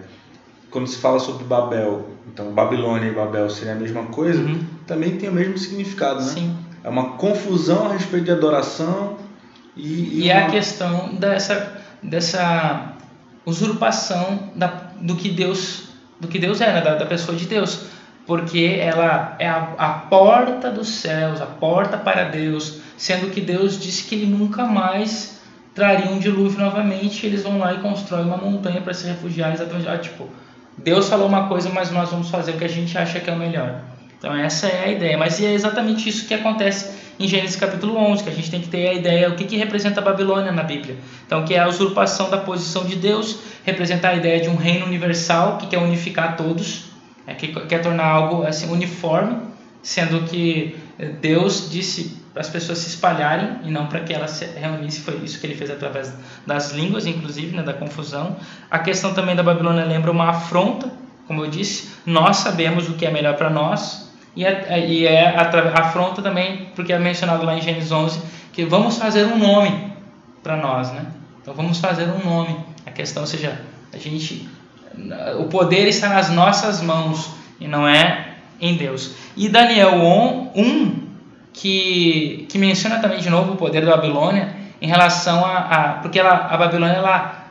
quando 0.70 0.87
se 0.87 0.99
fala 0.99 1.18
sobre 1.18 1.43
Babel, 1.45 2.09
então 2.33 2.53
Babilônia 2.53 3.09
e 3.09 3.12
Babel 3.12 3.51
seria 3.51 3.72
a 3.72 3.76
mesma 3.76 4.05
coisa, 4.05 4.41
Uhum. 4.41 4.61
também 4.87 5.16
tem 5.16 5.29
o 5.29 5.33
mesmo 5.33 5.59
significado, 5.59 6.20
né? 6.24 6.31
Sim. 6.33 6.57
É 6.85 6.89
uma 6.89 7.11
confusão 7.16 7.87
a 7.87 7.93
respeito 7.95 8.26
de 8.26 8.31
adoração 8.31 9.16
e, 9.79 10.24
E 10.24 10.31
é 10.31 10.37
uma- 10.37 10.47
a 10.47 10.51
questão 10.51 11.14
dessa, 11.14 11.72
dessa 12.03 12.93
usurpação 13.47 14.51
da, 14.55 14.66
do 15.01 15.16
que 15.16 15.29
Deus 15.31 15.85
do 16.20 16.26
que 16.26 16.39
Deus 16.39 16.61
é, 16.61 16.72
né? 16.72 16.81
da, 16.81 16.97
da 16.97 17.07
pessoa 17.07 17.37
de 17.39 17.47
Deus. 17.47 17.83
Porque 18.26 18.76
ela 18.79 19.37
é 19.39 19.49
a, 19.49 19.72
a 19.79 19.89
porta 19.91 20.70
dos 20.70 20.89
céus, 20.89 21.41
a 21.41 21.47
porta 21.47 21.97
para 21.97 22.24
Deus, 22.24 22.81
sendo 22.97 23.31
que 23.31 23.41
Deus 23.41 23.81
disse 23.81 24.05
que 24.05 24.14
ele 24.16 24.26
nunca 24.26 24.64
mais 24.66 25.41
traria 25.74 26.11
um 26.11 26.18
dilúvio 26.18 26.59
novamente. 26.59 27.24
Eles 27.24 27.43
vão 27.45 27.59
lá 27.59 27.72
e 27.72 27.79
constroem 27.79 28.24
uma 28.26 28.37
montanha 28.37 28.81
para 28.83 28.93
se 28.93 29.07
refugiar. 29.07 29.53
Exatamente, 29.55 29.89
ah, 29.89 29.97
tipo, 29.97 30.29
Deus 30.76 31.09
falou 31.09 31.26
uma 31.29 31.49
coisa, 31.49 31.70
mas 31.70 31.91
nós 31.91 32.11
vamos 32.11 32.29
fazer 32.29 32.51
o 32.53 32.59
que 32.59 32.64
a 32.64 32.68
gente 32.68 32.99
acha 32.99 33.18
que 33.20 33.31
é 33.31 33.33
o 33.33 33.39
melhor. 33.39 33.81
Então 34.19 34.35
essa 34.35 34.66
é 34.66 34.85
a 34.85 34.89
ideia. 34.89 35.16
Mas 35.16 35.41
é 35.43 35.53
exatamente 35.53 36.09
isso 36.09 36.27
que 36.27 36.35
acontece 36.35 36.99
em 37.19 37.27
Gênesis 37.27 37.57
capítulo 37.57 37.97
11, 37.97 38.23
que 38.23 38.31
a 38.31 38.33
gente 38.33 38.51
tem 38.51 38.61
que 38.61 38.69
ter 38.69 38.89
a 38.89 38.95
ideia 38.95 39.29
o 39.29 39.35
que, 39.35 39.45
que 39.45 39.57
representa 39.57 40.01
a 40.01 40.05
Babilônia 40.05 40.53
na 40.53 40.62
Bíblia. 40.62 40.97
Então 41.27 41.45
que 41.45 41.55
é 41.55 41.61
a 41.61 41.69
usurpação 41.69 42.31
da 42.31 42.39
posição 42.39 42.85
de 42.85 42.97
Deus, 42.97 43.41
representa 43.64 44.09
a 44.09 44.14
ideia 44.14 44.41
de 44.41 44.49
um 44.49 44.57
reino 44.57 44.87
universal 44.87 45.59
que 45.59 45.66
quer 45.66 45.79
unificar 45.79 46.37
todos, 46.37 46.85
é, 47.27 47.35
que 47.35 47.49
quer 47.66 47.81
tornar 47.81 48.07
algo 48.07 48.45
assim 48.45 48.71
uniforme, 48.71 49.37
sendo 49.83 50.23
que 50.29 50.77
Deus 51.21 51.71
disse 51.71 52.19
para 52.33 52.43
as 52.43 52.49
pessoas 52.49 52.79
se 52.79 52.89
espalharem 52.89 53.59
e 53.64 53.71
não 53.71 53.87
para 53.87 54.01
que 54.01 54.12
elas 54.12 54.33
se 54.33 54.45
reunissem. 54.45 55.03
Foi 55.03 55.16
isso 55.25 55.41
que 55.41 55.47
ele 55.47 55.55
fez 55.55 55.71
através 55.71 56.12
das 56.47 56.73
línguas, 56.73 57.07
inclusive, 57.07 57.57
né, 57.57 57.62
da 57.62 57.73
confusão. 57.73 58.37
A 58.71 58.79
questão 58.79 59.14
também 59.14 59.35
da 59.35 59.43
Babilônia 59.43 59.85
lembra 59.85 60.11
uma 60.11 60.29
afronta, 60.31 60.91
como 61.27 61.45
eu 61.45 61.51
disse. 61.51 61.91
Nós 62.05 62.39
sabemos 62.39 62.89
o 62.89 62.95
que 62.95 63.07
é 63.07 63.11
melhor 63.11 63.37
para 63.37 63.49
nós 63.49 64.07
e 64.39 64.45
é, 64.45 64.86
e 64.86 65.05
é 65.05 65.36
atra- 65.36 65.72
afronta 65.74 66.22
também, 66.22 66.68
porque 66.76 66.93
é 66.93 66.99
mencionado 66.99 67.45
lá 67.45 67.57
em 67.57 67.61
Gênesis 67.61 67.91
11, 67.91 68.22
que 68.53 68.64
vamos 68.64 68.97
fazer 68.97 69.24
um 69.24 69.36
nome 69.36 69.93
para 70.45 70.57
nós, 70.57 70.93
né? 70.93 71.07
Então 71.43 71.53
vamos 71.53 71.80
fazer 71.80 72.05
um 72.05 72.24
nome. 72.24 72.57
A 72.86 72.93
questão, 72.93 73.24
ou 73.24 73.26
seja, 73.26 73.61
a 73.93 73.97
gente, 73.97 74.49
o 75.41 75.45
poder 75.47 75.89
está 75.89 76.09
nas 76.11 76.30
nossas 76.30 76.80
mãos 76.80 77.30
e 77.59 77.66
não 77.66 77.89
é 77.89 78.34
em 78.61 78.76
Deus. 78.76 79.11
E 79.36 79.49
Daniel 79.49 79.95
1, 80.55 81.09
que, 81.53 82.47
que 82.49 82.59
menciona 82.59 83.01
também 83.01 83.18
de 83.18 83.28
novo 83.28 83.55
o 83.55 83.57
poder 83.57 83.84
da 83.84 83.97
Babilônia 83.97 84.55
em 84.80 84.86
relação 84.86 85.45
a, 85.45 85.59
a 85.59 85.89
porque 85.95 86.20
ela, 86.20 86.47
a 86.49 86.57
Babilônia 86.57 86.95
ela 86.95 87.45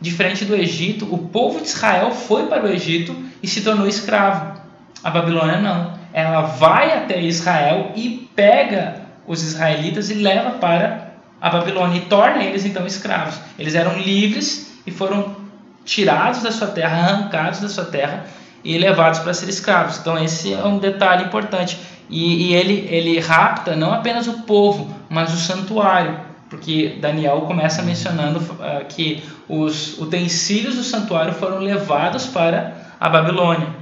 diferente 0.00 0.44
do 0.44 0.56
Egito, 0.56 1.06
o 1.08 1.18
povo 1.18 1.60
de 1.60 1.68
Israel 1.68 2.10
foi 2.10 2.46
para 2.46 2.64
o 2.64 2.68
Egito 2.68 3.14
e 3.40 3.46
se 3.46 3.60
tornou 3.60 3.86
escravo. 3.86 4.60
A 5.04 5.10
Babilônia 5.10 5.60
não. 5.60 6.01
Ela 6.12 6.42
vai 6.42 6.96
até 6.96 7.20
Israel 7.20 7.92
e 7.94 8.28
pega 8.34 9.02
os 9.26 9.42
israelitas 9.42 10.10
e 10.10 10.14
leva 10.14 10.52
para 10.52 11.12
a 11.40 11.50
Babilônia 11.50 11.98
e 11.98 12.02
torna 12.02 12.42
eles 12.42 12.64
então 12.64 12.86
escravos. 12.86 13.38
Eles 13.58 13.74
eram 13.74 13.98
livres 13.98 14.80
e 14.86 14.90
foram 14.90 15.36
tirados 15.84 16.42
da 16.42 16.52
sua 16.52 16.68
terra, 16.68 16.96
arrancados 16.96 17.60
da 17.60 17.68
sua 17.68 17.84
terra 17.84 18.24
e 18.64 18.78
levados 18.78 19.20
para 19.20 19.34
ser 19.34 19.48
escravos. 19.48 19.98
Então 19.98 20.22
esse 20.22 20.52
é 20.52 20.64
um 20.64 20.78
detalhe 20.78 21.24
importante. 21.24 21.78
E, 22.08 22.50
e 22.50 22.54
ele, 22.54 22.86
ele 22.90 23.18
rapta 23.18 23.74
não 23.74 23.92
apenas 23.92 24.26
o 24.26 24.42
povo, 24.42 24.94
mas 25.08 25.32
o 25.32 25.36
santuário. 25.36 26.20
Porque 26.48 26.98
Daniel 27.00 27.40
começa 27.42 27.82
mencionando 27.82 28.38
uh, 28.38 28.84
que 28.86 29.24
os 29.48 29.98
utensílios 29.98 30.76
do 30.76 30.84
santuário 30.84 31.32
foram 31.32 31.58
levados 31.58 32.26
para 32.26 32.74
a 33.00 33.08
Babilônia. 33.08 33.81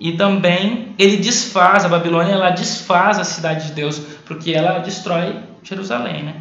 E 0.00 0.12
também 0.12 0.94
ele 0.98 1.18
desfaz, 1.18 1.84
a 1.84 1.88
Babilônia 1.88 2.32
ela 2.32 2.48
desfaz 2.48 3.18
a 3.18 3.24
cidade 3.24 3.66
de 3.66 3.72
Deus, 3.72 3.98
porque 4.24 4.50
ela 4.50 4.78
destrói 4.78 5.36
Jerusalém. 5.62 6.22
Né? 6.22 6.36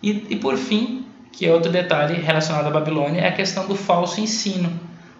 E, 0.00 0.28
e 0.30 0.36
por 0.36 0.56
fim, 0.56 1.04
que 1.32 1.44
é 1.44 1.52
outro 1.52 1.72
detalhe 1.72 2.20
relacionado 2.20 2.68
à 2.68 2.70
Babilônia, 2.70 3.22
é 3.22 3.28
a 3.28 3.32
questão 3.32 3.66
do 3.66 3.74
falso 3.74 4.20
ensino. 4.20 4.70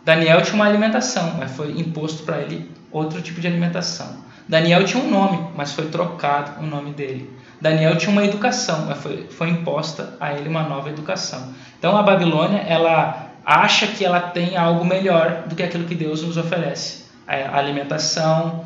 Daniel 0.04 0.40
tinha 0.40 0.54
uma 0.54 0.66
alimentação, 0.66 1.34
mas 1.36 1.50
foi 1.50 1.72
imposto 1.72 2.22
para 2.22 2.38
ele 2.38 2.70
outro 2.92 3.20
tipo 3.20 3.40
de 3.40 3.48
alimentação. 3.48 4.24
Daniel 4.48 4.84
tinha 4.84 5.02
um 5.02 5.10
nome, 5.10 5.48
mas 5.56 5.72
foi 5.72 5.86
trocado 5.86 6.60
o 6.62 6.66
nome 6.66 6.92
dele. 6.92 7.28
Daniel 7.60 7.96
tinha 7.96 8.12
uma 8.12 8.24
educação, 8.24 8.86
mas 8.86 8.98
foi, 8.98 9.26
foi 9.30 9.48
imposta 9.48 10.16
a 10.20 10.32
ele 10.32 10.48
uma 10.48 10.62
nova 10.62 10.88
educação. 10.88 11.52
Então 11.78 11.96
a 11.96 12.02
Babilônia, 12.02 12.58
ela 12.58 13.30
acha 13.44 13.88
que 13.88 14.04
ela 14.04 14.20
tem 14.20 14.56
algo 14.56 14.84
melhor 14.84 15.44
do 15.46 15.56
que 15.56 15.62
aquilo 15.62 15.84
que 15.84 15.94
Deus 15.94 16.22
nos 16.22 16.36
oferece. 16.36 16.99
A 17.30 17.58
alimentação, 17.58 18.64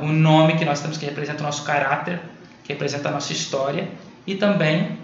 o 0.00 0.06
nome 0.06 0.56
que 0.56 0.64
nós 0.64 0.80
temos 0.80 0.96
que 0.96 1.04
representa 1.04 1.40
o 1.40 1.46
nosso 1.46 1.64
caráter, 1.64 2.20
que 2.62 2.72
representa 2.72 3.08
a 3.08 3.12
nossa 3.12 3.32
história, 3.32 3.88
e 4.26 4.34
também 4.34 4.98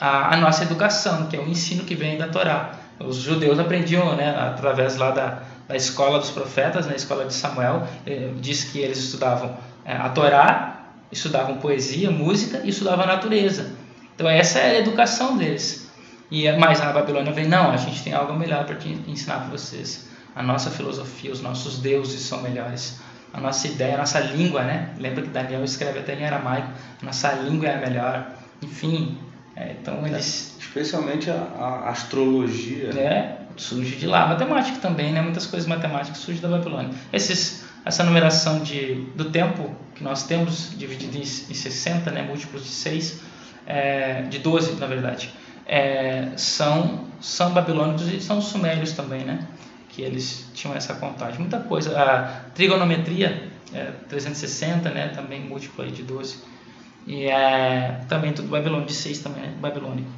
a, 0.00 0.34
a 0.34 0.36
nossa 0.36 0.64
educação, 0.64 1.26
que 1.26 1.36
é 1.36 1.40
o 1.40 1.48
ensino 1.48 1.84
que 1.84 1.94
vem 1.94 2.18
da 2.18 2.28
Torá. 2.28 2.72
Os 3.00 3.16
judeus 3.16 3.58
aprendiam, 3.58 4.16
né, 4.16 4.30
através 4.30 4.96
lá 4.96 5.10
da, 5.10 5.42
da 5.68 5.76
escola 5.76 6.18
dos 6.18 6.30
profetas, 6.30 6.86
na 6.86 6.92
né, 6.92 6.96
escola 6.96 7.24
de 7.24 7.34
Samuel, 7.34 7.86
eh, 8.06 8.30
diz 8.40 8.64
que 8.64 8.80
eles 8.80 8.98
estudavam 8.98 9.56
eh, 9.84 9.94
a 9.94 10.08
Torá, 10.08 10.86
estudavam 11.10 11.58
poesia, 11.58 12.10
música 12.10 12.60
e 12.64 12.70
estudavam 12.70 13.04
a 13.04 13.06
natureza. 13.06 13.72
Então 14.14 14.28
essa 14.28 14.58
é 14.58 14.76
a 14.76 14.78
educação 14.80 15.36
deles. 15.36 15.88
E 16.30 16.50
mas 16.52 16.80
a 16.80 16.92
Babilônia 16.92 17.32
vem, 17.32 17.46
não, 17.46 17.70
a 17.70 17.76
gente 17.76 18.02
tem 18.02 18.12
algo 18.12 18.34
melhor 18.34 18.64
para 18.64 18.76
te 18.76 18.88
ensinar 19.06 19.40
para 19.40 19.50
vocês. 19.50 20.07
A 20.38 20.42
nossa 20.44 20.70
filosofia, 20.70 21.32
os 21.32 21.42
nossos 21.42 21.78
deuses 21.78 22.20
são 22.20 22.40
melhores. 22.40 23.00
A 23.34 23.40
nossa 23.40 23.66
ideia, 23.66 23.96
a 23.96 23.98
nossa 23.98 24.20
língua, 24.20 24.62
né? 24.62 24.94
Lembra 24.96 25.22
que 25.22 25.30
Daniel 25.30 25.64
escreve 25.64 25.98
até 25.98 26.14
em 26.14 26.24
aramaico. 26.24 26.68
A 27.02 27.04
nossa 27.04 27.32
língua 27.32 27.66
é 27.66 27.74
a 27.74 27.80
melhor. 27.80 28.30
Enfim, 28.62 29.18
é, 29.56 29.72
então 29.72 30.06
eles... 30.06 30.54
É, 30.56 30.62
especialmente 30.62 31.28
a, 31.28 31.34
a, 31.34 31.90
astrologia. 31.90 32.90
É, 32.90 33.36
surge 33.56 33.96
de 33.96 34.06
lá. 34.06 34.28
Matemática 34.28 34.78
também, 34.78 35.12
né? 35.12 35.20
Muitas 35.20 35.44
coisas 35.44 35.68
matemáticas 35.68 36.18
surgem 36.18 36.40
da 36.40 36.48
Babilônia. 36.48 36.92
Esses, 37.12 37.64
essa 37.84 38.04
numeração 38.04 38.60
de, 38.60 38.94
do 39.16 39.30
tempo 39.30 39.74
que 39.96 40.04
nós 40.04 40.22
temos, 40.22 40.70
dividido 40.78 41.16
em, 41.16 41.22
em 41.22 41.24
60, 41.24 42.12
né? 42.12 42.22
Múltiplos 42.22 42.62
de 42.62 42.70
6, 42.70 43.22
é, 43.66 44.22
de 44.22 44.38
12, 44.38 44.76
na 44.76 44.86
verdade, 44.86 45.34
é, 45.66 46.28
são, 46.36 47.06
são 47.20 47.52
babilônicos 47.52 48.06
e 48.06 48.20
são 48.20 48.40
sumérios 48.40 48.92
também, 48.92 49.24
né? 49.24 49.44
Que 49.98 50.02
eles 50.02 50.48
tinham 50.54 50.76
essa 50.76 50.94
contagem. 50.94 51.40
Muita 51.40 51.58
coisa. 51.58 52.00
A 52.00 52.50
trigonometria, 52.54 53.50
é, 53.74 53.86
360, 54.08 54.90
né? 54.90 55.08
Também 55.08 55.40
múltiplo 55.40 55.84
aí 55.84 55.90
de 55.90 56.04
12. 56.04 56.38
E 57.04 57.24
é 57.24 58.02
também 58.08 58.32
tudo 58.32 58.46
babilônico, 58.46 58.86
de 58.86 58.94
6 58.94 59.18
também, 59.18 59.42
né? 59.42 59.54
Babilônico. 59.60 60.08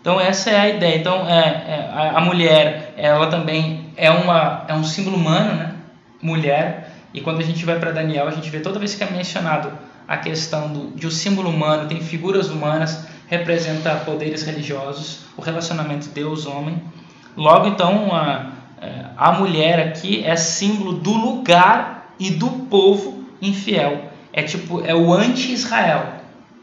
Então 0.00 0.18
essa 0.18 0.48
é 0.48 0.58
a 0.58 0.68
ideia. 0.70 0.96
Então 0.96 1.28
é, 1.28 1.40
é, 1.68 1.90
a, 1.92 2.16
a, 2.16 2.20
mulher, 2.22 2.94
ela 2.96 3.26
também 3.26 3.90
é, 3.94 4.10
uma, 4.10 4.64
é 4.68 4.72
um 4.72 4.82
símbolo 4.82 5.18
humano, 5.18 5.54
né? 5.54 5.74
Mulher. 6.22 6.92
E 7.12 7.20
quando 7.20 7.40
a 7.40 7.44
gente 7.44 7.62
vai 7.66 7.78
para 7.78 7.90
Daniel, 7.90 8.26
a 8.26 8.30
gente 8.30 8.48
vê 8.48 8.60
toda 8.60 8.78
vez 8.78 8.94
que 8.94 9.04
é 9.04 9.10
mencionado 9.10 9.70
a 10.08 10.16
questão 10.16 10.72
do, 10.72 10.96
de 10.96 11.04
o 11.04 11.10
um 11.10 11.12
símbolo 11.12 11.50
humano, 11.50 11.86
tem 11.86 12.00
figuras 12.00 12.48
humanas, 12.48 13.06
representa 13.26 13.96
poderes 13.96 14.44
religiosos, 14.44 15.26
o 15.36 15.42
relacionamento 15.42 16.08
Deus-homem. 16.08 16.82
Logo 17.36 17.66
então, 17.66 18.16
a, 18.16 18.55
a 19.16 19.32
mulher 19.32 19.88
aqui 19.88 20.22
é 20.24 20.36
símbolo 20.36 20.94
do 20.94 21.12
lugar 21.12 22.14
e 22.18 22.30
do 22.30 22.48
povo 22.48 23.24
infiel. 23.40 24.10
É 24.32 24.42
tipo, 24.42 24.84
é 24.84 24.94
o 24.94 25.12
anti-Israel, 25.12 26.12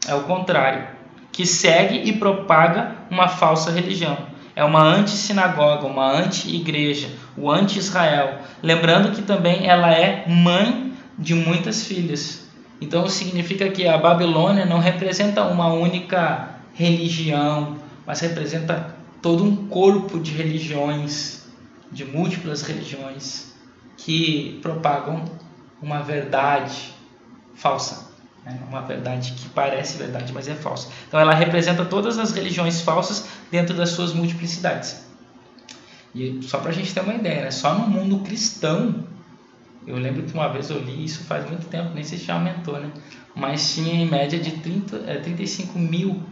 é 0.06 0.14
o 0.14 0.22
contrário, 0.22 0.86
que 1.32 1.44
segue 1.44 2.08
e 2.08 2.12
propaga 2.12 2.92
uma 3.10 3.26
falsa 3.26 3.70
religião. 3.70 4.16
É 4.56 4.62
uma 4.62 4.82
anti-sinagoga, 4.82 5.84
uma 5.86 6.08
anti-igreja, 6.08 7.08
o 7.36 7.50
anti-Israel. 7.50 8.38
Lembrando 8.62 9.10
que 9.10 9.22
também 9.22 9.66
ela 9.66 9.90
é 9.92 10.24
mãe 10.28 10.92
de 11.18 11.34
muitas 11.34 11.84
filhas. 11.84 12.48
Então 12.80 13.08
significa 13.08 13.68
que 13.68 13.88
a 13.88 13.98
Babilônia 13.98 14.64
não 14.64 14.78
representa 14.78 15.42
uma 15.42 15.72
única 15.72 16.50
religião, 16.72 17.76
mas 18.06 18.20
representa 18.20 18.94
todo 19.20 19.42
um 19.42 19.56
corpo 19.66 20.20
de 20.20 20.32
religiões, 20.32 21.43
de 21.94 22.04
múltiplas 22.04 22.62
religiões 22.62 23.54
que 23.96 24.58
propagam 24.60 25.24
uma 25.80 26.02
verdade 26.02 26.92
falsa. 27.54 28.10
Né? 28.44 28.58
Uma 28.68 28.82
verdade 28.82 29.32
que 29.32 29.48
parece 29.50 29.96
verdade, 29.96 30.32
mas 30.32 30.48
é 30.48 30.54
falsa. 30.54 30.88
Então 31.06 31.18
ela 31.18 31.32
representa 31.32 31.84
todas 31.84 32.18
as 32.18 32.32
religiões 32.32 32.80
falsas 32.80 33.28
dentro 33.50 33.74
das 33.74 33.90
suas 33.90 34.12
multiplicidades. 34.12 35.04
E 36.14 36.40
só 36.42 36.58
para 36.58 36.70
a 36.70 36.72
gente 36.72 36.92
ter 36.92 37.00
uma 37.00 37.14
ideia, 37.14 37.42
né? 37.42 37.50
só 37.50 37.78
no 37.78 37.86
mundo 37.86 38.18
cristão, 38.24 39.04
eu 39.86 39.96
lembro 39.96 40.24
que 40.24 40.34
uma 40.34 40.48
vez 40.48 40.70
eu 40.70 40.78
li, 40.78 41.04
isso 41.04 41.24
faz 41.24 41.48
muito 41.48 41.66
tempo, 41.66 41.94
nem 41.94 42.04
sei 42.04 42.18
se 42.18 42.24
já 42.24 42.34
aumentou, 42.34 42.78
né? 42.80 42.90
mas 43.34 43.74
tinha 43.74 43.94
em 43.94 44.06
média 44.06 44.38
de 44.38 44.52
30, 44.52 44.96
é, 45.06 45.18
35 45.18 45.78
mil 45.78 46.22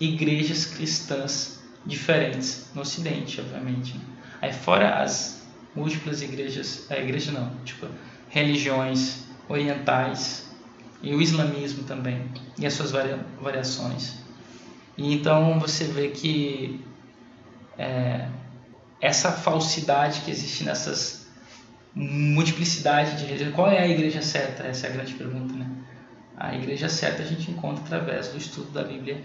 igrejas 0.00 0.66
cristãs 0.66 1.62
diferentes 1.86 2.70
no 2.74 2.82
Ocidente, 2.82 3.40
obviamente. 3.40 3.94
Né? 3.94 4.11
Aí 4.42 4.52
fora 4.52 5.00
as 5.00 5.40
múltiplas 5.74 6.20
igrejas, 6.20 6.86
a 6.90 6.96
é, 6.96 7.04
igreja 7.04 7.30
não, 7.30 7.54
tipo 7.64 7.86
religiões 8.28 9.24
orientais 9.48 10.50
e 11.00 11.14
o 11.14 11.22
islamismo 11.22 11.84
também 11.84 12.24
e 12.58 12.66
as 12.66 12.72
suas 12.74 12.90
varia, 12.90 13.24
variações. 13.40 14.16
E 14.98 15.14
então 15.14 15.60
você 15.60 15.84
vê 15.84 16.08
que 16.08 16.84
é, 17.78 18.28
essa 19.00 19.30
falsidade 19.30 20.22
que 20.22 20.30
existe 20.30 20.64
nessas 20.64 21.22
multiplicidade 21.94 23.18
de 23.18 23.26
religiões, 23.26 23.54
qual 23.54 23.70
é 23.70 23.78
a 23.78 23.86
igreja 23.86 24.22
certa? 24.22 24.64
Essa 24.64 24.88
é 24.88 24.90
a 24.90 24.92
grande 24.94 25.14
pergunta, 25.14 25.54
né? 25.54 25.70
A 26.36 26.54
igreja 26.54 26.88
certa 26.88 27.22
a 27.22 27.26
gente 27.26 27.50
encontra 27.50 27.84
através 27.84 28.28
do 28.28 28.38
estudo 28.38 28.70
da 28.72 28.82
Bíblia. 28.82 29.22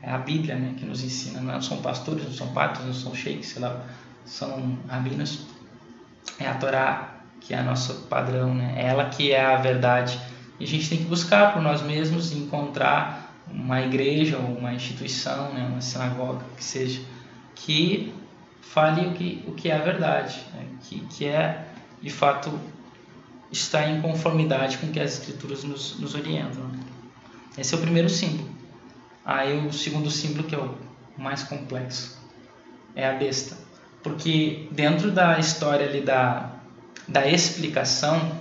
É 0.00 0.10
a 0.10 0.18
Bíblia, 0.18 0.54
né, 0.54 0.74
que 0.78 0.84
nos 0.84 1.02
ensina. 1.02 1.40
Não 1.40 1.60
são 1.60 1.78
pastores, 1.78 2.24
não 2.24 2.32
são 2.32 2.52
padres, 2.52 2.84
não 2.84 2.94
são 2.94 3.14
sheiks, 3.14 3.48
sei 3.48 3.62
lá, 3.62 3.84
são 4.28 4.78
rabinos. 4.86 5.46
É 6.38 6.46
a 6.46 6.54
Torá 6.54 7.14
que 7.40 7.54
é 7.54 7.62
nosso 7.62 7.94
padrão, 8.08 8.54
né? 8.54 8.74
É 8.76 8.88
ela 8.88 9.06
que 9.06 9.32
é 9.32 9.44
a 9.44 9.56
verdade. 9.56 10.20
E 10.60 10.64
a 10.64 10.66
gente 10.66 10.88
tem 10.88 10.98
que 10.98 11.04
buscar 11.04 11.54
por 11.54 11.62
nós 11.62 11.82
mesmos 11.82 12.32
encontrar 12.32 13.34
uma 13.50 13.80
igreja 13.80 14.36
ou 14.36 14.58
uma 14.58 14.74
instituição, 14.74 15.52
né, 15.54 15.66
uma 15.70 15.80
sinagoga, 15.80 16.44
que 16.56 16.62
seja, 16.62 17.00
que 17.54 18.12
fale 18.60 19.06
o 19.06 19.12
que, 19.14 19.42
o 19.46 19.52
que 19.52 19.70
é 19.70 19.76
a 19.76 19.82
verdade, 19.82 20.36
né? 20.52 20.66
que, 20.82 21.00
que 21.06 21.26
é, 21.26 21.66
de 22.02 22.10
fato, 22.10 22.52
estar 23.50 23.88
em 23.88 24.02
conformidade 24.02 24.76
com 24.76 24.88
o 24.88 24.90
que 24.90 25.00
as 25.00 25.14
escrituras 25.14 25.64
nos, 25.64 25.98
nos 25.98 26.14
orientam. 26.14 26.64
Né? 26.64 26.80
Esse 27.56 27.74
é 27.74 27.78
o 27.78 27.80
primeiro 27.80 28.10
símbolo. 28.10 28.50
Aí 29.24 29.66
o 29.66 29.72
segundo 29.72 30.10
símbolo, 30.10 30.44
que 30.44 30.54
é 30.54 30.58
o 30.58 30.74
mais 31.16 31.42
complexo, 31.44 32.18
é 32.94 33.08
a 33.08 33.14
besta. 33.14 33.56
Porque 34.08 34.66
dentro 34.70 35.10
da 35.10 35.38
história 35.38 35.86
ali 35.86 36.00
da, 36.00 36.50
da 37.06 37.26
explicação 37.26 38.40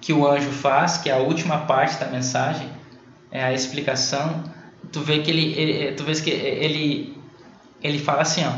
que 0.00 0.12
o 0.12 0.24
anjo 0.24 0.50
faz, 0.50 0.98
que 0.98 1.10
é 1.10 1.14
a 1.14 1.18
última 1.18 1.66
parte 1.66 1.98
da 1.98 2.06
mensagem, 2.06 2.70
é 3.32 3.42
a 3.42 3.52
explicação, 3.52 4.44
tu 4.92 5.00
vê 5.00 5.18
que 5.18 5.30
ele, 5.32 5.52
ele 5.54 5.92
tu 5.96 6.04
vês 6.04 6.20
que 6.20 6.30
ele 6.30 7.18
ele 7.82 7.98
fala 7.98 8.22
assim, 8.22 8.44
ó. 8.46 8.52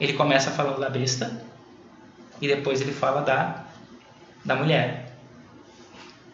Ele 0.00 0.14
começa 0.14 0.50
falando 0.50 0.80
da 0.80 0.88
besta 0.88 1.42
e 2.40 2.48
depois 2.48 2.80
ele 2.80 2.92
fala 2.92 3.20
da 3.20 3.64
da 4.42 4.56
mulher. 4.56 5.14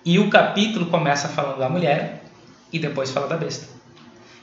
E 0.05 0.20
o 0.20 0.30
capítulo 0.30 0.86
começa 0.86 1.28
falando 1.28 1.59
da 1.59 1.68
mulher 1.68 2.22
e 2.72 2.78
depois 2.78 3.11
fala 3.11 3.26
da 3.26 3.36
besta. 3.36 3.66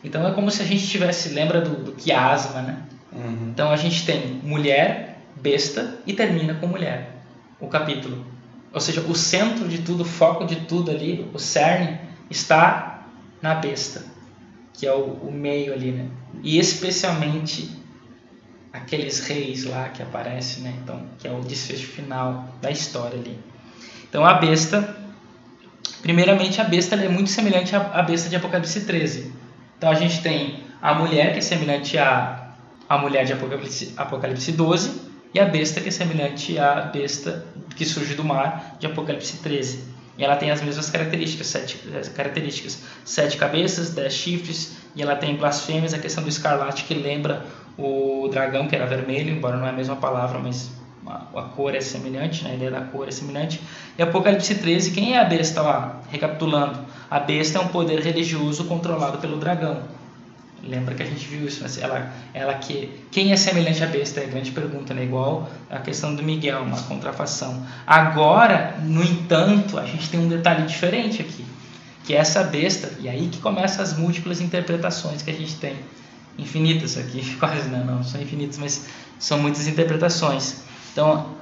Então 0.03 0.27
é 0.27 0.33
como 0.33 0.51
se 0.51 0.61
a 0.61 0.65
gente 0.65 0.85
tivesse, 0.85 1.29
lembra 1.29 1.61
do, 1.61 1.81
do 1.81 1.91
quiasma, 1.93 2.61
né? 2.61 2.85
Uhum. 3.15 3.49
Então 3.51 3.71
a 3.71 3.77
gente 3.77 4.05
tem 4.05 4.41
mulher, 4.43 5.21
besta 5.41 5.99
e 6.05 6.13
termina 6.13 6.53
com 6.55 6.67
mulher. 6.67 7.15
O 7.59 7.67
capítulo. 7.67 8.25
Ou 8.73 8.81
seja, 8.81 9.01
o 9.01 9.15
centro 9.15 9.67
de 9.67 9.79
tudo, 9.79 10.01
o 10.01 10.05
foco 10.05 10.45
de 10.45 10.57
tudo 10.57 10.91
ali, 10.91 11.29
o 11.33 11.39
cerne, 11.39 11.97
está 12.29 13.05
na 13.41 13.55
besta, 13.55 14.03
que 14.73 14.85
é 14.85 14.93
o, 14.93 15.13
o 15.13 15.31
meio 15.31 15.73
ali, 15.73 15.91
né? 15.91 16.09
E 16.43 16.59
especialmente 16.59 17.69
aqueles 18.73 19.25
reis 19.25 19.63
lá 19.63 19.89
que 19.89 20.01
aparecem, 20.01 20.63
né? 20.63 20.73
Então, 20.83 21.01
que 21.17 21.27
é 21.27 21.31
o 21.31 21.39
desfecho 21.39 21.87
final 21.87 22.49
da 22.61 22.69
história 22.69 23.17
ali. 23.17 23.39
Então, 24.09 24.25
a 24.25 24.33
besta, 24.33 24.97
primeiramente, 26.01 26.59
a 26.59 26.65
besta 26.65 26.95
é 26.95 27.07
muito 27.07 27.29
semelhante 27.29 27.75
à 27.75 28.01
besta 28.01 28.29
de 28.29 28.35
Apocalipse 28.35 28.81
13. 28.81 29.31
Então, 29.77 29.89
a 29.89 29.95
gente 29.95 30.21
tem 30.21 30.63
a 30.81 30.93
mulher, 30.93 31.31
que 31.31 31.39
é 31.39 31.41
semelhante 31.41 31.97
à, 31.97 32.34
à 32.87 32.97
mulher 32.97 33.25
de 33.25 33.33
Apocalipse, 33.33 33.93
Apocalipse 33.97 34.51
12, 34.51 35.01
e 35.33 35.39
a 35.39 35.45
besta 35.45 35.81
que 35.81 35.89
é 35.89 35.91
semelhante 35.91 36.57
à 36.57 36.81
besta 36.81 37.45
que 37.75 37.85
surge 37.85 38.15
do 38.15 38.23
mar 38.23 38.77
de 38.79 38.87
Apocalipse 38.87 39.37
13. 39.37 39.95
E 40.17 40.23
ela 40.23 40.37
tem 40.37 40.49
as 40.49 40.61
mesmas 40.61 40.89
características, 40.89 41.47
sete 41.47 41.77
características, 42.15 42.81
sete 43.03 43.35
cabeças, 43.35 43.89
dez 43.89 44.13
chifres, 44.13 44.77
e 44.95 45.01
ela 45.01 45.15
tem 45.15 45.35
blasfêmias, 45.35 45.93
a 45.93 45.99
questão 45.99 46.23
do 46.23 46.29
escarlate 46.29 46.85
que 46.85 46.93
lembra 46.93 47.45
o 47.77 48.29
dragão 48.31 48.67
que 48.67 48.75
era 48.75 48.85
vermelho, 48.85 49.29
embora 49.31 49.57
não 49.57 49.67
é 49.67 49.71
a 49.71 49.73
mesma 49.73 49.97
palavra, 49.97 50.39
mas 50.39 50.71
a, 51.05 51.41
cor 51.55 51.75
é 51.75 51.81
semelhante, 51.81 52.43
né? 52.43 52.51
a 52.51 52.55
ideia 52.55 52.71
da 52.71 52.81
cor 52.81 53.07
é 53.07 53.11
semelhante. 53.11 53.61
E 53.97 54.01
Apocalipse 54.01 54.55
13, 54.55 54.91
quem 54.91 55.15
é 55.15 55.19
a 55.19 55.25
besta 55.25 55.61
lá? 55.61 56.01
Recapitulando, 56.09 56.79
a 57.09 57.19
besta 57.19 57.59
é 57.59 57.61
um 57.61 57.67
poder 57.67 57.99
religioso 57.99 58.65
controlado 58.65 59.17
pelo 59.17 59.37
dragão. 59.37 59.83
Lembra 60.63 60.95
que 60.95 61.03
a 61.03 61.05
gente 61.05 61.27
viu 61.27 61.47
isso, 61.47 61.63
né? 61.63 61.69
ela, 61.79 62.11
ela 62.33 62.53
que 62.55 62.89
quem 63.11 63.31
é 63.31 63.37
semelhante 63.37 63.83
à 63.83 63.87
besta 63.87 64.19
é 64.19 64.23
a 64.23 64.27
grande 64.27 64.51
pergunta, 64.51 64.93
né? 64.93 65.03
Igual 65.03 65.49
a 65.69 65.79
questão 65.79 66.15
do 66.15 66.23
Miguel, 66.23 66.63
uma 66.63 66.81
contrafação. 66.83 67.65
Agora, 67.85 68.75
no 68.81 69.03
entanto, 69.03 69.77
a 69.77 69.85
gente 69.85 70.09
tem 70.09 70.19
um 70.19 70.27
detalhe 70.27 70.65
diferente 70.65 71.21
aqui, 71.21 71.45
que 72.03 72.15
é 72.15 72.17
essa 72.17 72.43
besta 72.43 72.91
e 72.99 73.07
aí 73.07 73.27
que 73.27 73.39
começam 73.39 73.83
as 73.83 73.95
múltiplas 73.95 74.41
interpretações 74.41 75.21
que 75.21 75.29
a 75.29 75.33
gente 75.33 75.55
tem, 75.57 75.75
infinitas 76.37 76.97
aqui, 76.97 77.23
quase 77.37 77.69
não, 77.69 77.85
não 77.85 78.03
são 78.03 78.19
infinitas, 78.19 78.57
mas 78.57 78.87
são 79.19 79.37
muitas 79.37 79.67
interpretações. 79.67 80.63
Então, 80.91 81.35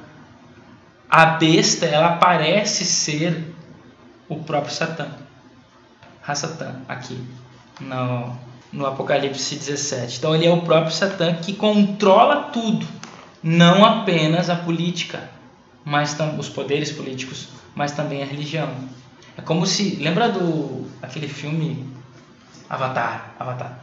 a 1.09 1.25
besta 1.25 1.85
ela 1.85 2.17
parece 2.17 2.83
ser 2.83 3.53
o 4.27 4.37
próprio 4.37 4.73
Satã, 4.73 5.07
Satã 6.33 6.75
aqui 6.87 7.21
no 7.79 8.35
no 8.73 8.87
Apocalipse 8.87 9.55
17. 9.55 10.17
Então 10.17 10.35
ele 10.35 10.47
é 10.47 10.51
o 10.51 10.61
próprio 10.61 10.91
Satã 10.91 11.35
que 11.35 11.53
controla 11.53 12.49
tudo, 12.51 12.85
não 13.41 13.85
apenas 13.85 14.49
a 14.49 14.55
política, 14.55 15.29
mas 15.85 16.17
os 16.39 16.49
poderes 16.49 16.91
políticos, 16.91 17.49
mas 17.75 17.91
também 17.91 18.23
a 18.23 18.25
religião. 18.25 18.69
É 19.37 19.41
como 19.41 19.65
se, 19.65 19.95
lembra 19.95 20.29
do 20.29 20.87
aquele 21.01 21.27
filme 21.27 21.87
Avatar, 22.69 23.33
Avatar. 23.39 23.79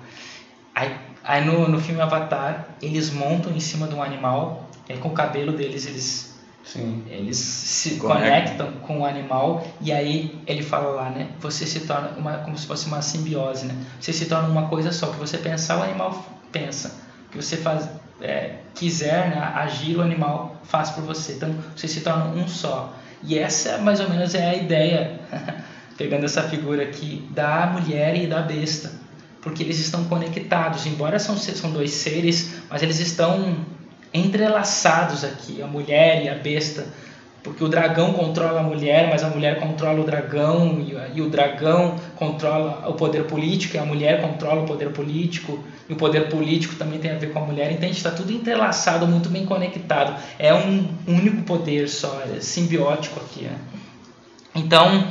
Aí, 0.74 0.96
aí 1.22 1.44
no, 1.44 1.68
no 1.68 1.80
filme 1.80 2.00
Avatar, 2.00 2.68
eles 2.82 3.10
montam 3.10 3.52
em 3.52 3.60
cima 3.60 3.86
de 3.86 3.94
um 3.94 4.02
animal, 4.02 4.68
é, 4.88 4.96
com 4.96 5.08
o 5.08 5.12
cabelo 5.12 5.52
deles 5.52 5.86
eles 5.86 6.29
Sim. 6.64 7.02
Eles 7.08 7.36
se 7.36 7.96
conectam. 7.96 8.66
conectam 8.66 8.72
com 8.86 9.00
o 9.00 9.06
animal 9.06 9.66
e 9.80 9.92
aí 9.92 10.38
ele 10.46 10.62
fala 10.62 10.90
lá, 10.90 11.10
né? 11.10 11.30
Você 11.40 11.66
se 11.66 11.80
torna 11.80 12.10
uma, 12.10 12.38
como 12.38 12.56
se 12.56 12.66
fosse 12.66 12.86
uma 12.86 13.02
simbiose, 13.02 13.66
né? 13.66 13.74
Você 14.00 14.12
se 14.12 14.26
torna 14.26 14.48
uma 14.48 14.68
coisa 14.68 14.92
só. 14.92 15.10
que 15.10 15.18
você 15.18 15.38
pensar, 15.38 15.78
o 15.78 15.82
animal 15.82 16.24
pensa. 16.52 16.94
que 17.30 17.36
você 17.36 17.56
faz, 17.56 17.88
é, 18.20 18.56
quiser 18.74 19.30
né, 19.30 19.52
agir, 19.54 19.96
o 19.96 20.02
animal 20.02 20.60
faz 20.64 20.90
por 20.90 21.02
você. 21.04 21.32
Então 21.32 21.54
você 21.74 21.88
se 21.88 22.00
torna 22.00 22.26
um 22.26 22.46
só. 22.46 22.94
E 23.22 23.38
essa 23.38 23.78
mais 23.78 24.00
ou 24.00 24.08
menos 24.08 24.34
é 24.34 24.50
a 24.50 24.54
ideia, 24.54 25.20
pegando 25.96 26.24
essa 26.24 26.42
figura 26.44 26.82
aqui, 26.82 27.26
da 27.30 27.66
mulher 27.66 28.16
e 28.16 28.26
da 28.26 28.42
besta. 28.42 28.92
Porque 29.40 29.62
eles 29.62 29.78
estão 29.78 30.04
conectados, 30.04 30.86
embora 30.86 31.18
são, 31.18 31.34
são 31.36 31.72
dois 31.72 31.92
seres, 31.92 32.60
mas 32.68 32.82
eles 32.82 33.00
estão 33.00 33.64
entrelaçados 34.12 35.24
aqui, 35.24 35.62
a 35.62 35.66
mulher 35.66 36.24
e 36.24 36.28
a 36.28 36.34
besta, 36.34 36.86
porque 37.42 37.64
o 37.64 37.68
dragão 37.68 38.12
controla 38.12 38.60
a 38.60 38.62
mulher, 38.62 39.08
mas 39.08 39.24
a 39.24 39.28
mulher 39.28 39.58
controla 39.58 40.00
o 40.00 40.04
dragão, 40.04 40.84
e, 41.14 41.20
o 41.20 41.30
dragão 41.30 41.96
controla 42.16 42.86
o 42.88 42.94
poder 42.94 43.24
político, 43.24 43.76
e 43.76 43.78
a 43.78 43.84
mulher 43.84 44.20
controla 44.20 44.62
o 44.62 44.66
poder 44.66 44.90
político, 44.90 45.58
e 45.88 45.92
o 45.92 45.96
poder 45.96 46.28
político 46.28 46.74
também 46.74 46.98
tem 46.98 47.12
a 47.12 47.14
ver 47.14 47.32
com 47.32 47.38
a 47.38 47.42
mulher, 47.42 47.72
então 47.72 47.88
está 47.88 48.10
tudo 48.10 48.32
entrelaçado, 48.32 49.06
muito 49.06 49.28
bem 49.28 49.46
conectado. 49.46 50.20
É 50.38 50.52
um 50.52 50.86
único 51.06 51.42
poder 51.42 51.88
só, 51.88 52.22
é 52.36 52.40
simbiótico 52.40 53.20
aqui. 53.20 53.44
Né? 53.44 53.56
Então, 54.54 55.08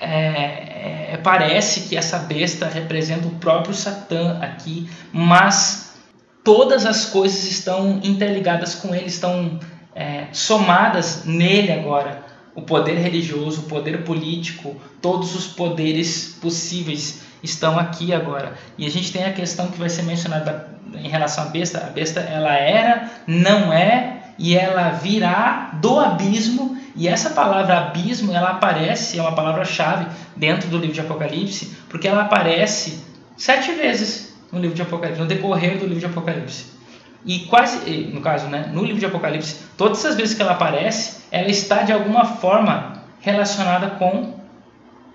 é, 0.00 1.12
é, 1.12 1.20
parece 1.22 1.88
que 1.88 1.96
essa 1.96 2.18
besta 2.18 2.68
representa 2.68 3.26
o 3.26 3.32
próprio 3.32 3.74
Satã 3.74 4.38
aqui, 4.40 4.88
mas 5.12 5.87
todas 6.48 6.86
as 6.86 7.04
coisas 7.04 7.44
estão 7.44 8.00
interligadas 8.02 8.74
com 8.74 8.94
ele, 8.94 9.04
estão 9.04 9.60
é, 9.94 10.28
somadas 10.32 11.26
nele 11.26 11.70
agora. 11.70 12.22
O 12.54 12.62
poder 12.62 12.94
religioso, 12.94 13.60
o 13.60 13.64
poder 13.64 14.02
político, 14.02 14.74
todos 15.02 15.36
os 15.36 15.46
poderes 15.46 16.38
possíveis 16.40 17.20
estão 17.42 17.78
aqui 17.78 18.14
agora. 18.14 18.54
E 18.78 18.86
a 18.86 18.90
gente 18.90 19.12
tem 19.12 19.26
a 19.26 19.32
questão 19.34 19.66
que 19.66 19.78
vai 19.78 19.90
ser 19.90 20.04
mencionada 20.04 20.70
em 20.94 21.06
relação 21.06 21.44
à 21.44 21.48
besta. 21.48 21.80
A 21.86 21.90
besta 21.90 22.20
ela 22.20 22.54
era, 22.54 23.10
não 23.26 23.70
é 23.70 24.16
e 24.38 24.56
ela 24.56 24.88
virá 24.88 25.72
do 25.74 25.98
abismo 26.00 26.78
E 26.96 27.08
essa 27.08 27.30
palavra 27.30 27.76
abismo, 27.76 28.32
ela 28.32 28.52
aparece, 28.52 29.18
é 29.18 29.20
uma 29.20 29.34
palavra-chave 29.34 30.06
dentro 30.34 30.70
do 30.70 30.78
livro 30.78 30.94
de 30.94 31.00
Apocalipse, 31.02 31.76
porque 31.90 32.08
ela 32.08 32.22
aparece 32.22 33.04
sete 33.36 33.70
vezes 33.72 34.27
no 34.52 34.58
livro 34.58 34.74
de 34.74 34.82
Apocalipse, 34.82 35.20
no 35.20 35.26
decorrer 35.26 35.78
do 35.78 35.84
livro 35.84 36.00
de 36.00 36.06
Apocalipse. 36.06 36.66
E 37.24 37.40
quase, 37.40 37.90
no 38.12 38.20
caso, 38.20 38.46
né, 38.48 38.70
no 38.72 38.82
livro 38.82 38.98
de 38.98 39.06
Apocalipse, 39.06 39.56
todas 39.76 40.04
as 40.04 40.16
vezes 40.16 40.34
que 40.34 40.42
ela 40.42 40.52
aparece, 40.52 41.22
ela 41.30 41.48
está 41.48 41.82
de 41.82 41.92
alguma 41.92 42.24
forma 42.24 43.02
relacionada 43.20 43.90
com 43.90 44.34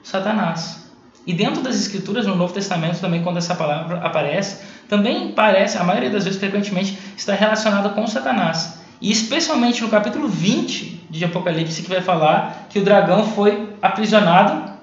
Satanás. 0.03 0.91
E 1.25 1.33
dentro 1.33 1.61
das 1.61 1.75
escrituras, 1.75 2.27
no 2.27 2.35
Novo 2.35 2.53
Testamento 2.53 2.99
também, 2.99 3.23
quando 3.23 3.37
essa 3.37 3.55
palavra 3.55 3.99
aparece, 3.99 4.63
também 4.89 5.31
parece, 5.31 5.77
a 5.77 5.83
maioria 5.83 6.09
das 6.09 6.25
vezes, 6.25 6.39
frequentemente, 6.39 6.97
está 7.15 7.33
relacionada 7.33 7.89
com 7.89 8.05
Satanás. 8.05 8.81
E 8.99 9.11
especialmente 9.11 9.81
no 9.81 9.89
capítulo 9.89 10.27
20 10.27 11.07
de 11.09 11.25
Apocalipse, 11.25 11.81
que 11.81 11.89
vai 11.89 12.01
falar 12.01 12.67
que 12.69 12.79
o 12.79 12.83
dragão 12.83 13.25
foi 13.27 13.69
aprisionado 13.81 14.73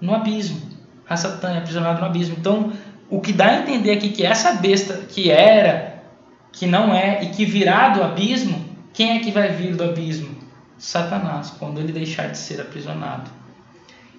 no 0.00 0.14
abismo. 0.14 0.72
Satã 1.14 1.50
é 1.50 1.58
aprisionado 1.58 2.00
no 2.00 2.06
abismo. 2.06 2.36
Então, 2.38 2.72
o 3.12 3.20
que 3.20 3.30
dá 3.30 3.48
a 3.48 3.58
entender 3.58 3.90
aqui 3.90 4.08
que 4.08 4.24
essa 4.24 4.54
besta 4.54 4.94
que 5.06 5.30
era, 5.30 6.02
que 6.50 6.66
não 6.66 6.94
é 6.94 7.22
e 7.22 7.28
que 7.28 7.44
virá 7.44 7.90
do 7.90 8.02
abismo, 8.02 8.64
quem 8.94 9.18
é 9.18 9.18
que 9.18 9.30
vai 9.30 9.50
vir 9.50 9.76
do 9.76 9.84
abismo? 9.84 10.34
Satanás, 10.78 11.50
quando 11.58 11.78
ele 11.78 11.92
deixar 11.92 12.28
de 12.28 12.38
ser 12.38 12.58
aprisionado. 12.58 13.30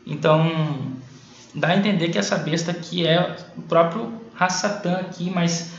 Então, 0.06 0.94
dá 1.56 1.70
a 1.70 1.76
entender 1.76 2.10
que 2.10 2.20
essa 2.20 2.38
besta 2.38 2.70
aqui 2.70 3.04
é 3.08 3.36
o 3.58 3.64
próprio 3.64 4.14
Satã 4.48 4.98
aqui, 4.98 5.28
mas 5.28 5.72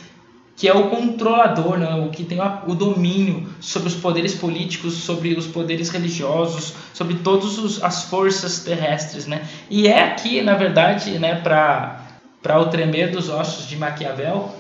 que 0.57 0.67
é 0.67 0.75
o 0.75 0.91
controlador, 0.91 1.79
né? 1.79 1.95
o 1.95 2.11
que 2.11 2.25
tem 2.25 2.39
o 2.67 2.75
domínio 2.75 3.49
sobre 3.61 3.87
os 3.87 3.95
poderes 3.95 4.35
políticos, 4.35 4.95
sobre 4.95 5.35
os 5.35 5.47
poderes 5.47 5.89
religiosos, 5.89 6.75
sobre 6.93 7.15
todas 7.19 7.81
as 7.81 8.05
forças 8.05 8.59
terrestres. 8.59 9.27
Né? 9.27 9.47
E 9.71 9.87
é 9.87 10.03
aqui, 10.03 10.43
na 10.43 10.55
verdade, 10.55 11.17
né, 11.19 11.37
para 11.37 12.04
o 12.53 12.67
tremer 12.67 13.11
dos 13.11 13.29
ossos 13.31 13.67
de 13.67 13.77
Maquiavel, 13.77 14.55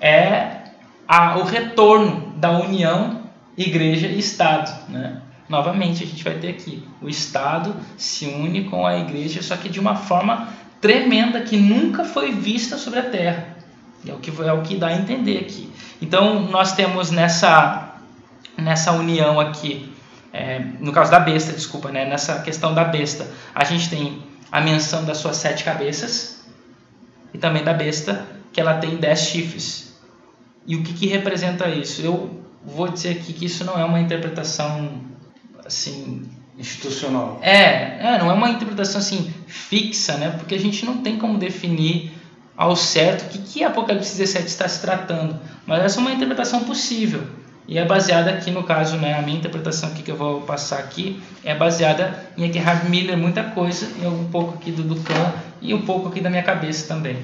é 0.00 0.58
a, 1.06 1.38
o 1.38 1.44
retorno 1.44 2.32
da 2.36 2.50
união 2.52 3.22
igreja 3.56 4.06
e 4.06 4.18
Estado. 4.18 4.90
Né? 4.90 5.20
Novamente, 5.48 6.04
a 6.04 6.06
gente 6.06 6.22
vai 6.22 6.34
ter 6.34 6.50
aqui 6.50 6.86
o 7.02 7.08
Estado 7.08 7.74
se 7.96 8.26
une 8.26 8.64
com 8.64 8.86
a 8.86 8.98
igreja, 8.98 9.42
só 9.42 9.56
que 9.56 9.68
de 9.68 9.80
uma 9.80 9.96
forma 9.96 10.48
tremenda 10.80 11.40
que 11.40 11.56
nunca 11.56 12.04
foi 12.04 12.32
vista 12.32 12.78
sobre 12.78 13.00
a 13.00 13.10
terra. 13.10 13.56
É 14.06 14.12
o 14.12 14.18
que, 14.18 14.30
é 14.42 14.52
o 14.52 14.62
que 14.62 14.76
dá 14.76 14.88
a 14.88 14.94
entender 14.94 15.38
aqui. 15.38 15.70
Então, 16.00 16.42
nós 16.42 16.72
temos 16.72 17.10
nessa, 17.10 17.94
nessa 18.56 18.92
união 18.92 19.40
aqui, 19.40 19.92
é, 20.32 20.60
no 20.78 20.92
caso 20.92 21.10
da 21.10 21.18
besta, 21.18 21.52
desculpa, 21.52 21.90
né? 21.90 22.04
nessa 22.04 22.40
questão 22.40 22.72
da 22.72 22.84
besta, 22.84 23.26
a 23.54 23.64
gente 23.64 23.90
tem 23.90 24.22
a 24.52 24.60
menção 24.60 25.04
das 25.04 25.18
suas 25.18 25.36
sete 25.36 25.64
cabeças 25.64 26.37
e 27.32 27.38
também 27.38 27.62
da 27.62 27.72
besta, 27.72 28.26
que 28.52 28.60
ela 28.60 28.74
tem 28.74 28.96
dez 28.96 29.20
chifres. 29.20 29.98
E 30.66 30.76
o 30.76 30.82
que, 30.82 30.92
que 30.92 31.06
representa 31.06 31.68
isso? 31.68 32.02
Eu 32.02 32.42
vou 32.64 32.88
dizer 32.88 33.10
aqui 33.10 33.32
que 33.32 33.46
isso 33.46 33.64
não 33.64 33.78
é 33.78 33.84
uma 33.84 34.00
interpretação 34.00 35.00
assim 35.64 36.28
institucional. 36.58 37.38
É, 37.42 37.98
é, 38.00 38.18
não 38.18 38.30
é 38.30 38.34
uma 38.34 38.50
interpretação 38.50 39.00
assim 39.00 39.32
fixa, 39.46 40.16
né? 40.16 40.30
Porque 40.30 40.54
a 40.54 40.58
gente 40.58 40.84
não 40.84 40.98
tem 40.98 41.16
como 41.16 41.38
definir 41.38 42.12
ao 42.56 42.74
certo 42.74 43.22
o 43.22 43.28
que, 43.28 43.38
que 43.38 43.64
Apocalipse 43.64 44.16
17 44.16 44.46
está 44.46 44.68
se 44.68 44.80
tratando, 44.80 45.38
mas 45.64 45.84
essa 45.84 45.98
é 45.98 46.00
uma 46.00 46.12
interpretação 46.12 46.64
possível 46.64 47.22
e 47.68 47.76
é 47.76 47.84
baseada 47.84 48.30
aqui 48.30 48.50
no 48.50 48.64
caso, 48.64 48.96
né, 48.96 49.12
a 49.12 49.20
minha 49.20 49.36
interpretação 49.36 49.90
aqui 49.90 50.02
que 50.02 50.10
eu 50.10 50.16
vou 50.16 50.40
passar 50.40 50.78
aqui 50.78 51.22
é 51.44 51.54
baseada 51.54 52.18
em 52.36 52.46
Eckhard 52.46 52.88
Miller, 52.88 53.18
muita 53.18 53.44
coisa, 53.44 53.86
e 54.02 54.06
um 54.06 54.24
pouco 54.24 54.54
aqui 54.54 54.72
do 54.72 54.82
Ducan 54.82 55.34
e 55.60 55.74
um 55.74 55.82
pouco 55.82 56.08
aqui 56.08 56.20
da 56.20 56.30
minha 56.30 56.42
cabeça 56.42 56.86
também. 56.86 57.18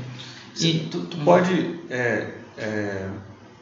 E 0.60 0.88
tu, 0.90 1.00
tu 1.02 1.16
pode 1.18 1.80
é, 1.90 2.28
é, 2.56 3.08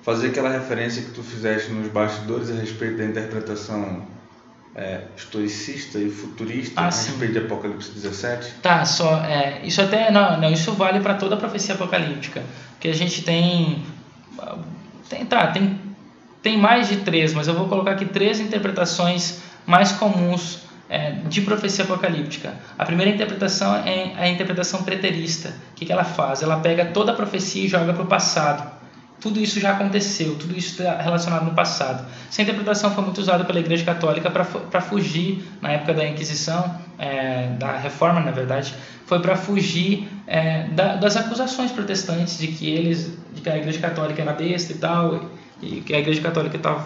fazer 0.03 0.29
aquela 0.29 0.51
referência 0.51 1.03
que 1.03 1.11
tu 1.11 1.23
fizeste 1.23 1.71
nos 1.73 1.89
bastidores 1.89 2.51
a 2.51 2.55
respeito 2.55 2.99
da 2.99 3.05
interpretação 3.05 4.07
é, 4.75 5.03
historicista 5.17 5.99
e 5.99 6.11
futurista 6.11 6.81
ah, 6.81 6.87
a 6.87 6.91
sim. 6.91 7.11
respeito 7.11 7.33
de 7.33 7.39
Apocalipse 7.41 7.91
17? 7.91 8.55
Tá, 8.63 8.85
só 8.85 9.25
é, 9.25 9.61
isso 9.65 9.81
até 9.81 10.11
não, 10.11 10.41
não 10.41 10.51
isso 10.51 10.73
vale 10.73 11.01
para 11.01 11.15
toda 11.15 11.35
a 11.35 11.39
profecia 11.39 11.75
apocalíptica, 11.75 12.43
que 12.81 12.89
a 12.89 12.95
gente 12.95 13.23
tem 13.23 13.83
tem 15.09 15.27
tá, 15.27 15.49
tem 15.49 15.79
tem 16.43 16.59
mais 16.59 16.89
de 16.89 16.97
três, 16.97 17.33
mas 17.33 17.47
eu 17.47 17.55
vou 17.55 17.69
colocar 17.69 17.93
aqui 17.93 18.05
três 18.05 18.41
interpretações 18.41 19.41
mais 19.65 19.93
comuns 19.93 20.61
é, 20.93 21.13
de 21.27 21.41
profecia 21.41 21.85
apocalíptica. 21.85 22.53
A 22.79 22.85
primeira 22.85 23.11
interpretação 23.11 23.75
é 23.77 24.13
a 24.15 24.29
interpretação 24.29 24.83
preterista. 24.83 25.49
O 25.73 25.75
que, 25.75 25.87
que 25.87 25.93
ela 25.93 26.05
faz? 26.05 26.43
Ela 26.43 26.61
pega 26.61 26.85
toda 26.85 27.13
a 27.13 27.15
profecia 27.15 27.65
e 27.65 27.69
joga 27.69 27.95
para 27.95 28.03
o 28.03 28.07
passado 28.07 28.83
tudo 29.23 29.39
isso 29.39 29.61
já 29.61 29.71
aconteceu, 29.71 30.35
tudo 30.35 30.59
isso 30.59 30.71
está 30.71 31.01
relacionado 31.01 31.45
no 31.45 31.55
passado. 31.55 32.05
Essa 32.29 32.43
interpretação 32.43 32.91
foi 32.91 33.05
muito 33.05 33.19
usada 33.19 33.45
pela 33.45 33.61
Igreja 33.61 33.85
Católica 33.85 34.29
para 34.29 34.81
fugir, 34.81 35.45
na 35.63 35.71
época 35.71 35.95
da 35.95 36.05
Inquisição, 36.05 36.77
é, 36.99 37.51
da 37.57 37.77
Reforma, 37.77 38.19
na 38.19 38.33
verdade, 38.33 38.75
foi 39.07 39.21
para 39.21 39.37
fugir 39.37 40.09
é, 40.27 40.65
da, 40.65 40.97
das 40.97 41.17
acusações 41.17 41.71
protestantes 41.71 42.37
de 42.37 42.49
que 42.49 42.69
eles, 42.69 43.17
de 43.33 43.41
que 43.41 43.49
a 43.49 43.57
Igreja 43.57 43.79
Católica 43.79 44.21
era 44.21 44.33
besta 44.33 44.73
e 44.73 44.77
tal, 44.77 45.31
e 45.63 45.81
que 45.83 45.95
a 45.95 46.01
Igreja 46.01 46.21
Católica 46.21 46.59
tava, 46.59 46.85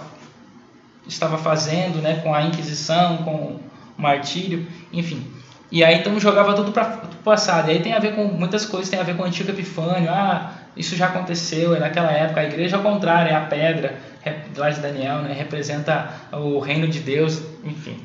estava 1.09 1.39
fazendo, 1.39 2.03
né, 2.03 2.21
com 2.23 2.35
a 2.35 2.43
Inquisição, 2.43 3.17
com 3.19 3.61
martírio, 3.97 4.67
enfim. 4.93 5.27
E 5.71 5.83
aí 5.83 5.97
então 5.97 6.19
jogava 6.21 6.55
tudo 6.55 6.73
para 6.73 7.03
o 7.05 7.23
passado. 7.25 7.69
E 7.69 7.73
aí 7.73 7.81
tem 7.81 7.93
a 7.93 7.99
ver 7.99 8.15
com 8.15 8.25
muitas 8.25 8.65
coisas, 8.65 8.89
tem 8.89 8.99
a 8.99 9.03
ver 9.03 9.17
com 9.17 9.23
o 9.23 9.27
antigo 9.27 9.51
Epifânio, 9.51 10.11
ah, 10.11 10.53
isso 10.77 10.95
já 10.95 11.07
aconteceu, 11.07 11.75
é 11.75 11.81
naquela 11.81 12.11
época. 12.11 12.41
A 12.41 12.45
igreja, 12.45 12.77
ao 12.77 12.83
contrário, 12.83 13.33
é 13.33 13.35
a 13.35 13.41
pedra, 13.41 13.99
lá 14.57 14.71
de 14.71 14.81
Daniel, 14.81 15.23
né? 15.23 15.33
representa 15.33 16.11
o 16.33 16.59
reino 16.59 16.87
de 16.87 17.01
Deus, 17.01 17.43
enfim. 17.65 17.99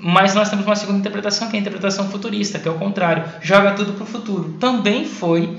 Mas 0.00 0.34
nós 0.34 0.48
temos 0.48 0.64
uma 0.64 0.76
segunda 0.76 0.98
interpretação, 0.98 1.48
que 1.48 1.56
é 1.56 1.58
a 1.58 1.60
interpretação 1.60 2.08
futurista, 2.08 2.58
que 2.58 2.68
é 2.68 2.70
o 2.70 2.78
contrário, 2.78 3.24
joga 3.40 3.72
tudo 3.72 3.94
para 3.94 4.04
o 4.04 4.06
futuro. 4.06 4.56
Também 4.60 5.04
foi 5.04 5.58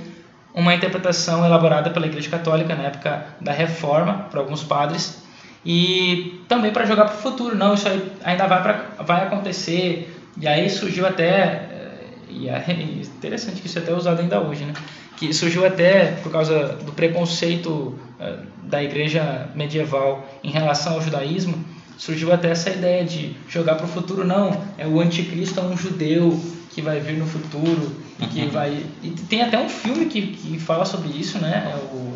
uma 0.54 0.74
interpretação 0.74 1.46
elaborada 1.46 1.90
pela 1.90 2.06
Igreja 2.06 2.30
Católica 2.30 2.76
na 2.76 2.84
época 2.84 3.26
da 3.40 3.52
Reforma, 3.52 4.28
por 4.30 4.40
alguns 4.40 4.64
padres, 4.64 5.24
e 5.66 6.42
também 6.48 6.72
para 6.72 6.86
jogar 6.86 7.06
para 7.06 7.16
o 7.16 7.22
futuro. 7.22 7.56
Não, 7.56 7.74
isso 7.74 7.88
aí 7.88 8.12
ainda 8.24 8.48
vai, 8.48 8.62
pra, 8.62 9.04
vai 9.04 9.24
acontecer. 9.24 10.16
E 10.40 10.48
aí 10.48 10.70
surgiu 10.70 11.06
até, 11.06 11.68
eh, 11.72 12.08
e 12.30 12.50
é 12.50 12.66
interessante 13.02 13.62
que 13.62 13.68
isso 13.68 13.80
é 13.80 13.82
até 13.82 13.94
usado 13.94 14.22
ainda 14.22 14.40
hoje, 14.40 14.66
né? 14.66 14.74
que 15.20 15.34
surgiu 15.34 15.66
até 15.66 16.14
por 16.24 16.32
causa 16.32 16.78
do 16.78 16.94
preconceito 16.94 18.00
eh, 18.20 18.40
da 18.64 18.82
igreja 18.82 19.50
medieval 19.54 20.26
em 20.42 20.50
relação 20.50 20.94
ao 20.94 21.02
judaísmo, 21.02 21.62
surgiu 21.98 22.32
até 22.32 22.52
essa 22.52 22.70
ideia 22.70 23.04
de 23.04 23.36
jogar 23.50 23.76
para 23.76 23.86
o 23.86 23.90
futuro, 23.90 24.26
não, 24.26 24.64
é 24.78 24.88
o 24.88 25.02
anticristo 25.02 25.60
é 25.60 25.64
um 25.64 25.76
judeu 25.76 26.40
que 26.72 26.82
vai 26.82 27.02
vir 27.02 27.18
no 27.18 27.28
futuro 27.28 27.98
e 28.18 28.26
que 28.28 28.46
vai... 28.48 28.86
E 29.04 29.10
tem 29.10 29.42
até 29.42 29.60
um 29.60 29.68
filme 29.68 30.06
que, 30.06 30.22
que 30.28 30.58
fala 30.58 30.86
sobre 30.86 31.10
isso, 31.10 31.38
né? 31.40 31.70
É 31.70 31.76
o... 31.94 32.14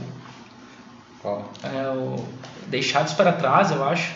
Qual? 1.22 1.52
É 1.62 1.90
o 1.90 2.16
Deixados 2.74 3.14
para 3.14 3.32
Trás, 3.32 3.70
eu 3.70 3.84
acho, 3.84 4.14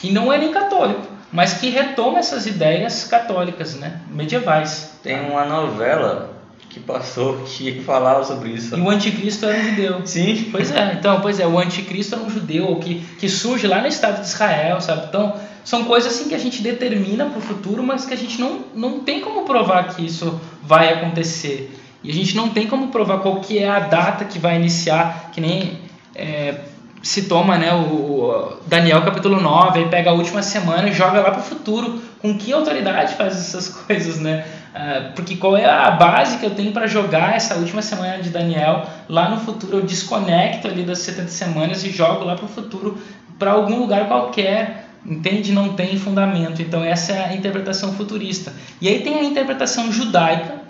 que 0.00 0.10
não 0.10 0.32
é 0.32 0.36
nem 0.36 0.50
católico, 0.50 1.06
mas 1.30 1.54
que 1.54 1.70
retoma 1.70 2.18
essas 2.18 2.46
ideias 2.46 3.04
católicas, 3.04 3.76
né? 3.76 4.00
Medievais. 4.10 4.98
Tem 5.04 5.20
uma 5.30 5.44
novela 5.44 6.36
que 6.68 6.80
passou 6.80 7.38
que 7.46 7.80
falava 7.84 8.24
sobre 8.24 8.50
isso. 8.50 8.76
E 8.76 8.80
o 8.80 8.90
anticristo 8.90 9.46
era 9.46 9.56
um 9.56 9.70
judeu. 9.70 10.02
Sim. 10.04 10.48
Pois 10.50 10.72
é, 10.72 10.94
então, 10.94 11.20
pois 11.20 11.38
é, 11.38 11.46
o 11.46 11.56
anticristo 11.56 12.16
era 12.16 12.24
um 12.24 12.28
judeu 12.28 12.74
que, 12.82 12.96
que 13.20 13.28
surge 13.28 13.68
lá 13.68 13.80
no 13.80 13.86
estado 13.86 14.20
de 14.20 14.26
Israel, 14.26 14.80
sabe? 14.80 15.06
Então, 15.06 15.36
são 15.64 15.84
coisas 15.84 16.12
assim 16.12 16.28
que 16.28 16.34
a 16.34 16.38
gente 16.38 16.60
determina 16.60 17.26
para 17.26 17.38
o 17.38 17.40
futuro, 17.40 17.84
mas 17.84 18.04
que 18.04 18.12
a 18.12 18.16
gente 18.16 18.40
não, 18.40 18.64
não 18.74 18.98
tem 18.98 19.20
como 19.20 19.42
provar 19.44 19.94
que 19.94 20.04
isso 20.04 20.40
vai 20.60 20.92
acontecer. 20.92 21.78
E 22.02 22.10
a 22.10 22.14
gente 22.14 22.34
não 22.34 22.48
tem 22.48 22.66
como 22.66 22.88
provar 22.88 23.18
qual 23.18 23.40
que 23.40 23.60
é 23.60 23.68
a 23.68 23.78
data 23.78 24.24
que 24.24 24.40
vai 24.40 24.56
iniciar, 24.56 25.30
que 25.32 25.40
nem 25.40 25.78
é, 26.16 26.71
se 27.02 27.22
toma 27.22 27.58
né, 27.58 27.74
o 27.74 28.56
Daniel 28.66 29.02
capítulo 29.02 29.40
9, 29.40 29.80
aí 29.80 29.88
pega 29.88 30.10
a 30.10 30.12
última 30.12 30.40
semana 30.40 30.88
e 30.88 30.92
joga 30.92 31.20
lá 31.20 31.32
para 31.32 31.40
o 31.40 31.44
futuro. 31.44 32.00
Com 32.20 32.38
que 32.38 32.52
autoridade 32.52 33.14
faz 33.14 33.34
essas 33.34 33.68
coisas, 33.84 34.20
né? 34.20 34.44
Uh, 34.72 35.12
porque 35.14 35.36
qual 35.36 35.56
é 35.56 35.66
a 35.66 35.90
base 35.90 36.38
que 36.38 36.46
eu 36.46 36.50
tenho 36.50 36.72
para 36.72 36.86
jogar 36.86 37.34
essa 37.34 37.56
última 37.56 37.82
semana 37.82 38.22
de 38.22 38.30
Daniel 38.30 38.86
lá 39.08 39.28
no 39.28 39.38
futuro? 39.38 39.78
Eu 39.78 39.82
desconecto 39.82 40.68
ali 40.68 40.84
das 40.84 41.00
70 41.00 41.28
semanas 41.28 41.84
e 41.84 41.90
jogo 41.90 42.24
lá 42.24 42.36
para 42.36 42.44
o 42.44 42.48
futuro, 42.48 42.96
para 43.36 43.50
algum 43.50 43.80
lugar 43.80 44.06
qualquer, 44.06 44.86
entende? 45.04 45.52
Não 45.52 45.70
tem 45.70 45.98
fundamento. 45.98 46.62
Então, 46.62 46.84
essa 46.84 47.12
é 47.12 47.24
a 47.24 47.34
interpretação 47.34 47.92
futurista. 47.94 48.52
E 48.80 48.88
aí 48.88 49.00
tem 49.02 49.18
a 49.18 49.24
interpretação 49.24 49.90
judaica, 49.90 50.62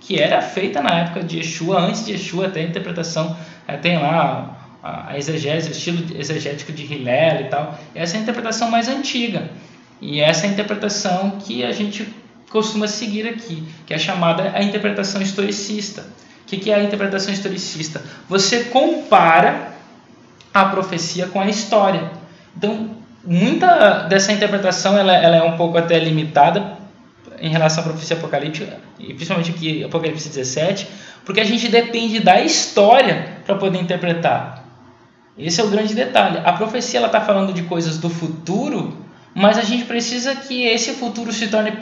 que 0.00 0.20
era 0.20 0.42
feita 0.42 0.82
na 0.82 0.90
época 0.90 1.22
de 1.22 1.38
Yeshua, 1.38 1.80
antes 1.80 2.04
de 2.04 2.12
Yeshua, 2.12 2.46
até 2.46 2.60
a 2.60 2.64
interpretação, 2.64 3.36
é, 3.66 3.76
tem 3.76 3.98
lá 3.98 4.57
a 4.82 5.16
exegese, 5.18 5.68
o 5.68 5.72
estilo 5.72 6.18
exegético 6.18 6.72
de 6.72 6.84
Hillel 6.84 7.42
e 7.42 7.44
tal. 7.44 7.78
Essa 7.94 8.16
é 8.16 8.20
a 8.20 8.22
interpretação 8.22 8.70
mais 8.70 8.88
antiga 8.88 9.50
E 10.00 10.20
essa 10.20 10.46
é 10.46 10.48
a 10.48 10.52
interpretação 10.52 11.32
que 11.40 11.64
a 11.64 11.72
gente 11.72 12.08
costuma 12.50 12.86
seguir 12.86 13.28
aqui, 13.28 13.66
que 13.86 13.92
é 13.92 13.98
chamada 13.98 14.52
a 14.54 14.62
interpretação 14.62 15.20
historicista. 15.20 16.06
O 16.42 16.46
que 16.46 16.70
é 16.70 16.74
a 16.74 16.82
interpretação 16.82 17.32
historicista? 17.32 18.02
Você 18.28 18.64
compara 18.64 19.74
a 20.54 20.64
profecia 20.66 21.26
com 21.26 21.40
a 21.40 21.46
história. 21.46 22.10
Então, 22.56 22.96
muita 23.24 24.04
dessa 24.04 24.32
interpretação 24.32 24.96
ela, 24.96 25.14
ela 25.14 25.36
é 25.36 25.42
um 25.42 25.56
pouco 25.56 25.76
até 25.76 25.98
limitada 25.98 26.78
em 27.40 27.50
relação 27.50 27.84
à 27.84 27.86
profecia 27.86 28.16
apocalíptica, 28.16 28.78
e 28.98 29.14
principalmente 29.14 29.50
aqui 29.50 29.84
Apocalipse 29.84 30.28
17, 30.28 30.88
porque 31.24 31.40
a 31.40 31.44
gente 31.44 31.68
depende 31.68 32.20
da 32.20 32.40
história 32.40 33.36
para 33.44 33.54
poder 33.54 33.78
interpretar. 33.78 34.64
Esse 35.38 35.60
é 35.60 35.64
o 35.64 35.68
grande 35.68 35.94
detalhe. 35.94 36.40
A 36.44 36.52
profecia 36.52 37.04
está 37.04 37.20
falando 37.20 37.52
de 37.52 37.62
coisas 37.62 37.96
do 37.96 38.10
futuro, 38.10 38.98
mas 39.34 39.56
a 39.56 39.62
gente 39.62 39.84
precisa 39.84 40.34
que 40.34 40.64
esse 40.64 40.94
futuro 40.94 41.32
se 41.32 41.46
torne 41.46 41.72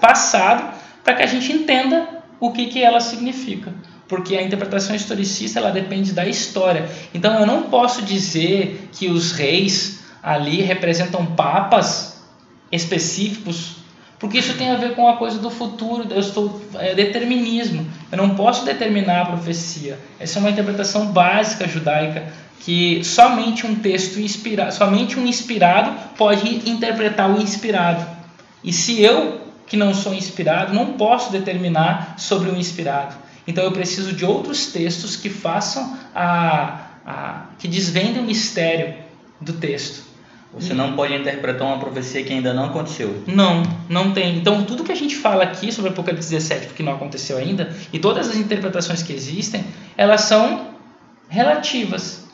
passado 0.00 0.74
para 1.02 1.14
que 1.14 1.22
a 1.22 1.26
gente 1.26 1.50
entenda 1.50 2.06
o 2.38 2.52
que, 2.52 2.66
que 2.66 2.82
ela 2.82 3.00
significa. 3.00 3.72
Porque 4.06 4.36
a 4.36 4.42
interpretação 4.42 4.94
historicista 4.94 5.58
ela 5.58 5.70
depende 5.70 6.12
da 6.12 6.26
história. 6.26 6.88
Então 7.14 7.40
eu 7.40 7.46
não 7.46 7.64
posso 7.64 8.02
dizer 8.02 8.90
que 8.92 9.08
os 9.08 9.32
reis 9.32 10.04
ali 10.22 10.60
representam 10.60 11.24
papas 11.24 12.22
específicos, 12.70 13.76
porque 14.18 14.38
isso 14.38 14.54
tem 14.54 14.70
a 14.70 14.76
ver 14.76 14.94
com 14.94 15.08
a 15.08 15.16
coisa 15.16 15.38
do 15.38 15.50
futuro. 15.50 16.06
Eu 16.10 16.20
estou 16.20 16.60
é, 16.74 16.94
determinismo. 16.94 17.86
Eu 18.10 18.18
não 18.18 18.34
posso 18.34 18.64
determinar 18.64 19.22
a 19.22 19.26
profecia. 19.26 19.98
Essa 20.18 20.38
é 20.38 20.40
uma 20.40 20.50
interpretação 20.50 21.06
básica 21.06 21.66
judaica 21.66 22.26
que 22.60 23.04
somente 23.04 23.66
um 23.66 23.76
texto 23.76 24.18
inspirado, 24.18 24.74
somente 24.74 25.18
um 25.18 25.26
inspirado 25.26 25.92
pode 26.16 26.68
interpretar 26.68 27.30
o 27.30 27.40
inspirado. 27.40 28.06
E 28.62 28.72
se 28.72 29.00
eu, 29.00 29.40
que 29.66 29.76
não 29.76 29.94
sou 29.94 30.14
inspirado, 30.14 30.74
não 30.74 30.94
posso 30.94 31.30
determinar 31.30 32.14
sobre 32.18 32.50
o 32.50 32.56
inspirado. 32.56 33.14
Então 33.46 33.62
eu 33.62 33.72
preciso 33.72 34.12
de 34.12 34.24
outros 34.24 34.72
textos 34.72 35.14
que 35.16 35.30
façam 35.30 35.96
a, 36.14 36.80
a 37.06 37.46
que 37.58 37.68
desvendem 37.68 38.20
o 38.20 38.24
mistério 38.24 38.94
do 39.40 39.52
texto. 39.52 40.06
Você 40.58 40.72
não 40.72 40.94
pode 40.94 41.14
interpretar 41.14 41.66
uma 41.66 41.78
profecia 41.78 42.24
que 42.24 42.32
ainda 42.32 42.54
não 42.54 42.66
aconteceu. 42.66 43.22
Não, 43.26 43.62
não 43.90 44.12
tem. 44.12 44.38
Então, 44.38 44.64
tudo 44.64 44.84
que 44.84 44.92
a 44.92 44.96
gente 44.96 45.14
fala 45.14 45.44
aqui 45.44 45.70
sobre 45.70 45.90
Apocalipse 45.90 46.30
17, 46.30 46.68
porque 46.68 46.82
não 46.82 46.94
aconteceu 46.94 47.36
ainda, 47.36 47.74
e 47.92 47.98
todas 47.98 48.30
as 48.30 48.36
interpretações 48.36 49.02
que 49.02 49.12
existem, 49.12 49.64
elas 49.98 50.22
são 50.22 50.68
relativas 51.28 52.25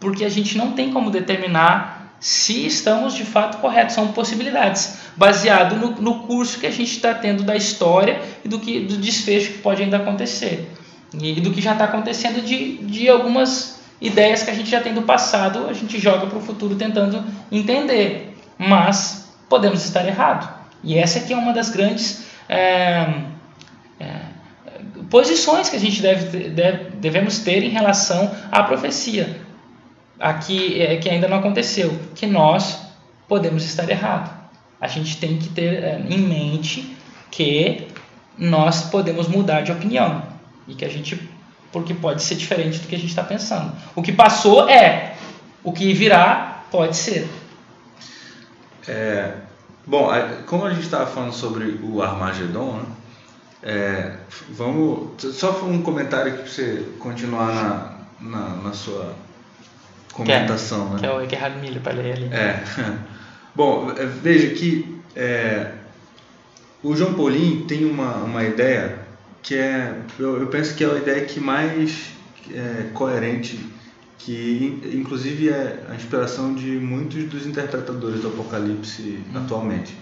porque 0.00 0.24
a 0.24 0.28
gente 0.28 0.56
não 0.56 0.72
tem 0.72 0.90
como 0.90 1.10
determinar 1.10 2.00
se 2.18 2.66
estamos 2.66 3.14
de 3.14 3.24
fato 3.24 3.58
corretos. 3.58 3.94
São 3.94 4.08
possibilidades, 4.08 4.98
baseado 5.16 5.76
no, 5.76 5.90
no 6.00 6.26
curso 6.26 6.58
que 6.58 6.66
a 6.66 6.70
gente 6.70 6.92
está 6.92 7.14
tendo 7.14 7.42
da 7.42 7.54
história 7.54 8.20
e 8.44 8.48
do, 8.48 8.58
que, 8.58 8.80
do 8.80 8.96
desfecho 8.96 9.52
que 9.52 9.58
pode 9.58 9.82
ainda 9.82 9.98
acontecer. 9.98 10.70
E, 11.14 11.40
do 11.40 11.50
que 11.50 11.60
já 11.60 11.72
está 11.72 11.84
acontecendo 11.84 12.42
de, 12.42 12.78
de 12.78 13.08
algumas 13.08 13.80
ideias 14.00 14.42
que 14.42 14.50
a 14.50 14.54
gente 14.54 14.70
já 14.70 14.80
tem 14.80 14.94
do 14.94 15.02
passado, 15.02 15.66
a 15.68 15.72
gente 15.72 15.98
joga 15.98 16.26
para 16.26 16.38
o 16.38 16.42
futuro 16.42 16.74
tentando 16.76 17.22
entender. 17.52 18.36
Mas 18.56 19.32
podemos 19.48 19.84
estar 19.84 20.06
errado. 20.06 20.60
E 20.82 20.96
essa 20.96 21.18
aqui 21.18 21.32
é 21.32 21.36
uma 21.36 21.52
das 21.52 21.70
grandes 21.70 22.24
é, 22.48 23.06
é, 23.98 24.20
posições 25.10 25.68
que 25.68 25.76
a 25.76 25.80
gente 25.80 26.00
deve, 26.00 26.48
deve, 26.50 26.90
devemos 26.96 27.40
ter 27.40 27.62
em 27.62 27.68
relação 27.68 28.30
à 28.50 28.62
profecia 28.62 29.49
aqui 30.20 30.80
é, 30.80 30.96
que 30.98 31.08
ainda 31.08 31.26
não 31.26 31.38
aconteceu, 31.38 31.98
que 32.14 32.26
nós 32.26 32.78
podemos 33.26 33.64
estar 33.64 33.88
errados. 33.88 34.30
A 34.78 34.86
gente 34.86 35.16
tem 35.16 35.38
que 35.38 35.48
ter 35.48 35.82
é, 35.82 36.04
em 36.08 36.18
mente 36.18 36.96
que 37.30 37.88
nós 38.36 38.82
podemos 38.90 39.26
mudar 39.26 39.62
de 39.62 39.72
opinião 39.72 40.22
e 40.68 40.74
que 40.74 40.84
a 40.84 40.88
gente 40.88 41.28
porque 41.72 41.94
pode 41.94 42.22
ser 42.22 42.34
diferente 42.34 42.80
do 42.80 42.88
que 42.88 42.96
a 42.96 42.98
gente 42.98 43.10
está 43.10 43.22
pensando. 43.22 43.72
O 43.94 44.02
que 44.02 44.12
passou 44.12 44.68
é, 44.68 45.14
o 45.62 45.72
que 45.72 45.92
virá 45.94 46.64
pode 46.70 46.96
ser. 46.96 47.28
É, 48.88 49.34
bom, 49.86 50.10
como 50.46 50.66
a 50.66 50.70
gente 50.70 50.82
estava 50.82 51.06
falando 51.06 51.32
sobre 51.32 51.78
o 51.82 52.02
Armagedon, 52.02 52.72
né? 52.72 52.86
É, 53.62 54.16
vamos 54.48 55.22
só 55.34 55.50
um 55.64 55.82
comentário 55.82 56.32
aqui 56.32 56.42
para 56.42 56.50
você 56.50 56.86
continuar 56.98 57.54
na, 57.54 57.92
na, 58.18 58.48
na 58.56 58.72
sua 58.72 59.14
comentação, 60.12 60.88
que 60.88 60.92
é, 60.92 60.94
né? 60.94 60.98
Que 61.00 61.06
é 61.06 61.12
o 61.12 61.28
Gerhard 61.28 61.58
Miller 61.58 61.80
para 61.80 61.92
ler 61.92 62.12
ali. 62.16 62.28
É. 62.32 62.62
Bom, 63.54 63.92
é, 63.96 64.06
veja 64.06 64.50
que 64.54 65.00
é, 65.14 65.72
o 66.82 66.94
João 66.96 67.14
Paulinho 67.14 67.64
tem 67.64 67.84
uma, 67.84 68.16
uma 68.16 68.44
ideia 68.44 68.98
que 69.42 69.54
é, 69.54 69.94
eu, 70.18 70.40
eu 70.40 70.46
penso 70.48 70.74
que 70.74 70.84
é 70.84 70.90
a 70.90 70.96
ideia 70.96 71.24
que 71.24 71.40
mais 71.40 72.10
é, 72.52 72.88
coerente, 72.92 73.58
que 74.18 74.80
inclusive 74.94 75.48
é 75.48 75.84
a 75.88 75.94
inspiração 75.94 76.54
de 76.54 76.66
muitos 76.66 77.24
dos 77.24 77.46
interpretadores 77.46 78.20
do 78.20 78.28
Apocalipse 78.28 79.02
hum. 79.02 79.38
atualmente, 79.38 79.96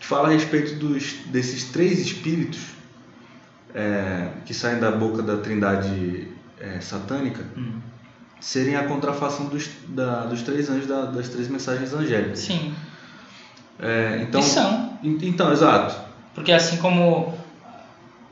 que 0.00 0.06
fala 0.06 0.28
a 0.28 0.32
respeito 0.32 0.74
dos, 0.76 1.14
desses 1.26 1.64
três 1.64 2.00
espíritos 2.00 2.60
é, 3.74 4.28
que 4.46 4.54
saem 4.54 4.78
da 4.78 4.90
boca 4.90 5.22
da 5.22 5.36
trindade 5.36 6.28
é, 6.60 6.80
satânica. 6.80 7.44
Hum 7.56 7.93
serem 8.44 8.76
a 8.76 8.84
contrafação 8.84 9.46
dos, 9.46 9.70
da, 9.88 10.26
dos 10.26 10.42
três 10.42 10.68
anjos, 10.68 10.86
da, 10.86 11.06
das 11.06 11.30
três 11.30 11.48
mensagens 11.48 11.94
angélicas. 11.94 12.40
Sim. 12.40 12.74
É, 13.80 14.18
então, 14.20 14.38
e 14.38 14.44
são. 14.44 14.98
Então, 15.02 15.50
exato. 15.50 15.98
Porque 16.34 16.52
assim 16.52 16.76
como 16.76 17.32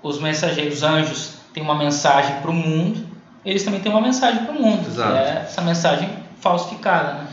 os 0.03 0.21
mensageiros 0.21 0.83
anjos 0.83 1.37
têm 1.55 1.63
uma 1.63 1.79
mensagem 1.79 2.43
para 2.43 2.51
o 2.51 2.55
mundo, 2.55 3.03
eles 3.43 3.65
também 3.65 3.81
têm 3.81 3.91
uma 3.91 4.03
mensagem 4.03 4.45
para 4.45 4.55
o 4.55 4.63
mundo. 4.63 4.87
Exato. 4.87 5.17
é 5.17 5.45
essa 5.45 5.63
mensagem 5.63 6.11
falsificada. 6.41 7.15
Né? 7.15 7.29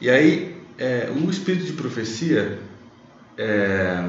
E 0.00 0.08
aí, 0.08 0.56
é, 0.78 1.10
o 1.10 1.28
espírito 1.28 1.66
de 1.66 1.72
profecia, 1.72 2.60
é, 3.36 4.08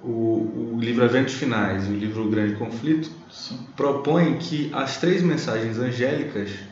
o, 0.00 0.76
o 0.76 0.78
livro 0.80 1.04
Eventos 1.04 1.34
Finais 1.34 1.84
e 1.88 1.90
o 1.90 1.96
livro 1.96 2.30
Grande 2.30 2.54
Conflito, 2.54 3.10
Sim. 3.28 3.58
propõem 3.76 4.36
que 4.38 4.70
as 4.72 4.98
três 4.98 5.20
mensagens 5.20 5.78
angélicas 5.78 6.67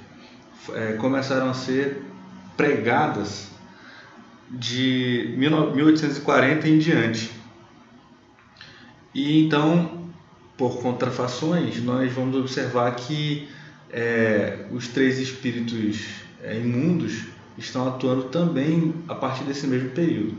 é, 0.75 0.93
começaram 0.95 1.51
a 1.51 1.55
ser 1.55 2.03
pregadas 2.57 3.49
de 4.51 5.35
1840 5.37 6.69
em 6.69 6.79
diante. 6.79 7.31
E 9.15 9.45
então, 9.45 10.11
por 10.57 10.81
contrafações, 10.81 11.83
nós 11.83 12.13
vamos 12.13 12.37
observar 12.37 12.95
que 12.95 13.49
é, 13.91 14.67
os 14.71 14.89
três 14.89 15.19
espíritos 15.19 16.05
é, 16.43 16.59
imundos 16.59 17.25
estão 17.57 17.89
atuando 17.89 18.25
também 18.25 18.95
a 19.09 19.15
partir 19.15 19.45
desse 19.45 19.67
mesmo 19.67 19.91
período. 19.91 20.37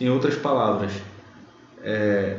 Em 0.00 0.08
outras 0.08 0.36
palavras, 0.36 0.92
é, 1.82 2.38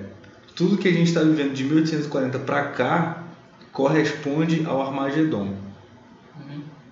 tudo 0.56 0.78
que 0.78 0.88
a 0.88 0.92
gente 0.92 1.08
está 1.08 1.22
vivendo 1.22 1.54
de 1.54 1.64
1840 1.64 2.40
para 2.40 2.64
cá 2.70 3.24
corresponde 3.72 4.66
ao 4.66 4.82
Armagedon 4.82 5.70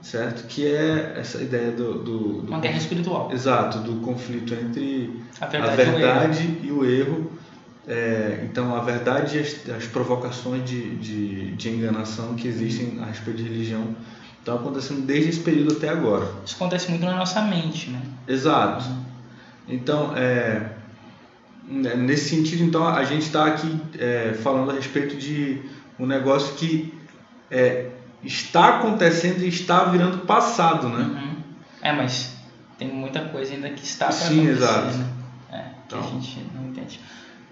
certo? 0.08 0.48
Que 0.48 0.66
é 0.66 1.16
essa 1.18 1.42
ideia 1.42 1.72
do, 1.72 1.96
do, 1.96 2.42
do 2.42 2.48
uma 2.48 2.60
guerra 2.60 2.78
espiritual. 2.78 3.30
Exato, 3.32 3.80
do 3.80 4.00
conflito 4.02 4.54
entre 4.54 5.22
a 5.40 5.46
verdade, 5.46 5.82
a 5.82 5.86
verdade 5.86 6.60
e 6.64 6.72
o 6.72 6.86
erro. 6.86 7.32
É, 7.86 8.46
então, 8.50 8.76
a 8.76 8.82
verdade 8.82 9.38
e 9.38 9.40
as, 9.40 9.70
as 9.70 9.86
provocações 9.88 10.68
de, 10.70 10.96
de, 10.98 11.52
de, 11.56 11.70
enganação 11.70 12.36
que 12.36 12.48
existem 12.48 13.00
a 13.02 13.06
respeito 13.06 13.38
de 13.38 13.50
religião 13.50 13.96
estão 14.40 14.56
acontecendo 14.56 15.06
desde 15.06 15.30
esse 15.30 15.40
período 15.40 15.74
até 15.74 15.90
agora. 15.90 16.30
Isso 16.46 16.56
acontece 16.56 16.90
muito 16.90 17.06
na 17.06 17.16
nossa 17.16 17.42
mente, 17.42 17.90
né? 17.90 18.02
Exato. 18.28 18.86
Então, 19.68 20.16
é, 20.18 20.72
né, 21.66 21.96
nesse 21.96 22.36
sentido, 22.36 22.64
então, 22.64 22.88
a 22.88 23.04
gente 23.04 23.24
está 23.24 23.46
aqui 23.46 23.80
é, 23.98 24.34
falando 24.34 24.72
a 24.72 24.74
respeito 24.74 25.16
de 25.16 25.62
um 25.98 26.06
negócio 26.06 26.56
que 26.56 26.94
é, 27.50 27.92
está 28.28 28.78
acontecendo 28.78 29.44
e 29.44 29.48
está 29.48 29.86
virando 29.86 30.20
passado, 30.20 30.90
né? 30.90 31.04
Uhum. 31.04 31.36
É, 31.82 31.92
mas 31.92 32.36
tem 32.78 32.90
muita 32.90 33.22
coisa 33.22 33.54
ainda 33.54 33.70
que 33.70 33.84
está 33.84 34.08
para 34.08 34.16
Sim, 34.16 34.48
exato. 34.48 34.98
né? 34.98 35.08
É, 35.52 35.58
que 35.58 35.68
então. 35.88 36.00
a 36.00 36.04
gente 36.04 36.46
não 36.54 36.70
entende. 36.70 37.00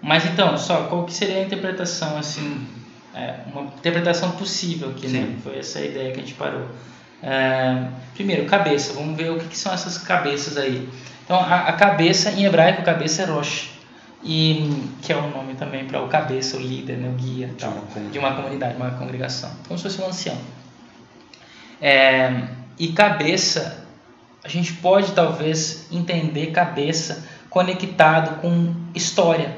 Mas 0.02 0.24
então, 0.26 0.56
só 0.56 0.84
qual 0.84 1.04
que 1.04 1.12
seria 1.12 1.38
a 1.38 1.42
interpretação 1.42 2.16
assim, 2.18 2.66
é, 3.14 3.40
uma 3.52 3.62
interpretação 3.62 4.32
possível 4.32 4.90
aqui, 4.90 5.08
né? 5.08 5.20
Sim. 5.20 5.26
né? 5.26 5.36
Foi 5.42 5.58
essa 5.58 5.78
a 5.78 5.84
ideia 5.84 6.12
que 6.12 6.20
a 6.20 6.22
gente 6.22 6.34
parou. 6.34 6.68
É, 7.22 7.88
primeiro, 8.14 8.44
cabeça. 8.44 8.92
Vamos 8.92 9.16
ver 9.16 9.30
o 9.30 9.38
que, 9.38 9.48
que, 9.48 9.58
são 9.58 9.72
essas 9.72 9.98
cabeças 9.98 10.56
aí. 10.56 10.88
Então, 11.24 11.40
a, 11.40 11.68
a 11.68 11.72
cabeça 11.72 12.30
em 12.30 12.44
hebraico, 12.44 12.82
cabeça 12.82 13.22
é 13.22 13.24
Rosh 13.24 13.76
e 14.22 14.90
que 15.02 15.12
é 15.12 15.16
o 15.16 15.30
nome 15.30 15.54
também 15.54 15.86
para 15.86 16.02
o 16.02 16.08
cabeça, 16.08 16.56
o 16.56 16.60
líder, 16.60 16.96
né, 16.96 17.08
o 17.08 17.12
guia 17.12 17.50
tal, 17.58 17.72
de 18.10 18.18
uma 18.18 18.34
comunidade, 18.34 18.76
uma 18.76 18.90
congregação, 18.90 19.50
como 19.66 19.78
se 19.78 19.84
fosse 19.84 20.02
um 20.02 20.08
ancião. 20.08 20.36
É, 21.80 22.48
e 22.78 22.88
cabeça, 22.92 23.84
a 24.44 24.48
gente 24.48 24.72
pode 24.74 25.12
talvez 25.12 25.86
entender 25.90 26.52
cabeça 26.52 27.26
conectado 27.50 28.40
com 28.40 28.74
história. 28.94 29.56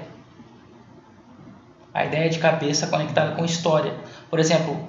A 1.93 2.05
ideia 2.05 2.31
de 2.31 2.39
cabeça 2.39 2.87
conectada 2.87 3.35
com 3.35 3.45
história. 3.45 3.95
Por 4.31 4.39
exemplo, 4.39 4.89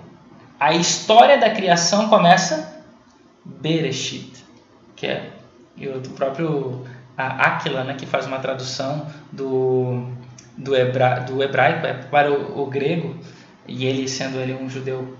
a 0.59 0.73
história 0.73 1.37
da 1.37 1.49
criação 1.49 2.09
começa 2.09 2.83
Bereshit, 3.43 4.45
que 4.95 5.07
é 5.07 5.31
do 5.77 6.09
próprio 6.09 6.85
Aquila, 7.17 7.83
né, 7.83 7.95
que 7.95 8.05
faz 8.05 8.25
uma 8.25 8.39
tradução 8.39 9.07
do, 9.31 10.07
do, 10.57 10.75
hebra, 10.75 11.19
do 11.21 11.41
hebraico 11.41 11.85
é 11.85 11.93
para 11.93 12.31
o, 12.31 12.61
o, 12.61 12.65
grego, 12.65 13.17
e 13.67 13.85
ele 13.85 14.07
sendo 14.07 14.37
ele 14.37 14.53
um 14.53 14.69
judeu 14.69 15.17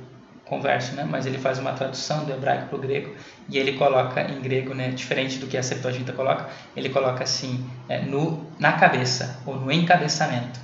converso, 0.50 0.96
né, 0.96 1.06
mas 1.08 1.26
ele 1.26 1.38
faz 1.38 1.60
uma 1.60 1.74
tradução 1.74 2.26
do 2.26 2.34
hebraico 2.34 2.68
para 2.68 2.76
o 2.78 2.82
grego, 2.82 3.16
e 3.48 3.58
ele 3.58 3.74
coloca 3.74 4.22
em 4.22 4.42
grego, 4.42 4.74
né, 4.74 4.90
diferente 4.90 5.38
do 5.38 5.48
que 5.48 5.58
a 5.58 5.64
Septuaginta 5.64 6.12
coloca, 6.12 6.50
ele 6.76 6.90
coloca 6.90 7.24
assim, 7.24 7.70
é, 7.88 8.00
no, 8.02 8.46
na 8.58 8.74
cabeça, 8.74 9.40
ou 9.46 9.56
no 9.56 9.72
encabeçamento, 9.72 10.60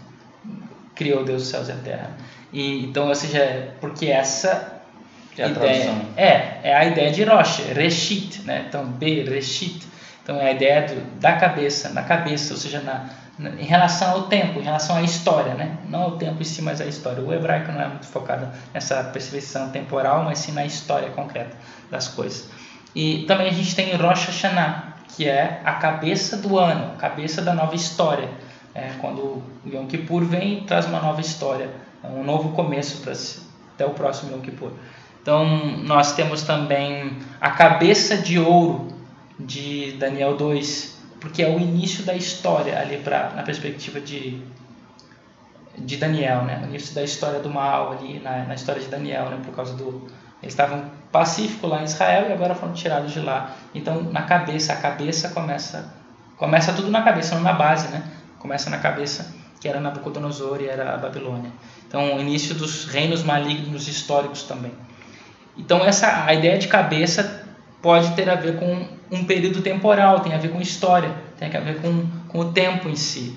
criou 0.96 1.24
Deus 1.24 1.44
os 1.44 1.48
céus 1.50 1.70
e 1.70 1.72
a 1.72 1.76
terra. 1.76 2.12
E, 2.52 2.86
então, 2.86 3.08
ou 3.08 3.16
seja, 3.16 3.74
porque 3.80 4.08
essa 4.08 4.76
é 5.38 5.48
ideia 5.48 5.96
é, 6.16 6.60
é 6.64 6.76
a 6.76 6.86
ideia 6.86 7.12
de 7.12 7.24
Rosh, 7.24 7.60
Reshit, 7.74 8.42
né? 8.44 8.66
Então, 8.68 8.86
B, 8.86 9.24
Reshit. 9.24 9.86
Então, 10.24 10.40
é 10.40 10.48
a 10.48 10.52
ideia 10.52 10.88
do, 10.88 11.20
da 11.20 11.34
cabeça, 11.34 11.90
na 11.90 12.04
cabeça, 12.04 12.54
ou 12.54 12.60
seja, 12.60 12.80
na, 12.80 12.94
na, 12.94 13.10
em 13.40 13.66
relação 13.66 14.12
ao 14.12 14.24
tempo, 14.24 14.60
em 14.60 14.64
relação 14.64 14.96
à 14.96 15.02
história, 15.02 15.54
né? 15.54 15.78
Não 15.90 16.04
ao 16.04 16.12
tempo 16.12 16.42
em 16.42 16.46
si, 16.46 16.62
mas 16.62 16.80
à 16.80 16.86
história. 16.86 17.22
O 17.22 17.34
hebraico 17.34 17.72
não 17.72 17.82
é 17.82 17.88
muito 17.88 18.06
focado 18.06 18.48
nessa 18.74 19.04
percepção 19.04 19.70
temporal, 19.70 20.24
mas 20.24 20.40
sim 20.40 20.54
na 20.54 20.66
história 20.66 21.10
concreta 21.10 21.56
das 21.92 22.08
coisas. 22.08 22.50
E 22.96 23.26
também 23.28 23.48
a 23.48 23.52
gente 23.52 23.76
tem 23.76 23.94
Rosh 23.96 24.28
Hashanah, 24.28 24.94
que 25.10 25.28
é 25.28 25.62
a 25.66 25.74
cabeça 25.74 26.38
do 26.38 26.58
ano, 26.58 26.96
cabeça 26.98 27.42
da 27.42 27.54
nova 27.54 27.76
história. 27.76 28.30
É, 28.74 28.92
quando 29.00 29.20
o 29.20 29.44
Yom 29.66 29.86
Kippur 29.86 30.24
vem 30.24 30.64
traz 30.64 30.86
uma 30.86 31.00
nova 31.00 31.22
história, 31.22 31.70
um 32.04 32.24
novo 32.24 32.50
começo 32.50 33.02
para 33.02 33.14
até 33.74 33.86
o 33.86 33.92
próximo 33.92 34.34
Yom 34.34 34.42
Kippur. 34.42 34.72
Então, 35.22 35.46
nós 35.84 36.14
temos 36.14 36.44
também 36.44 37.18
a 37.42 37.50
cabeça 37.50 38.18
de 38.18 38.40
ouro 38.40 38.88
de 39.40 39.94
Daniel 39.94 40.38
2, 40.38 40.95
porque 41.20 41.42
é 41.42 41.50
o 41.50 41.60
início 41.60 42.04
da 42.04 42.14
história 42.14 42.80
ali 42.80 42.98
pra, 42.98 43.32
na 43.32 43.44
perspectiva 43.44 44.00
de, 44.00 44.42
de 45.78 45.98
Daniel, 45.98 46.44
né? 46.44 46.62
o 46.64 46.70
início 46.70 46.94
da 46.94 47.04
história 47.04 47.40
do 47.40 47.50
mal 47.50 47.94
ali, 47.94 48.20
na, 48.20 48.44
na 48.44 48.56
história 48.56 48.82
de 48.82 48.88
Daniel, 48.88 49.30
né? 49.30 49.40
por 49.44 49.56
causa 49.56 49.74
do... 49.76 50.08
Eles 50.42 50.54
estavam 50.54 50.92
pacíficos 51.12 51.70
lá 51.70 51.82
em 51.82 51.86
Israel 51.86 52.30
e 52.30 52.34
agora 52.34 52.54
foram 52.54 52.74
tirados 52.74 53.14
de 53.14 53.20
lá. 53.20 53.56
Então, 53.74 54.04
na 54.04 54.24
cabeça, 54.24 54.74
a 54.74 54.76
cabeça 54.76 55.30
começa... 55.30 55.94
Começa 56.38 56.74
tudo 56.74 56.92
na 56.92 57.02
cabeça, 57.02 57.36
não 57.36 57.42
na 57.42 57.54
base, 57.54 57.88
né? 57.88 58.04
Começa 58.40 58.70
na 58.70 58.78
cabeça, 58.78 59.34
que 59.60 59.68
era 59.68 59.80
Nabucodonosor 59.80 60.62
e 60.62 60.68
era 60.68 60.94
a 60.94 60.98
Babilônia. 60.98 61.50
Então, 61.88 62.18
o 62.18 62.20
início 62.20 62.54
dos 62.54 62.86
reinos 62.86 63.24
malignos 63.24 63.88
históricos 63.88 64.44
também. 64.44 64.74
Então 65.58 65.84
essa 65.86 66.26
a 66.26 66.34
ideia 66.34 66.58
de 66.58 66.68
cabeça 66.68 67.45
pode 67.86 68.16
ter 68.16 68.28
a 68.28 68.34
ver 68.34 68.56
com 68.56 68.84
um 69.12 69.26
período 69.26 69.62
temporal, 69.62 70.22
tem 70.22 70.34
a 70.34 70.40
ver 70.40 70.50
com 70.50 70.60
história, 70.60 71.12
tem 71.38 71.56
a 71.56 71.60
ver 71.60 71.80
com, 71.80 72.08
com 72.28 72.40
o 72.40 72.52
tempo 72.52 72.90
em 72.90 72.96
si. 72.96 73.36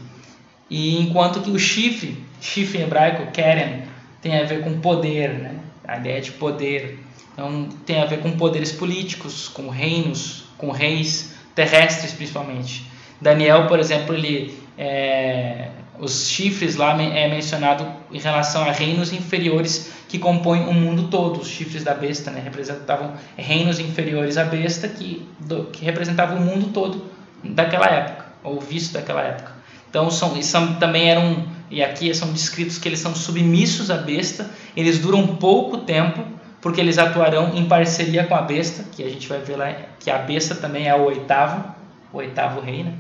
E 0.71 1.03
enquanto 1.03 1.43
que 1.43 1.51
o 1.51 1.59
chifre, 1.59 2.17
chifre 2.41 2.79
em 2.79 2.85
hebraico, 2.85 3.31
keren, 3.31 3.83
tem 4.23 4.41
a 4.41 4.45
ver 4.45 4.63
com 4.63 4.81
poder, 4.81 5.35
né? 5.35 5.55
a 5.87 5.99
ideia 5.99 6.23
de 6.23 6.31
poder. 6.31 6.99
Então 7.35 7.69
tem 7.85 8.01
a 8.01 8.07
ver 8.07 8.21
com 8.21 8.39
poderes 8.39 8.73
políticos, 8.73 9.49
com 9.49 9.69
reinos, 9.69 10.45
com 10.57 10.71
reis 10.71 11.35
terrestres 11.55 12.15
principalmente. 12.15 12.91
Daniel, 13.21 13.67
por 13.67 13.79
exemplo, 13.79 14.15
ele 14.15 14.59
é, 14.79 15.69
os 16.01 16.29
chifres 16.29 16.77
lá 16.77 17.01
é 17.03 17.29
mencionado 17.29 17.87
em 18.13 18.19
relação 18.19 18.63
a 18.63 18.71
reinos 18.71 19.13
inferiores 19.13 19.93
que 20.09 20.19
compõem 20.19 20.67
o 20.67 20.73
mundo 20.73 21.09
todo. 21.09 21.41
Os 21.41 21.49
chifres 21.49 21.83
da 21.83 21.95
besta 21.95 22.31
né, 22.31 22.41
representavam 22.43 23.15
reinos 23.37 23.81
inferiores 23.81 24.37
à 24.37 24.45
besta 24.45 24.89
que, 24.89 25.29
do, 25.41 25.65
que 25.65 25.85
representavam 25.85 26.39
o 26.39 26.41
mundo 26.41 26.73
todo 26.73 27.05
daquela 27.43 27.87
época, 27.87 28.27
ou 28.45 28.61
visto 28.61 28.93
daquela 28.93 29.23
época. 29.23 29.53
Então 29.91 30.11
são, 30.11 30.41
são, 30.43 30.75
também 30.75 31.11
eram, 31.11 31.45
e 31.71 31.83
aqui 31.83 32.13
são 32.15 32.33
descritos 32.33 32.79
que 32.79 32.89
eles 32.89 33.01
são 33.01 33.15
submissos 33.15 33.91
à 33.91 33.97
besta, 33.97 34.51
eles 34.77 34.99
duram 34.99 35.27
pouco 35.37 35.79
tempo, 35.79 36.23
porque 36.61 36.81
eles 36.81 36.99
atuarão 36.99 37.55
em 37.55 37.67
parceria 37.67 38.25
com 38.25 38.35
a 38.35 38.43
besta, 38.43 38.85
que 38.93 39.03
a 39.03 39.09
gente 39.09 39.29
vai 39.29 39.41
ver 39.41 39.57
lá 39.57 39.73
que 39.99 40.11
a 40.11 40.19
besta 40.19 40.55
também 40.55 40.89
é 40.89 40.95
o 40.95 41.05
oitavo, 41.05 41.75
o 42.13 42.19
oitavo 42.19 42.61
rei, 42.61 42.85
né? 42.85 42.93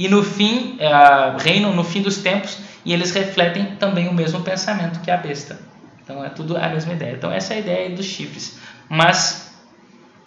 E 0.00 0.08
no 0.08 0.22
fim 0.22 0.78
uh, 0.80 1.74
no 1.74 1.84
fim 1.84 2.00
dos 2.00 2.16
tempos 2.16 2.56
e 2.86 2.90
eles 2.90 3.10
refletem 3.12 3.76
também 3.76 4.08
o 4.08 4.14
mesmo 4.14 4.40
pensamento 4.40 4.98
que 5.00 5.10
a 5.10 5.16
besta. 5.18 5.58
Então 6.02 6.24
é 6.24 6.30
tudo 6.30 6.56
a 6.56 6.70
mesma 6.70 6.94
ideia. 6.94 7.12
Então 7.12 7.30
essa 7.30 7.52
é 7.52 7.58
a 7.58 7.60
ideia 7.60 7.90
dos 7.90 8.06
chifres. 8.06 8.58
Mas 8.88 9.52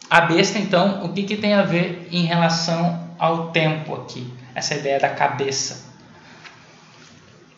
a 0.08 0.22
besta 0.22 0.60
então, 0.60 1.04
o 1.04 1.12
que, 1.12 1.24
que 1.24 1.36
tem 1.36 1.56
a 1.56 1.64
ver 1.64 2.08
em 2.12 2.24
relação 2.24 3.10
ao 3.18 3.48
tempo 3.48 3.96
aqui? 3.96 4.32
Essa 4.54 4.76
ideia 4.76 5.00
da 5.00 5.10
cabeça. 5.10 5.92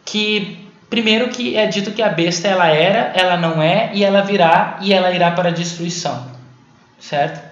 Que 0.05 0.69
primeiro 0.89 1.27
que 1.27 1.57
é 1.57 1.67
dito 1.67 1.91
que 1.91 2.01
a 2.01 2.07
besta 2.07 2.47
ela 2.47 2.67
era, 2.67 3.11
ela 3.13 3.35
não 3.35 3.61
é 3.61 3.91
e 3.93 4.05
ela 4.05 4.21
virá 4.21 4.77
e 4.79 4.93
ela 4.93 5.11
irá 5.11 5.31
para 5.31 5.49
a 5.49 5.51
destruição. 5.51 6.31
Certo? 6.97 7.44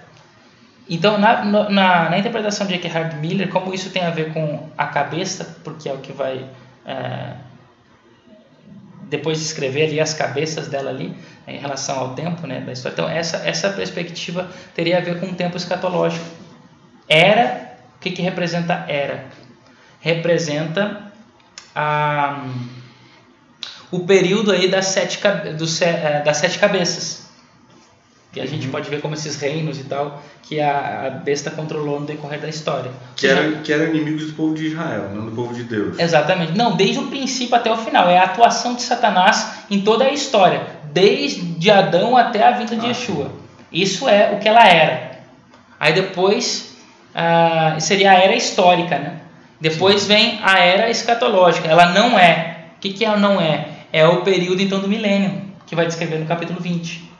Então, 0.88 1.16
na, 1.16 1.44
na, 1.44 2.10
na, 2.10 2.18
interpretação 2.18 2.66
de 2.66 2.74
Eckhard 2.74 3.16
Miller, 3.16 3.48
como 3.48 3.72
isso 3.72 3.90
tem 3.90 4.04
a 4.04 4.10
ver 4.10 4.32
com 4.34 4.68
a 4.76 4.86
cabeça, 4.86 5.56
porque 5.64 5.88
é 5.88 5.92
o 5.92 5.98
que 5.98 6.12
vai 6.12 6.46
é, 6.84 7.32
depois 9.08 9.40
escrever 9.40 9.86
ali 9.86 10.00
as 10.00 10.12
cabeças 10.12 10.68
dela 10.68 10.90
ali 10.90 11.16
em 11.46 11.58
relação 11.58 11.98
ao 11.98 12.14
tempo 12.14 12.46
né, 12.46 12.60
da 12.60 12.72
história. 12.72 12.94
Então, 12.94 13.08
essa, 13.08 13.38
essa 13.48 13.70
perspectiva 13.70 14.50
teria 14.74 14.98
a 14.98 15.00
ver 15.00 15.18
com 15.20 15.26
o 15.26 15.34
tempo 15.34 15.56
escatológico. 15.56 16.24
Era, 17.08 17.76
o 17.96 18.00
que, 18.00 18.10
que 18.10 18.20
representa 18.20 18.84
era? 18.86 19.24
Representa 20.00 21.10
a, 21.74 22.46
o 23.90 24.00
período 24.00 24.52
aí 24.52 24.68
das 24.68 24.86
sete, 24.86 25.18
do, 25.56 25.64
é, 25.82 26.22
das 26.22 26.36
sete 26.36 26.58
cabeças 26.58 27.23
que 28.34 28.40
a 28.40 28.46
gente 28.46 28.66
uhum. 28.66 28.72
pode 28.72 28.90
ver 28.90 29.00
como 29.00 29.14
esses 29.14 29.36
reinos 29.36 29.78
e 29.78 29.84
tal, 29.84 30.20
que 30.42 30.60
a, 30.60 31.06
a 31.06 31.10
besta 31.10 31.52
controlou 31.52 32.00
no 32.00 32.06
decorrer 32.06 32.40
da 32.40 32.48
história. 32.48 32.90
Que, 33.14 33.28
era, 33.28 33.52
que 33.58 33.72
eram 33.72 33.86
inimigos 33.86 34.26
do 34.26 34.32
povo 34.32 34.56
de 34.56 34.66
Israel, 34.66 35.10
não 35.14 35.26
do 35.26 35.30
povo 35.30 35.54
de 35.54 35.62
Deus. 35.62 35.96
Exatamente. 36.00 36.52
Não, 36.52 36.76
desde 36.76 36.98
o 36.98 37.06
princípio 37.06 37.54
até 37.54 37.70
o 37.70 37.76
final. 37.76 38.10
É 38.10 38.18
a 38.18 38.24
atuação 38.24 38.74
de 38.74 38.82
Satanás 38.82 39.64
em 39.70 39.82
toda 39.82 40.04
a 40.04 40.12
história, 40.12 40.66
desde 40.92 41.70
Adão 41.70 42.16
até 42.16 42.44
a 42.44 42.50
vinda 42.50 42.74
de 42.74 42.84
ah, 42.84 42.88
Yeshua. 42.88 43.30
Isso 43.72 44.08
é 44.08 44.32
o 44.32 44.40
que 44.40 44.48
ela 44.48 44.66
era. 44.66 45.20
Aí 45.78 45.92
depois 45.92 46.74
ah, 47.14 47.76
seria 47.78 48.10
a 48.10 48.14
era 48.14 48.34
histórica, 48.34 48.98
né? 48.98 49.20
Depois 49.60 50.02
sim. 50.02 50.08
vem 50.08 50.40
a 50.42 50.58
era 50.58 50.90
escatológica. 50.90 51.68
Ela 51.68 51.92
não 51.92 52.18
é. 52.18 52.64
O 52.76 52.80
que, 52.80 52.92
que 52.92 53.04
ela 53.04 53.16
não 53.16 53.40
é? 53.40 53.68
É 53.92 54.04
o 54.04 54.22
período 54.22 54.60
então 54.60 54.80
do 54.80 54.88
milênio, 54.88 55.40
que 55.64 55.76
vai 55.76 55.86
descrever 55.86 56.18
no 56.18 56.26
capítulo 56.26 56.58
20 56.60 57.13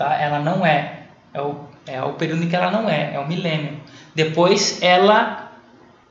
tá? 0.00 0.14
Ela 0.14 0.38
não 0.38 0.64
é. 0.64 1.02
É 1.32 1.40
o, 1.42 1.60
é 1.86 2.02
o 2.02 2.14
período 2.14 2.42
em 2.42 2.48
que 2.48 2.56
ela 2.56 2.70
não 2.70 2.88
é, 2.88 3.14
é 3.14 3.20
o 3.20 3.28
milênio. 3.28 3.78
Depois 4.14 4.82
ela, 4.82 5.52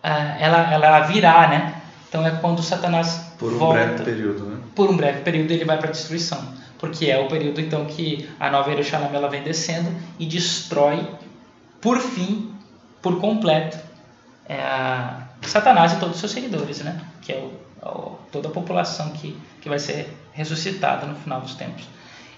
ah, 0.03 0.37
ela, 0.39 0.71
ela 0.71 0.99
virá, 1.01 1.47
né? 1.47 1.81
Então 2.07 2.25
é 2.25 2.31
quando 2.31 2.61
Satanás 2.61 3.33
por 3.37 3.51
um 3.51 3.57
volta. 3.57 3.79
breve 3.79 4.03
período, 4.03 4.45
né? 4.45 4.57
Por 4.75 4.89
um 4.89 4.95
breve 4.95 5.21
período 5.21 5.51
ele 5.51 5.65
vai 5.65 5.77
para 5.77 5.89
a 5.89 5.91
destruição, 5.91 6.53
porque 6.77 7.07
é 7.07 7.17
o 7.17 7.27
período 7.27 7.59
então 7.59 7.85
que 7.85 8.29
a 8.39 8.49
nova 8.49 8.69
Jerusalém 8.69 9.09
ela 9.11 9.27
vem 9.27 9.41
descendo 9.43 9.91
e 10.17 10.25
destrói 10.25 11.05
por 11.81 11.99
fim, 11.99 12.53
por 13.01 13.19
completo, 13.19 13.77
é, 14.47 14.57
Satanás 15.41 15.93
e 15.93 15.99
todos 15.99 16.15
os 16.15 16.19
seus 16.19 16.31
seguidores, 16.31 16.81
né? 16.81 17.01
Que 17.21 17.33
é 17.33 17.37
o, 17.37 17.87
o, 17.87 18.19
toda 18.31 18.47
a 18.47 18.51
população 18.51 19.09
que, 19.11 19.37
que 19.61 19.67
vai 19.67 19.79
ser 19.79 20.15
ressuscitada 20.31 21.05
no 21.05 21.15
final 21.15 21.41
dos 21.41 21.55
tempos. 21.55 21.83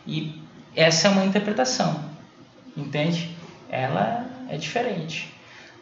E 0.07 0.41
essa 0.75 1.07
é 1.07 1.11
uma 1.11 1.25
interpretação, 1.25 1.99
entende? 2.75 3.35
Ela 3.69 4.25
é 4.49 4.57
diferente, 4.57 5.33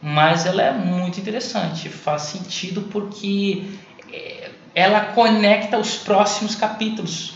mas 0.01 0.45
ela 0.45 0.61
é 0.61 0.71
muito 0.71 1.19
interessante, 1.19 1.89
faz 1.89 2.23
sentido 2.23 2.81
porque 2.91 3.71
eh, 4.11 4.49
ela 4.73 5.01
conecta 5.01 5.77
os 5.77 5.95
próximos 5.97 6.55
capítulos, 6.55 7.33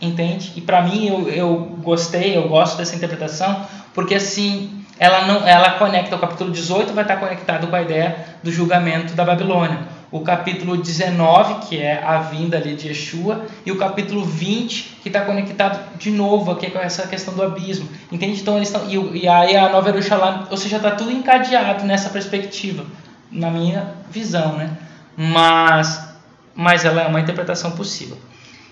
entende? 0.00 0.52
E 0.56 0.60
para 0.60 0.82
mim 0.82 1.06
eu, 1.06 1.28
eu 1.28 1.56
gostei, 1.82 2.36
eu 2.36 2.48
gosto 2.48 2.76
dessa 2.76 2.96
interpretação, 2.96 3.66
porque 3.94 4.14
assim 4.14 4.84
ela 4.98 5.26
não, 5.26 5.46
ela 5.46 5.72
conecta 5.78 6.14
o 6.14 6.18
capítulo 6.18 6.50
18 6.50 6.92
vai 6.92 7.02
estar 7.02 7.16
conectado 7.16 7.66
com 7.66 7.74
a 7.74 7.82
ideia 7.82 8.24
do 8.42 8.52
julgamento 8.52 9.14
da 9.14 9.24
Babilônia 9.24 10.01
o 10.12 10.20
capítulo 10.20 10.76
19, 10.76 11.66
que 11.66 11.80
é 11.80 12.04
a 12.04 12.18
vinda 12.18 12.58
ali 12.58 12.76
de 12.76 12.88
Yeshua, 12.88 13.46
e 13.64 13.72
o 13.72 13.78
capítulo 13.78 14.22
20, 14.22 14.98
que 15.02 15.08
está 15.08 15.22
conectado 15.22 15.96
de 15.96 16.10
novo 16.10 16.50
aqui 16.50 16.70
com 16.70 16.78
essa 16.78 17.08
questão 17.08 17.32
do 17.32 17.42
abismo. 17.42 17.88
Entende? 18.12 18.38
Então 18.40 18.56
eles 18.56 18.68
estão. 18.68 18.86
E, 18.88 19.22
e 19.22 19.26
aí 19.26 19.56
a 19.56 19.70
Nova 19.70 19.90
Jerusalém, 19.90 20.42
ou 20.50 20.56
seja, 20.58 20.76
está 20.76 20.90
tudo 20.90 21.10
encadeado 21.10 21.84
nessa 21.84 22.10
perspectiva. 22.10 22.84
na 23.30 23.50
minha 23.50 23.94
visão, 24.10 24.58
né? 24.58 24.76
Mas, 25.16 26.14
mas 26.54 26.84
ela 26.84 27.00
é 27.00 27.06
uma 27.06 27.20
interpretação 27.20 27.70
possível. 27.70 28.18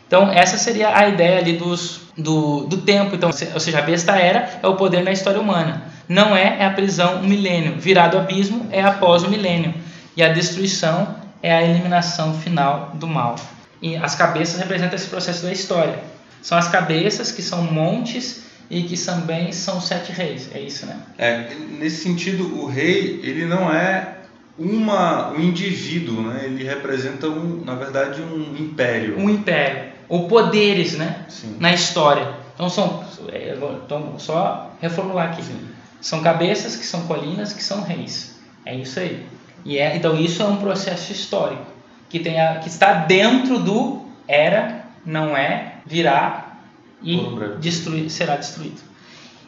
Então, 0.07 0.31
essa 0.31 0.59
seria 0.59 0.95
a 0.95 1.09
ideia 1.09 1.39
ali 1.39 1.55
dos, 1.55 2.03
do, 2.19 2.65
do 2.65 2.79
tempo. 2.79 3.15
Então, 3.15 3.31
ou 3.55 3.61
seja, 3.61 3.79
a 3.79 3.83
besta 3.83 4.17
era 4.17 4.59
é 4.63 4.67
o 4.67 4.75
poder 4.75 5.03
na 5.03 5.13
história 5.13 5.41
humana. 5.41 5.85
Não 6.07 6.37
é, 6.37 6.59
é 6.59 6.67
a 6.67 6.71
prisão 6.71 7.21
um 7.23 7.27
milênio. 7.27 7.77
Virado 7.79 8.19
abismo 8.19 8.67
é 8.71 8.83
após 8.83 9.23
o 9.23 9.31
milênio. 9.31 9.73
E 10.17 10.23
a 10.23 10.29
destruição 10.29 11.20
é 11.43 11.53
a 11.55 11.63
eliminação 11.63 12.35
final 12.35 12.93
do 12.95 13.07
mal. 13.07 13.37
E 13.83 13.97
as 13.97 14.15
cabeças 14.15 14.59
representam 14.59 14.97
esse 14.97 15.09
processo 15.09 15.43
da 15.43 15.53
história. 15.53 15.99
São 16.43 16.57
as 16.57 16.69
cabeças 16.69 17.33
que 17.33 17.43
são 17.43 17.63
montes 17.63 18.45
e 18.71 18.83
que 18.83 18.97
também 18.99 19.53
são 19.53 19.81
sete 19.81 20.13
reis. 20.13 20.51
É 20.55 20.61
isso, 20.61 20.87
né? 20.87 20.97
É, 21.19 21.55
nesse 21.79 22.03
sentido, 22.03 22.61
o 22.61 22.67
rei, 22.67 23.21
ele 23.23 23.45
não 23.47 23.73
é 23.73 24.19
uma, 24.59 25.33
um 25.33 25.41
indivíduo, 25.41 26.23
né? 26.23 26.43
Ele 26.45 26.65
representa, 26.65 27.27
um, 27.29 27.65
na 27.65 27.75
verdade, 27.75 28.21
um 28.23 28.57
império. 28.57 29.19
Um 29.19 29.29
império. 29.29 29.91
Ou 30.09 30.29
poderes, 30.29 30.97
né? 30.97 31.25
Sim. 31.29 31.57
Na 31.59 31.73
história. 31.73 32.35
Então, 32.55 32.69
são, 32.69 33.05
é, 33.33 33.57
então 33.85 34.19
só 34.19 34.71
reformular 34.81 35.31
aqui. 35.31 35.43
Sim. 35.43 35.69
São 36.01 36.23
cabeças 36.23 36.77
que 36.77 36.85
são 36.85 37.07
colinas, 37.07 37.53
que 37.53 37.63
são 37.63 37.83
reis. 37.83 38.39
É 38.65 38.75
isso 38.75 39.01
aí. 39.01 39.27
E 39.65 39.79
é, 39.79 39.97
então, 39.97 40.19
isso 40.19 40.43
é 40.43 40.47
um 40.47 40.57
processo 40.57 41.13
histórico 41.13 41.67
que, 42.09 42.19
tem 42.19 42.41
a, 42.41 42.59
que 42.59 42.69
está 42.69 42.95
dentro 42.95 43.59
do 43.59 44.07
era, 44.27 44.85
não 45.05 45.37
é, 45.37 45.75
virá 45.87 46.57
e 47.03 47.19
destruir, 47.61 48.11
será 48.11 48.37
destruído. 48.37 48.91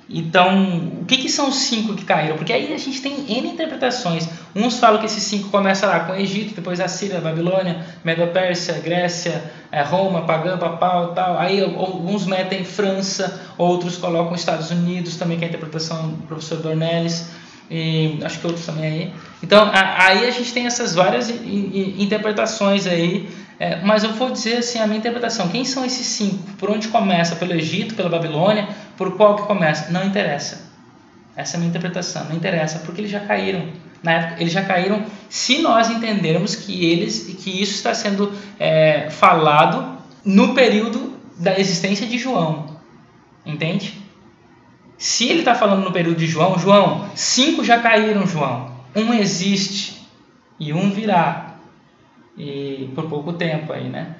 Então, 0.08 0.90
o 1.00 1.04
que, 1.06 1.16
que 1.16 1.28
são 1.28 1.48
os 1.48 1.56
cinco 1.56 1.94
que 1.94 2.04
caíram? 2.04 2.36
Porque 2.36 2.52
aí 2.52 2.72
a 2.74 2.76
gente 2.76 3.00
tem 3.00 3.38
N 3.38 3.48
interpretações. 3.48 4.28
Uns 4.54 4.78
falam 4.78 4.98
que 4.98 5.06
esses 5.06 5.22
cinco 5.22 5.48
começam 5.48 5.88
lá 5.88 6.00
com 6.00 6.12
o 6.12 6.16
Egito, 6.16 6.54
depois 6.54 6.80
a 6.80 6.88
Síria, 6.88 7.18
a 7.18 7.20
Babilônia, 7.20 7.84
Medo-Pérsia, 8.04 8.74
Grécia, 8.74 9.50
eh, 9.70 9.82
Roma, 9.82 10.22
Pagã, 10.22 10.58
Papal 10.58 11.14
tal. 11.14 11.38
Aí 11.38 11.62
alguns 11.62 12.26
metem 12.26 12.64
França, 12.64 13.40
outros 13.56 13.96
colocam 13.96 14.34
Estados 14.34 14.70
Unidos, 14.70 15.16
também 15.16 15.38
que 15.38 15.44
é 15.44 15.46
a 15.46 15.50
interpretação 15.50 16.08
do 16.08 16.26
professor 16.26 16.58
Dornelles, 16.58 17.30
e 17.70 18.18
acho 18.22 18.38
que 18.40 18.46
outros 18.46 18.64
também 18.66 18.84
aí. 18.84 19.12
Então, 19.42 19.64
a- 19.64 20.06
aí 20.06 20.26
a 20.26 20.30
gente 20.30 20.52
tem 20.52 20.66
essas 20.66 20.94
várias 20.94 21.28
i- 21.30 21.32
i- 21.34 22.02
interpretações 22.02 22.86
aí, 22.86 23.28
é, 23.58 23.80
mas 23.82 24.04
eu 24.04 24.12
vou 24.12 24.30
dizer 24.30 24.58
assim, 24.58 24.78
a 24.78 24.86
minha 24.86 24.98
interpretação. 24.98 25.48
Quem 25.48 25.64
são 25.64 25.84
esses 25.84 26.06
cinco? 26.06 26.42
Por 26.58 26.70
onde 26.70 26.88
começa? 26.88 27.36
Pelo 27.36 27.52
Egito, 27.54 27.94
pela 27.94 28.08
Babilônia? 28.08 28.68
Por 28.96 29.16
qual 29.16 29.36
que 29.36 29.42
começa? 29.46 29.90
Não 29.90 30.04
interessa. 30.04 30.70
Essa 31.34 31.54
é 31.54 31.56
a 31.56 31.60
minha 31.60 31.70
interpretação. 31.70 32.24
Não 32.28 32.36
interessa, 32.36 32.80
porque 32.80 33.00
eles 33.00 33.10
já 33.10 33.20
caíram. 33.20 33.64
Na 34.02 34.12
época, 34.12 34.40
eles 34.40 34.52
já 34.52 34.62
caíram 34.64 35.04
se 35.30 35.62
nós 35.62 35.88
entendermos 35.88 36.56
que 36.56 36.84
eles, 36.84 37.36
que 37.42 37.62
isso 37.62 37.74
está 37.74 37.94
sendo 37.94 38.32
é, 38.58 39.08
falado 39.10 39.96
no 40.24 40.54
período 40.54 41.14
da 41.38 41.58
existência 41.58 42.06
de 42.06 42.18
João. 42.18 42.76
Entende? 43.46 44.01
Se 45.02 45.28
ele 45.28 45.40
está 45.40 45.52
falando 45.52 45.82
no 45.82 45.90
período 45.90 46.16
de 46.16 46.28
João, 46.28 46.56
João, 46.56 47.10
cinco 47.16 47.64
já 47.64 47.80
caíram, 47.80 48.24
João. 48.24 48.70
Um 48.94 49.12
existe 49.12 50.00
e 50.60 50.72
um 50.72 50.92
virá. 50.92 51.56
E 52.38 52.88
por 52.94 53.08
pouco 53.08 53.32
tempo 53.32 53.72
aí, 53.72 53.88
né? 53.88 54.14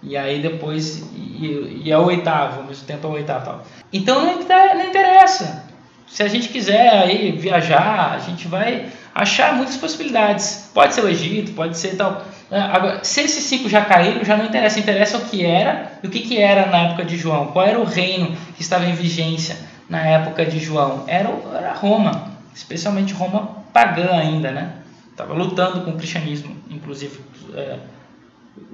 E 0.00 0.16
aí 0.16 0.40
depois, 0.40 1.10
e, 1.12 1.82
e 1.84 1.90
é 1.90 1.98
o 1.98 2.04
oitavo, 2.04 2.60
ao 2.60 2.66
mesmo 2.68 2.86
tempo 2.86 3.04
é 3.08 3.10
o 3.10 3.14
oitavo. 3.14 3.44
Tal. 3.46 3.66
Então 3.92 4.24
não, 4.24 4.38
não 4.38 4.86
interessa. 4.86 5.64
Se 6.06 6.22
a 6.22 6.28
gente 6.28 6.50
quiser 6.50 6.88
aí 6.88 7.32
viajar, 7.32 8.12
a 8.14 8.18
gente 8.20 8.46
vai 8.46 8.86
achar 9.12 9.56
muitas 9.56 9.76
possibilidades. 9.76 10.70
Pode 10.72 10.94
ser 10.94 11.04
o 11.04 11.08
Egito, 11.08 11.50
pode 11.50 11.76
ser 11.76 11.96
tal. 11.96 12.24
né? 12.48 12.60
Agora, 12.72 13.02
se 13.02 13.22
esses 13.22 13.42
cinco 13.42 13.68
já 13.68 13.84
caíram, 13.84 14.24
já 14.24 14.36
não 14.36 14.44
interessa. 14.44 14.78
Interessa 14.78 15.18
o 15.18 15.22
que 15.22 15.44
era 15.44 15.98
e 16.00 16.06
o 16.06 16.10
que, 16.10 16.20
que 16.20 16.38
era 16.38 16.66
na 16.66 16.78
época 16.84 17.04
de 17.04 17.16
João. 17.16 17.48
Qual 17.48 17.66
era 17.66 17.80
o 17.80 17.84
reino 17.84 18.36
que 18.54 18.62
estava 18.62 18.86
em 18.86 18.94
vigência 18.94 19.67
na 19.88 20.00
época 20.00 20.44
de 20.44 20.58
João? 20.58 21.04
Era, 21.06 21.30
era 21.54 21.72
Roma, 21.72 22.32
especialmente 22.54 23.12
Roma 23.12 23.58
pagã 23.72 24.12
ainda, 24.12 24.50
né? 24.50 24.74
Estava 25.10 25.34
lutando 25.34 25.80
com 25.80 25.90
o 25.90 25.96
cristianismo, 25.96 26.56
inclusive 26.70 27.20
é, 27.54 27.78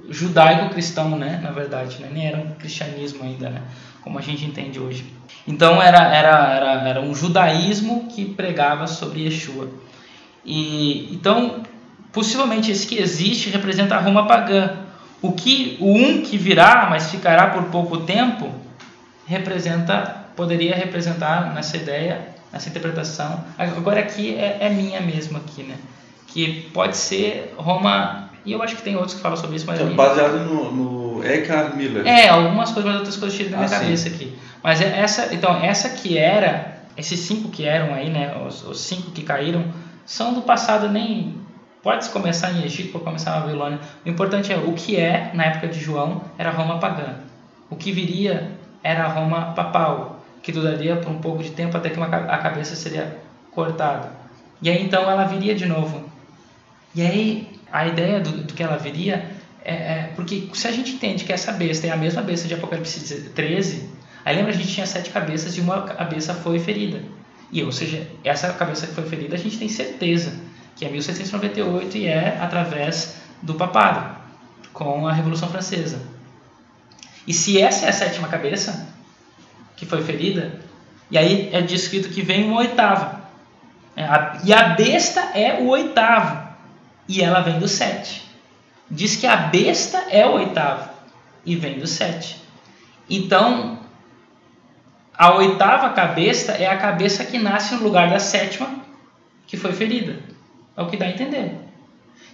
judaico-cristão, 0.09 1.17
né? 1.17 1.39
Na 1.41 1.51
verdade, 1.51 1.99
né? 1.99 2.09
nem 2.11 2.27
era 2.27 2.37
um 2.37 2.51
cristianismo 2.51 3.23
ainda, 3.23 3.49
né? 3.49 3.61
Como 4.01 4.19
a 4.19 4.21
gente 4.21 4.45
entende 4.45 4.79
hoje. 4.79 5.05
Então 5.47 5.81
era, 5.81 6.03
era, 6.13 6.53
era, 6.53 6.89
era 6.89 7.01
um 7.01 7.13
judaísmo 7.13 8.07
que 8.09 8.25
pregava 8.25 8.87
sobre 8.87 9.23
Yeshua. 9.23 9.69
E 10.45 11.09
então, 11.11 11.63
possivelmente 12.11 12.71
esse 12.71 12.85
que 12.85 12.97
existe 12.99 13.49
representa 13.49 13.95
a 13.95 13.99
Roma 13.99 14.27
pagã. 14.27 14.77
O 15.21 15.31
que 15.31 15.77
o 15.79 15.91
um 15.91 16.21
que 16.21 16.37
virá, 16.37 16.87
mas 16.89 17.09
ficará 17.09 17.47
por 17.47 17.63
pouco 17.65 17.97
tempo, 17.97 18.51
representa, 19.25 20.24
poderia 20.35 20.75
representar 20.75 21.53
nessa 21.53 21.77
ideia, 21.77 22.27
nessa 22.51 22.69
interpretação. 22.69 23.43
Agora 23.57 23.99
aqui 23.99 24.35
é, 24.35 24.57
é 24.61 24.69
minha 24.69 24.99
mesmo 25.01 25.37
aqui, 25.37 25.63
né? 25.63 25.75
Que 26.27 26.69
pode 26.73 26.97
ser 26.97 27.53
Roma 27.57 28.29
e 28.45 28.51
eu 28.51 28.61
acho 28.61 28.75
que 28.75 28.81
tem 28.83 28.95
outros 28.95 29.15
que 29.15 29.21
falam 29.21 29.37
sobre 29.37 29.55
isso, 29.55 29.65
mas 29.65 29.79
a 29.79 29.83
É 29.83 29.87
baseado 29.87 30.45
no, 30.45 30.71
no 30.71 31.25
Eckhart 31.25 31.73
Miller. 31.75 32.05
é, 32.05 32.27
algumas 32.29 32.69
coisas, 32.71 32.85
mas 32.85 32.99
outras 32.99 33.17
coisas 33.17 33.35
tiram 33.37 33.51
da 33.51 33.57
minha 33.57 33.67
Ah, 33.67 33.69
sim. 33.73 33.79
cabeça 33.85 34.09
aqui. 34.09 34.37
Mas 34.61 34.81
é 34.81 34.99
essa, 34.99 35.33
então, 35.33 35.55
essa 35.63 35.89
que 35.89 36.17
era, 36.17 36.77
esses 36.97 37.19
cinco 37.21 37.49
que 37.49 37.65
eram 37.65 37.93
aí, 37.95 38.09
né, 38.09 38.35
os, 38.47 38.63
os 38.63 38.79
cinco 38.81 39.11
que 39.11 39.23
caíram, 39.23 39.65
são 40.05 40.33
do 40.33 40.41
passado, 40.43 40.89
nem 40.89 41.35
pode 41.81 42.07
começar 42.09 42.51
em 42.51 42.63
Egito, 42.63 42.91
pode 42.91 43.03
começar 43.05 43.31
na 43.31 43.39
Babilônia. 43.41 43.79
O 44.05 44.09
importante 44.09 44.51
é 44.53 44.57
o 44.57 44.73
que 44.73 44.95
é, 44.97 45.31
na 45.33 45.45
época 45.45 45.67
de 45.67 45.79
João, 45.79 46.21
era 46.37 46.51
Roma 46.51 46.77
pagã. 46.79 47.15
O 47.69 47.75
que 47.75 47.91
viria 47.91 48.51
era 48.83 49.07
Roma 49.07 49.53
papal, 49.55 50.14
que 50.45 50.51
duraria 50.51 50.95
por 50.97 51.11
um 51.11 51.17
pouco 51.17 51.41
de 51.41 51.49
tempo 51.49 51.75
até 51.75 51.89
que 51.89 51.97
uma, 51.97 52.05
a 52.05 52.37
cabeça 52.37 52.75
seria 52.75 53.17
cortada. 53.51 54.11
E 54.61 54.69
aí 54.69 54.83
então 54.83 55.09
ela 55.09 55.23
viria 55.25 55.55
de 55.55 55.65
novo. 55.65 56.07
E 56.93 57.01
aí, 57.01 57.59
a 57.71 57.87
ideia 57.87 58.19
do, 58.19 58.43
do 58.43 58.53
que 58.53 58.61
ela 58.61 58.77
viria 58.77 59.25
é, 59.63 59.73
é- 59.73 60.11
Porque 60.15 60.47
se 60.53 60.67
a 60.67 60.71
gente 60.71 60.91
entende 60.91 61.23
que 61.23 61.33
essa 61.33 61.51
besta 61.51 61.87
é 61.87 61.89
a 61.89 61.97
mesma 61.97 62.21
besta 62.21 62.47
de 62.47 62.53
Apocalipse 62.53 63.31
13, 63.31 63.89
aí 64.23 64.35
lembra 64.35 64.51
a 64.51 64.55
gente 64.55 64.71
tinha 64.71 64.85
sete 64.85 65.09
cabeças 65.09 65.57
e 65.57 65.61
uma 65.61 65.81
cabeça 65.81 66.35
foi 66.35 66.59
ferida. 66.59 67.01
E, 67.51 67.63
ou 67.63 67.71
seja, 67.71 68.07
essa 68.23 68.53
cabeça 68.53 68.85
que 68.85 68.93
foi 68.93 69.05
ferida 69.05 69.33
a 69.35 69.39
gente 69.39 69.57
tem 69.57 69.67
certeza 69.67 70.31
que 70.75 70.85
é 70.85 70.89
1798 70.89 71.97
e 71.97 72.05
é 72.05 72.37
através 72.39 73.15
do 73.41 73.55
papado, 73.55 74.15
com 74.71 75.07
a 75.07 75.13
Revolução 75.13 75.49
Francesa. 75.49 75.99
E 77.25 77.33
se 77.33 77.59
essa 77.59 77.87
é 77.87 77.89
a 77.89 77.93
sétima 77.93 78.27
cabeça 78.27 78.94
que 79.75 79.85
foi 79.85 80.01
ferida, 80.03 80.59
e 81.09 81.17
aí 81.17 81.49
é 81.53 81.61
descrito 81.61 82.09
que 82.09 82.21
vem 82.21 82.49
um 82.49 82.55
oitavo. 82.55 83.19
É, 83.95 84.05
E 84.43 84.53
a 84.53 84.69
besta 84.69 85.21
é 85.33 85.59
o 85.61 85.67
oitavo. 85.67 86.45
E 87.07 87.21
ela 87.21 87.41
vem 87.41 87.59
do 87.59 87.67
sete. 87.67 88.23
Diz 88.89 89.15
que 89.15 89.27
a 89.27 89.35
besta 89.35 89.97
é 90.09 90.25
o 90.25 90.33
oitavo. 90.33 90.89
E 91.45 91.55
vem 91.55 91.79
do 91.79 91.87
sete. 91.87 92.41
Então, 93.09 93.79
a 95.13 95.35
oitava 95.35 95.89
cabeça 95.91 96.53
é 96.53 96.67
a 96.67 96.77
cabeça 96.77 97.23
que 97.23 97.37
nasce 97.37 97.75
no 97.75 97.83
lugar 97.83 98.09
da 98.09 98.19
sétima, 98.19 98.67
que 99.45 99.55
foi 99.55 99.71
ferida. 99.71 100.19
É 100.75 100.81
o 100.81 100.87
que 100.87 100.97
dá 100.97 101.05
a 101.05 101.09
entender. 101.09 101.55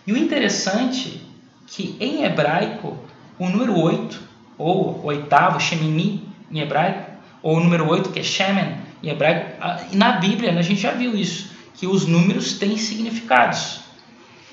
E 0.07 0.13
o 0.13 0.17
interessante 0.17 1.21
que 1.67 1.95
em 1.99 2.23
hebraico, 2.23 2.97
o 3.37 3.47
número 3.47 3.77
8, 3.79 4.19
ou 4.57 5.03
oitavo, 5.05 5.59
Shemini, 5.59 6.27
em 6.49 6.59
hebraico, 6.59 7.10
ou 7.41 7.57
o 7.57 7.59
número 7.59 7.87
8, 7.87 8.09
que 8.09 8.19
é 8.19 8.23
Shemen, 8.23 8.77
em 9.03 9.09
hebraico, 9.09 9.57
na 9.93 10.13
Bíblia 10.13 10.57
a 10.57 10.61
gente 10.61 10.81
já 10.81 10.91
viu 10.91 11.15
isso, 11.15 11.51
que 11.75 11.87
os 11.87 12.05
números 12.05 12.53
têm 12.53 12.77
significados. 12.77 13.81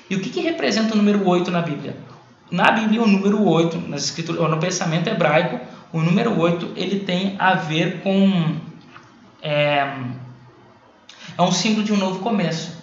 E 0.09 0.15
o 0.15 0.21
que, 0.21 0.29
que 0.29 0.41
representa 0.41 0.93
o 0.93 0.97
número 0.97 1.27
8 1.27 1.51
na 1.51 1.61
Bíblia? 1.61 1.95
Na 2.49 2.71
Bíblia, 2.71 3.03
o 3.03 3.07
número 3.07 3.47
8, 3.47 3.77
nas 3.87 4.05
escrituras, 4.05 4.41
ou 4.41 4.49
no 4.49 4.57
pensamento 4.57 5.07
hebraico, 5.07 5.59
o 5.93 6.01
número 6.01 6.39
8 6.39 6.73
ele 6.75 7.01
tem 7.01 7.35
a 7.37 7.53
ver 7.53 8.01
com. 8.01 8.55
É, 9.41 9.87
é 11.37 11.41
um 11.41 11.51
símbolo 11.51 11.83
de 11.83 11.93
um 11.93 11.97
novo 11.97 12.19
começo. 12.19 12.78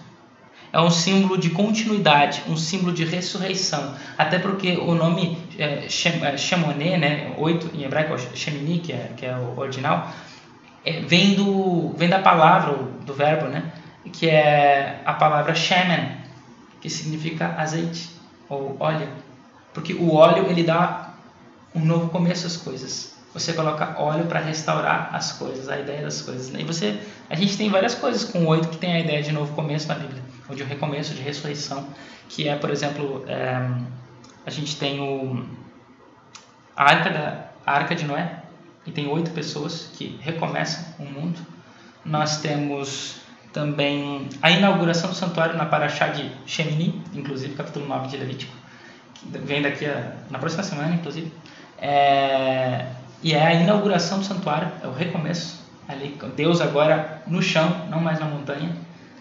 É 0.77 0.81
um 0.83 0.91
símbolo 0.91 1.39
de 1.39 1.49
continuidade, 1.49 2.43
um 2.47 2.55
símbolo 2.55 2.93
de 2.93 3.03
ressurreição. 3.03 3.95
Até 4.18 4.39
porque 4.39 4.77
o 4.77 4.95
nome 4.95 5.39
é, 5.59 5.87
é, 5.87 6.37
Shemonê, 6.37 6.99
né, 6.99 7.33
8 7.39 7.70
em 7.74 7.85
hebraico, 7.85 8.12
ou 8.12 8.18
Shemini, 8.18 8.81
que 8.81 8.93
é, 8.93 9.11
que 9.16 9.24
é 9.24 9.35
o 9.35 9.59
original, 9.59 10.12
é, 10.85 11.01
vem, 11.01 11.33
do, 11.33 11.95
vem 11.97 12.11
da 12.11 12.18
palavra, 12.18 12.74
do 13.07 13.14
verbo, 13.14 13.47
né, 13.47 13.72
que 14.12 14.29
é 14.29 15.01
a 15.07 15.14
palavra 15.14 15.55
Shemen, 15.55 16.18
que 16.79 16.91
significa 16.91 17.55
azeite 17.57 18.11
ou 18.47 18.77
óleo. 18.79 19.09
Porque 19.72 19.95
o 19.95 20.12
óleo 20.12 20.45
ele 20.51 20.62
dá 20.62 21.14
um 21.74 21.81
novo 21.81 22.11
começo 22.11 22.47
às 22.47 22.59
coisas. 22.59 23.16
Você 23.33 23.55
coloca 23.55 23.99
óleo 23.99 24.27
para 24.27 24.41
restaurar 24.41 25.09
as 25.14 25.33
coisas, 25.33 25.70
a 25.70 25.79
ideia 25.79 26.03
das 26.03 26.20
coisas. 26.20 26.51
né? 26.51 26.61
E 26.61 26.64
você, 26.64 27.01
a 27.31 27.35
gente 27.35 27.57
tem 27.57 27.70
várias 27.70 27.95
coisas 27.95 28.24
com 28.24 28.45
oito 28.45 28.68
que 28.68 28.77
tem 28.77 28.93
a 28.93 29.01
ideia 29.01 29.22
de 29.22 29.33
novo 29.33 29.55
começo 29.55 29.89
na 29.89 29.95
Bíblia. 29.95 30.36
Ou 30.49 30.55
de 30.55 30.63
um 30.63 30.67
recomeço, 30.67 31.15
de 31.15 31.23
ressurreição, 31.23 31.89
que 32.29 32.49
é, 32.49 32.57
por 32.57 32.71
exemplo, 32.71 33.25
é, 33.27 33.69
a 34.45 34.51
gente 34.51 34.77
tem 34.77 35.01
o, 35.01 35.45
a, 36.77 36.85
arca 36.85 37.11
da, 37.11 37.51
a 37.65 37.73
Arca 37.73 37.95
de 37.95 38.05
Noé, 38.05 38.43
e 38.87 38.93
tem 38.93 39.09
oito 39.09 39.33
pessoas 39.33 39.91
que 39.95 40.19
recomeçam 40.23 40.85
o 40.99 41.05
mundo. 41.05 41.39
Nós 42.05 42.41
temos 42.41 43.17
também 43.53 44.29
a 44.41 44.51
inauguração 44.51 45.11
do 45.11 45.17
santuário 45.17 45.57
na 45.57 45.67
Paraxá 45.67 46.09
de 46.09 46.31
Shemini, 46.47 47.03
inclusive 47.13 47.55
capítulo 47.55 47.87
9 47.89 48.09
de 48.09 48.17
Levítico, 48.17 48.53
que 49.15 49.39
vem 49.39 49.61
daqui 49.61 49.87
a, 49.87 50.13
na 50.31 50.39
próxima 50.39 50.63
semana, 50.63 50.95
inclusive. 50.95 51.33
É, 51.79 52.87
e 53.23 53.35
é 53.35 53.45
a 53.45 53.55
inauguração 53.55 54.21
do 54.21 54.25
santuário, 54.25 54.71
é 54.83 54.87
o 54.87 54.93
recomeço. 54.93 55.67
Ali, 55.89 56.19
Deus 56.37 56.61
agora 56.61 57.23
no 57.27 57.43
chão, 57.43 57.87
não 57.89 58.01
mais 58.01 58.21
na 58.21 58.27
montanha. 58.27 58.77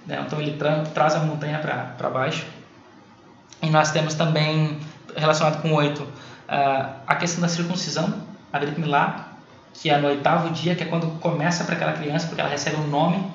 Né? 0.05 0.23
Então 0.25 0.39
ele 0.39 0.57
tra 0.57 0.83
traz 0.93 1.15
a 1.15 1.19
montanha 1.19 1.59
para 1.59 2.09
baixo. 2.09 2.45
E 3.61 3.69
nós 3.69 3.91
temos 3.91 4.13
também, 4.13 4.77
relacionado 5.15 5.61
com 5.61 5.69
o 5.69 5.75
8, 5.75 6.03
uh, 6.03 6.09
a 7.07 7.15
questão 7.15 7.41
da 7.41 7.47
circuncisão, 7.47 8.13
a 8.51 8.59
Brit 8.59 8.79
Milá, 8.79 9.33
que 9.73 9.89
é 9.89 9.97
no 9.97 10.07
oitavo 10.07 10.49
dia, 10.51 10.75
que 10.75 10.83
é 10.83 10.85
quando 10.85 11.07
começa 11.19 11.63
para 11.63 11.75
aquela 11.75 11.93
criança, 11.93 12.27
porque 12.27 12.41
ela 12.41 12.49
recebe 12.49 12.77
um 12.77 12.87
nome 12.87 13.25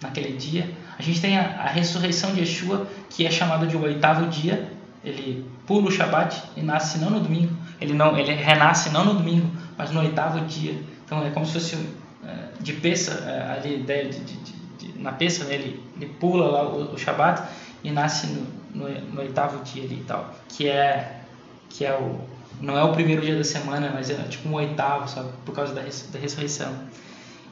naquele 0.00 0.36
dia. 0.36 0.70
A 0.98 1.02
gente 1.02 1.20
tem 1.20 1.38
a, 1.38 1.62
a 1.62 1.66
ressurreição 1.66 2.32
de 2.32 2.40
Yeshua, 2.40 2.86
que 3.08 3.26
é 3.26 3.30
chamado 3.30 3.66
de 3.66 3.76
o 3.76 3.82
oitavo 3.82 4.26
dia. 4.26 4.70
Ele 5.02 5.50
pula 5.66 5.88
o 5.88 5.90
Shabat 5.90 6.42
e 6.56 6.62
nasce 6.62 6.98
não 6.98 7.10
no 7.10 7.20
domingo. 7.20 7.54
Ele 7.80 7.94
não, 7.94 8.16
ele 8.18 8.34
renasce 8.34 8.90
não 8.90 9.04
no 9.04 9.14
domingo, 9.14 9.50
mas 9.76 9.90
no 9.90 10.00
oitavo 10.00 10.40
dia. 10.44 10.78
Então 11.04 11.24
é 11.24 11.30
como 11.30 11.46
se 11.46 11.54
fosse 11.54 11.76
é, 12.24 12.60
de 12.60 12.74
peça, 12.74 13.24
é, 13.26 13.52
ali 13.52 13.82
de, 13.82 14.08
de, 14.08 14.36
de, 14.36 14.59
na 14.96 15.12
peça, 15.12 15.44
né? 15.44 15.54
ele, 15.54 15.82
ele 15.96 16.06
pula 16.18 16.46
lá 16.46 16.62
o, 16.64 16.94
o 16.94 16.98
Shabat 16.98 17.42
e 17.82 17.90
nasce 17.90 18.26
no, 18.28 18.46
no, 18.74 18.88
no 18.88 19.20
oitavo 19.20 19.62
dia 19.64 19.84
ali 19.84 20.00
e 20.00 20.04
tal, 20.04 20.34
que 20.48 20.68
é 20.68 21.20
que 21.68 21.84
é 21.84 21.96
o 21.96 22.20
não 22.60 22.76
é 22.76 22.84
o 22.84 22.92
primeiro 22.92 23.22
dia 23.22 23.36
da 23.36 23.44
semana, 23.44 23.90
mas 23.94 24.10
é 24.10 24.14
tipo 24.24 24.48
um 24.48 24.54
oitavo, 24.54 25.08
sabe, 25.08 25.30
por 25.46 25.54
causa 25.54 25.74
da, 25.74 25.80
res, 25.80 26.08
da 26.12 26.18
ressurreição. 26.18 26.74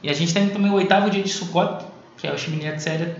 E 0.03 0.09
a 0.09 0.13
gente 0.13 0.33
tem 0.33 0.49
também 0.49 0.69
o 0.69 0.75
oitavo 0.75 1.09
dia 1.09 1.23
de 1.23 1.29
Sukkot, 1.29 1.85
que 2.17 2.27
é 2.27 2.33
o 2.33 2.37
Shemini 2.37 2.67
Atzeret, 2.67 3.15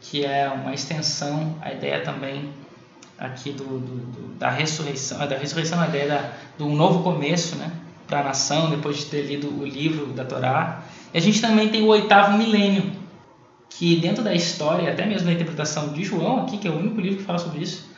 que 0.00 0.24
é 0.24 0.48
uma 0.48 0.72
extensão, 0.72 1.56
a 1.60 1.72
ideia 1.72 2.00
também 2.02 2.50
aqui 3.18 3.52
do, 3.52 3.64
do, 3.64 3.78
do 3.78 4.34
da 4.34 4.50
ressurreição, 4.50 5.18
da 5.26 5.36
ressurreição, 5.36 5.80
a 5.80 5.88
ideia 5.88 6.08
da, 6.08 6.32
do 6.58 6.68
novo 6.68 7.02
começo, 7.02 7.56
né, 7.56 7.70
para 8.06 8.20
a 8.20 8.24
nação, 8.24 8.70
depois 8.70 8.98
de 8.98 9.06
ter 9.06 9.22
lido 9.22 9.48
o 9.48 9.64
livro 9.64 10.06
da 10.06 10.24
Torá. 10.24 10.82
E 11.12 11.18
a 11.18 11.20
gente 11.20 11.40
também 11.40 11.68
tem 11.68 11.82
o 11.82 11.86
oitavo 11.86 12.36
milênio, 12.36 12.92
que 13.78 13.96
dentro 13.96 14.24
da 14.24 14.34
história, 14.34 14.90
até 14.90 15.04
mesmo 15.04 15.26
da 15.26 15.32
interpretação 15.32 15.92
de 15.92 16.02
João 16.02 16.42
aqui, 16.42 16.56
que 16.56 16.66
é 16.66 16.70
o 16.70 16.78
único 16.78 17.00
livro 17.00 17.18
que 17.18 17.24
fala 17.24 17.38
sobre 17.38 17.62
isso, 17.62 17.90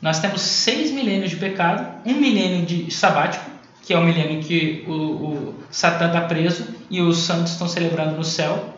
nós 0.00 0.20
temos 0.20 0.42
seis 0.42 0.90
milênios 0.90 1.30
de 1.30 1.36
pecado, 1.36 2.02
um 2.04 2.14
milênio 2.14 2.66
de 2.66 2.92
sabático, 2.92 3.50
que 3.82 3.94
é 3.94 3.98
o 3.98 4.02
milênio 4.02 4.42
que 4.42 4.84
o, 4.86 4.92
o 4.92 5.54
Satã 5.70 6.08
está 6.08 6.20
preso 6.22 6.66
e 6.90 7.00
os 7.00 7.18
santos 7.18 7.52
estão 7.52 7.66
celebrando 7.66 8.16
no 8.16 8.24
céu, 8.24 8.74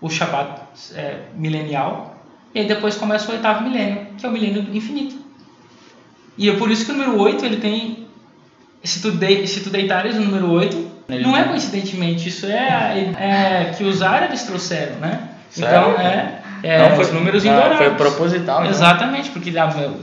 o 0.00 0.10
Shabat 0.10 0.60
é, 0.94 1.20
milenial, 1.36 2.16
e 2.52 2.58
aí 2.58 2.66
depois 2.66 2.96
começa 2.96 3.30
o 3.30 3.34
oitavo 3.34 3.62
milênio, 3.62 4.08
que 4.18 4.26
é 4.26 4.28
o 4.28 4.32
milênio 4.32 4.66
infinito. 4.74 5.14
E 6.36 6.50
é 6.50 6.56
por 6.56 6.70
isso 6.70 6.84
que 6.84 6.90
o 6.90 6.94
número 6.94 7.20
8 7.20 7.44
ele 7.44 7.58
tem. 7.58 8.08
Se 8.82 9.00
tu, 9.00 9.12
de, 9.12 9.46
se 9.46 9.60
tu 9.60 9.70
deitares 9.70 10.16
o 10.16 10.20
número 10.20 10.50
8, 10.50 10.90
não 11.22 11.36
é 11.36 11.44
coincidentemente, 11.44 12.28
isso 12.28 12.46
é, 12.46 13.12
é 13.18 13.74
que 13.76 13.84
os 13.84 14.02
árabes 14.02 14.42
trouxeram, 14.42 14.96
né? 14.96 15.28
Então, 15.56 15.92
é. 15.98 16.42
É, 16.62 16.78
não, 16.78 16.94
foi, 16.94 17.04
os 17.04 17.12
números 17.12 17.42
não, 17.42 17.52
indoráveis. 17.52 17.78
Foi 17.78 17.90
proposital. 17.96 18.60
Então. 18.60 18.70
Exatamente, 18.70 19.30
porque 19.30 19.52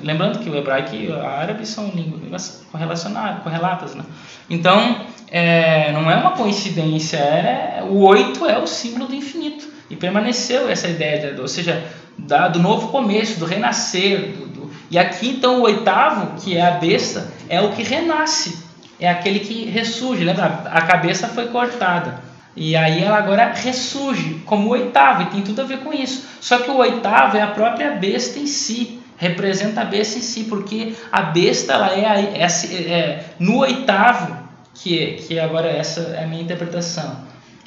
lembrando 0.03 0.39
que 0.39 0.49
o 0.49 0.55
hebraico 0.55 0.93
e 0.93 1.07
o 1.07 1.25
árabe 1.25 1.65
são 1.65 1.87
línguas 1.89 2.65
correlacionadas, 2.69 3.43
correlatas, 3.43 3.95
né? 3.95 4.03
Então, 4.49 5.05
é, 5.31 5.91
não 5.93 6.11
é 6.11 6.17
uma 6.17 6.31
coincidência, 6.31 7.17
é, 7.17 7.81
o 7.83 7.99
8 8.01 8.45
é 8.45 8.57
o 8.57 8.67
símbolo 8.67 9.07
do 9.07 9.15
infinito. 9.15 9.67
E 9.89 9.95
permaneceu 9.95 10.69
essa 10.69 10.87
ideia, 10.87 11.35
ou 11.39 11.47
seja, 11.47 11.83
da, 12.17 12.47
do 12.47 12.59
novo 12.59 12.89
começo, 12.89 13.39
do 13.39 13.45
renascer. 13.45 14.33
Do, 14.33 14.47
do, 14.47 14.71
e 14.91 14.99
aqui, 14.99 15.29
então, 15.29 15.59
o 15.59 15.63
oitavo, 15.63 16.39
que 16.41 16.57
é 16.57 16.61
a 16.61 16.71
besta, 16.71 17.31
é 17.47 17.59
o 17.61 17.71
que 17.71 17.81
renasce, 17.81 18.59
é 18.99 19.09
aquele 19.09 19.39
que 19.39 19.65
ressurge. 19.65 20.23
Lembra? 20.23 20.63
A 20.65 20.81
cabeça 20.81 21.27
foi 21.27 21.47
cortada. 21.47 22.28
E 22.59 22.75
aí 22.75 23.01
ela 23.01 23.17
agora 23.17 23.53
ressurge 23.53 24.41
como 24.45 24.71
oitavo, 24.71 25.21
e 25.21 25.25
tem 25.27 25.41
tudo 25.41 25.61
a 25.61 25.63
ver 25.63 25.79
com 25.79 25.93
isso. 25.93 26.27
Só 26.41 26.59
que 26.59 26.69
o 26.69 26.75
oitavo 26.75 27.37
é 27.37 27.41
a 27.41 27.47
própria 27.47 27.91
besta 27.91 28.37
em 28.37 28.45
si, 28.45 28.99
representa 29.15 29.79
a 29.79 29.85
besta 29.85 30.19
em 30.19 30.21
si, 30.21 30.43
porque 30.43 30.93
a 31.09 31.21
besta 31.21 31.71
ela 31.71 31.93
é, 31.93 32.33
é, 32.35 32.43
é 32.43 33.25
no 33.39 33.59
oitavo, 33.59 34.37
que, 34.73 35.13
que 35.25 35.39
agora 35.39 35.69
essa 35.69 36.01
é 36.01 36.25
a 36.25 36.27
minha 36.27 36.43
interpretação, 36.43 37.21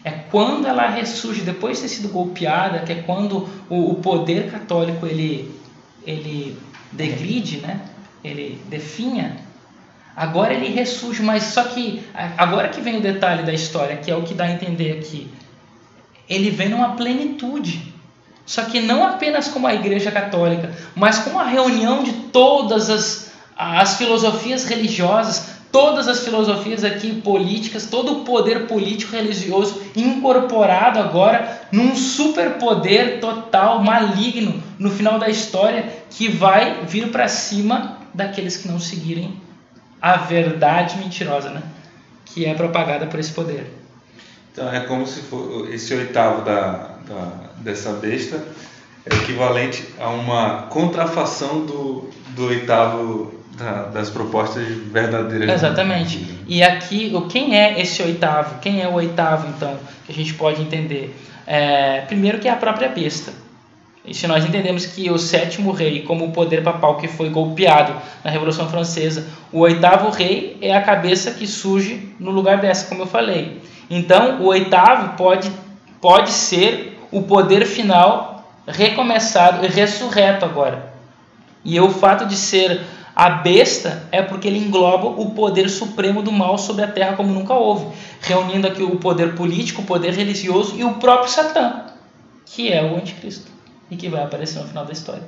é 0.04 0.10
quando 0.10 0.66
ela 0.66 0.86
ressurge 0.90 1.40
depois 1.40 1.78
de 1.78 1.84
ter 1.84 1.88
sido 1.88 2.10
golpeada, 2.10 2.80
que 2.80 2.92
é 2.92 2.96
quando 2.96 3.48
o, 3.70 3.92
o 3.92 3.94
poder 3.94 4.50
católico 4.50 5.06
ele, 5.06 5.58
ele 6.06 6.58
degride, 6.92 7.62
né? 7.62 7.80
ele 8.22 8.60
definha 8.68 9.38
Agora 10.14 10.52
ele 10.52 10.68
ressurge, 10.68 11.22
mas 11.22 11.44
só 11.44 11.64
que 11.64 12.02
agora 12.36 12.68
que 12.68 12.80
vem 12.80 12.98
o 12.98 13.00
detalhe 13.00 13.44
da 13.44 13.52
história, 13.52 13.96
que 13.96 14.10
é 14.10 14.16
o 14.16 14.22
que 14.22 14.34
dá 14.34 14.44
a 14.44 14.52
entender 14.52 14.98
aqui. 14.98 15.28
Ele 16.28 16.50
vem 16.50 16.68
numa 16.68 16.94
plenitude. 16.94 17.92
Só 18.44 18.64
que 18.64 18.80
não 18.80 19.06
apenas 19.06 19.48
como 19.48 19.66
a 19.66 19.74
Igreja 19.74 20.10
Católica, 20.10 20.70
mas 20.94 21.20
como 21.20 21.38
a 21.38 21.44
reunião 21.44 22.02
de 22.02 22.12
todas 22.12 22.90
as, 22.90 23.32
as 23.56 23.96
filosofias 23.96 24.64
religiosas, 24.64 25.52
todas 25.70 26.06
as 26.06 26.22
filosofias 26.24 26.84
aqui 26.84 27.22
políticas, 27.22 27.86
todo 27.86 28.12
o 28.12 28.24
poder 28.24 28.66
político 28.66 29.12
religioso 29.12 29.80
incorporado 29.96 30.98
agora 30.98 31.62
num 31.72 31.96
superpoder 31.96 33.20
total 33.20 33.82
maligno 33.82 34.62
no 34.78 34.90
final 34.90 35.18
da 35.18 35.30
história 35.30 35.86
que 36.10 36.28
vai 36.28 36.84
vir 36.84 37.10
para 37.10 37.28
cima 37.28 37.98
daqueles 38.12 38.58
que 38.58 38.68
não 38.68 38.78
seguirem 38.78 39.40
a 40.02 40.16
verdade 40.16 40.98
mentirosa, 40.98 41.50
né? 41.50 41.62
Que 42.24 42.44
é 42.44 42.54
propagada 42.54 43.06
por 43.06 43.20
esse 43.20 43.30
poder. 43.30 43.72
Então 44.52 44.70
é 44.72 44.80
como 44.80 45.06
se 45.06 45.20
for, 45.20 45.72
esse 45.72 45.94
oitavo 45.94 46.42
da, 46.42 46.90
da, 47.08 47.32
dessa 47.58 47.92
besta 47.92 48.44
é 49.08 49.14
equivalente 49.14 49.84
a 49.98 50.08
uma 50.08 50.62
contrafação 50.62 51.64
do, 51.64 52.10
do 52.30 52.46
oitavo 52.46 53.32
da, 53.56 53.84
das 53.84 54.10
propostas 54.10 54.66
verdadeiras. 54.68 55.48
Exatamente. 55.48 56.38
E 56.46 56.62
aqui, 56.62 57.12
quem 57.30 57.56
é 57.56 57.80
esse 57.80 58.02
oitavo? 58.02 58.58
Quem 58.60 58.82
é 58.82 58.88
o 58.88 58.94
oitavo, 58.94 59.48
então, 59.48 59.78
que 60.04 60.12
a 60.12 60.14
gente 60.14 60.34
pode 60.34 60.60
entender? 60.60 61.16
É, 61.46 62.02
primeiro 62.02 62.38
que 62.38 62.48
é 62.48 62.50
a 62.50 62.56
própria 62.56 62.88
besta. 62.88 63.32
E 64.04 64.12
se 64.12 64.26
nós 64.26 64.44
entendemos 64.44 64.84
que 64.84 65.08
o 65.10 65.18
sétimo 65.18 65.70
rei, 65.70 66.02
como 66.02 66.24
o 66.24 66.32
poder 66.32 66.62
papal 66.62 66.96
que 66.96 67.06
foi 67.06 67.28
golpeado 67.28 67.94
na 68.24 68.30
Revolução 68.30 68.68
Francesa, 68.68 69.28
o 69.52 69.60
oitavo 69.60 70.10
rei 70.10 70.58
é 70.60 70.74
a 70.74 70.82
cabeça 70.82 71.30
que 71.30 71.46
surge 71.46 72.12
no 72.18 72.32
lugar 72.32 72.60
dessa, 72.60 72.88
como 72.88 73.02
eu 73.02 73.06
falei. 73.06 73.62
Então, 73.88 74.40
o 74.40 74.46
oitavo 74.46 75.16
pode, 75.16 75.52
pode 76.00 76.30
ser 76.30 76.98
o 77.12 77.22
poder 77.22 77.64
final 77.64 78.44
recomeçado 78.66 79.64
e 79.64 79.68
ressurreto 79.68 80.44
agora. 80.44 80.92
E 81.64 81.78
o 81.78 81.88
fato 81.88 82.26
de 82.26 82.34
ser 82.34 82.80
a 83.14 83.30
besta 83.30 84.08
é 84.10 84.20
porque 84.20 84.48
ele 84.48 84.58
engloba 84.58 85.06
o 85.06 85.30
poder 85.30 85.68
supremo 85.68 86.22
do 86.22 86.32
mal 86.32 86.58
sobre 86.58 86.82
a 86.82 86.88
terra 86.88 87.14
como 87.14 87.32
nunca 87.32 87.54
houve, 87.54 87.86
reunindo 88.20 88.66
aqui 88.66 88.82
o 88.82 88.96
poder 88.96 89.36
político, 89.36 89.82
o 89.82 89.84
poder 89.84 90.12
religioso 90.12 90.74
e 90.76 90.82
o 90.82 90.94
próprio 90.94 91.30
Satã, 91.30 91.84
que 92.44 92.72
é 92.72 92.82
o 92.82 92.96
anticristo 92.96 93.51
e 93.92 93.96
que 93.96 94.08
vai 94.08 94.22
aparecer 94.22 94.58
no 94.58 94.66
final 94.66 94.86
da 94.86 94.92
história. 94.92 95.22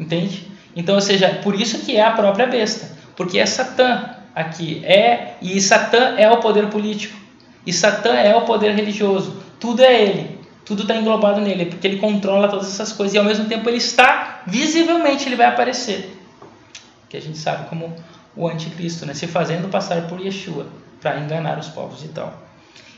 Entende? 0.00 0.50
Então, 0.74 0.94
ou 0.94 1.00
seja, 1.00 1.40
por 1.42 1.54
isso 1.54 1.80
que 1.80 1.94
é 1.94 2.02
a 2.02 2.12
própria 2.12 2.46
besta, 2.46 2.90
porque 3.14 3.38
é 3.38 3.44
Satã 3.44 4.16
aqui, 4.34 4.82
é 4.84 5.34
e 5.42 5.60
Satã 5.60 6.14
é 6.16 6.30
o 6.30 6.38
poder 6.38 6.68
político, 6.68 7.18
e 7.66 7.72
Satã 7.72 8.14
é 8.14 8.34
o 8.34 8.42
poder 8.42 8.74
religioso, 8.74 9.42
tudo 9.60 9.82
é 9.82 10.02
ele, 10.02 10.40
tudo 10.64 10.82
está 10.82 10.96
englobado 10.96 11.40
nele, 11.40 11.66
porque 11.66 11.86
ele 11.86 11.98
controla 11.98 12.48
todas 12.48 12.68
essas 12.68 12.92
coisas 12.92 13.14
e 13.14 13.18
ao 13.18 13.24
mesmo 13.24 13.44
tempo 13.46 13.68
ele 13.68 13.76
está, 13.76 14.42
visivelmente 14.46 15.28
ele 15.28 15.36
vai 15.36 15.46
aparecer, 15.46 16.16
que 17.10 17.16
a 17.16 17.20
gente 17.20 17.36
sabe 17.36 17.68
como 17.68 17.94
o 18.34 18.48
anticristo, 18.48 19.04
né? 19.04 19.12
se 19.12 19.26
fazendo 19.26 19.68
passar 19.68 20.06
por 20.06 20.18
Yeshua 20.18 20.66
para 21.00 21.18
enganar 21.18 21.58
os 21.58 21.68
povos 21.68 22.04
e 22.04 22.08
tal. 22.08 22.32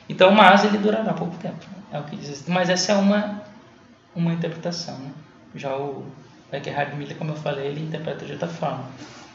Então, 0.09 0.31
mas 0.31 0.65
ele 0.65 0.79
durará 0.79 1.13
pouco 1.15 1.37
tempo, 1.37 1.65
né? 1.73 1.83
é 1.93 1.99
o 1.99 2.03
que 2.03 2.17
diz. 2.17 2.45
Mas 2.47 2.69
essa 2.69 2.93
é 2.93 2.95
uma 2.97 3.50
uma 4.15 4.33
interpretação. 4.33 4.99
Né? 4.99 5.11
Já 5.55 5.77
o 5.77 6.05
Eckhard 6.53 6.97
Miller, 6.97 7.17
como 7.17 7.33
eu 7.33 7.37
falei, 7.37 7.69
ele 7.69 7.81
interpreta 7.81 8.25
de 8.25 8.33
outra 8.33 8.49
forma. 8.49 8.85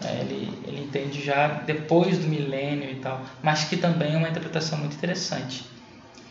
É, 0.03 0.21
ele, 0.21 0.51
ele 0.67 0.83
entende 0.83 1.23
já 1.23 1.47
depois 1.47 2.17
do 2.17 2.27
milênio 2.27 2.89
e 2.89 2.95
tal, 2.95 3.21
mas 3.41 3.63
que 3.63 3.77
também 3.77 4.13
é 4.13 4.17
uma 4.17 4.29
interpretação 4.29 4.77
muito 4.77 4.95
interessante. 4.95 5.65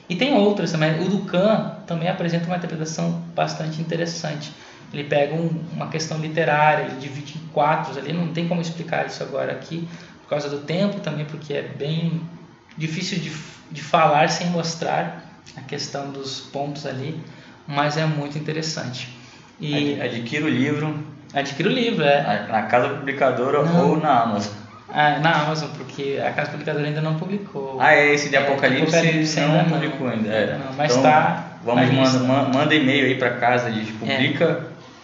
E 0.09 0.17
tem 0.17 0.35
outras 0.35 0.73
também. 0.73 1.01
O 1.03 1.09
Ducan 1.09 1.77
também 1.87 2.09
apresenta 2.09 2.47
uma 2.47 2.57
interpretação 2.57 3.23
bastante 3.35 3.81
interessante. 3.81 4.53
Ele 4.93 5.05
pega 5.05 5.35
um, 5.35 5.49
uma 5.73 5.89
questão 5.89 6.19
literária, 6.19 6.85
ele 6.85 7.01
divide 7.01 7.39
em 7.39 7.49
quatro 7.49 7.99
ali, 7.99 8.13
não 8.13 8.29
tem 8.29 8.47
como 8.47 8.61
explicar 8.61 9.07
isso 9.07 9.23
agora 9.23 9.53
aqui, 9.53 9.89
por 10.23 10.29
causa 10.29 10.49
do 10.49 10.59
tempo 10.59 11.01
também, 11.01 11.25
porque 11.25 11.55
é 11.55 11.63
bem 11.63 12.21
difícil 12.77 13.19
de, 13.19 13.33
de 13.71 13.83
falar 13.83 14.29
sem 14.29 14.49
mostrar 14.49 15.25
a 15.57 15.61
questão 15.63 16.11
dos 16.11 16.41
pontos 16.41 16.87
ali, 16.87 17.21
mas 17.67 17.97
é 17.97 18.07
muito 18.07 18.39
interessante. 18.39 19.09
E 19.61 20.01
adquira 20.01 20.47
o 20.47 20.49
livro. 20.49 20.95
Adquira 21.33 21.69
o 21.69 21.73
livro, 21.73 22.05
é. 22.05 22.47
Na 22.49 22.63
casa 22.63 22.89
publicadora 22.91 23.65
não. 23.65 23.91
ou 23.91 23.97
na 24.01 24.23
Amazon. 24.23 24.53
Ah, 24.89 25.19
na 25.19 25.43
Amazon, 25.43 25.71
porque 25.77 26.21
a 26.25 26.31
casa 26.33 26.51
publicadora 26.51 26.87
ainda 26.87 27.01
não 27.01 27.17
publicou. 27.17 27.79
Ah, 27.81 27.95
é 27.95 28.15
esse 28.15 28.29
de 28.29 28.37
Apocalipse, 28.37 28.95
é, 28.95 28.99
Apocalipse 29.01 29.41
não, 29.41 29.57
não 29.57 29.65
publicou 29.65 30.09
ainda. 30.09 30.29
É. 30.29 30.59
Não, 30.59 30.73
mas. 30.75 30.97
Então, 30.97 31.45
vamos 31.65 31.91
manda, 31.91 32.59
manda 32.59 32.75
e-mail 32.75 33.07
aí 33.07 33.15
para 33.17 33.31
casa, 33.31 33.71
diz 33.71 33.91
publica, 33.91 34.45
é. 34.45 34.63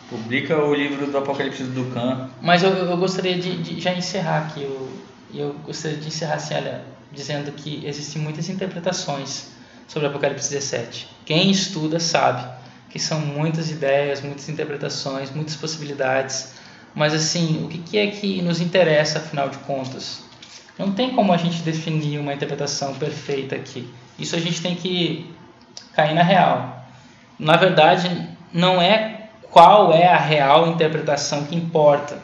publica 0.09 0.57
o 0.57 0.75
livro 0.75 1.07
do 1.07 1.19
Apocalipse 1.19 1.65
do 1.65 1.85
Ducan. 1.85 2.29
Mas 2.41 2.63
eu, 2.63 2.71
eu 2.71 2.97
gostaria 2.99 3.37
de, 3.37 3.57
de 3.63 3.81
já 3.81 3.93
encerrar 3.93 4.47
aqui. 4.47 4.63
Eu, 4.63 4.89
eu 5.35 5.57
gostaria 5.65 5.97
de 5.97 6.07
encerrar 6.07 6.35
assim, 6.35 6.55
olha, 6.55 6.83
dizendo 7.11 7.51
que 7.53 7.85
existem 7.85 8.23
muitas 8.23 8.49
interpretações 8.49 9.49
sobre 9.91 10.07
Apocalipse 10.07 10.49
17. 10.49 11.09
Quem 11.27 11.51
estuda 11.51 11.99
sabe 11.99 12.49
que 12.91 12.99
são 13.01 13.19
muitas 13.19 13.71
ideias, 13.73 14.21
muitas 14.21 14.49
interpretações, 14.49 15.33
muitas 15.33 15.57
possibilidades. 15.57 16.55
Mas 16.95 17.13
assim, 17.13 17.65
o 17.65 17.69
que 17.69 17.99
é 17.99 18.07
que 18.07 18.41
nos 18.41 18.61
interessa 18.61 19.19
afinal 19.19 19.49
de 19.49 19.59
contas? 19.59 20.23
Não 20.79 20.93
tem 20.93 21.11
como 21.11 21.33
a 21.33 21.37
gente 21.37 21.63
definir 21.63 22.21
uma 22.21 22.33
interpretação 22.33 22.95
perfeita 22.95 23.57
aqui. 23.57 23.93
Isso 24.17 24.37
a 24.37 24.39
gente 24.39 24.63
tem 24.63 24.77
que 24.77 25.35
cair 25.93 26.15
na 26.15 26.23
real. 26.23 26.87
Na 27.37 27.57
verdade, 27.57 28.29
não 28.53 28.81
é 28.81 29.29
qual 29.51 29.93
é 29.93 30.07
a 30.07 30.19
real 30.19 30.69
interpretação 30.69 31.47
que 31.47 31.57
importa, 31.57 32.17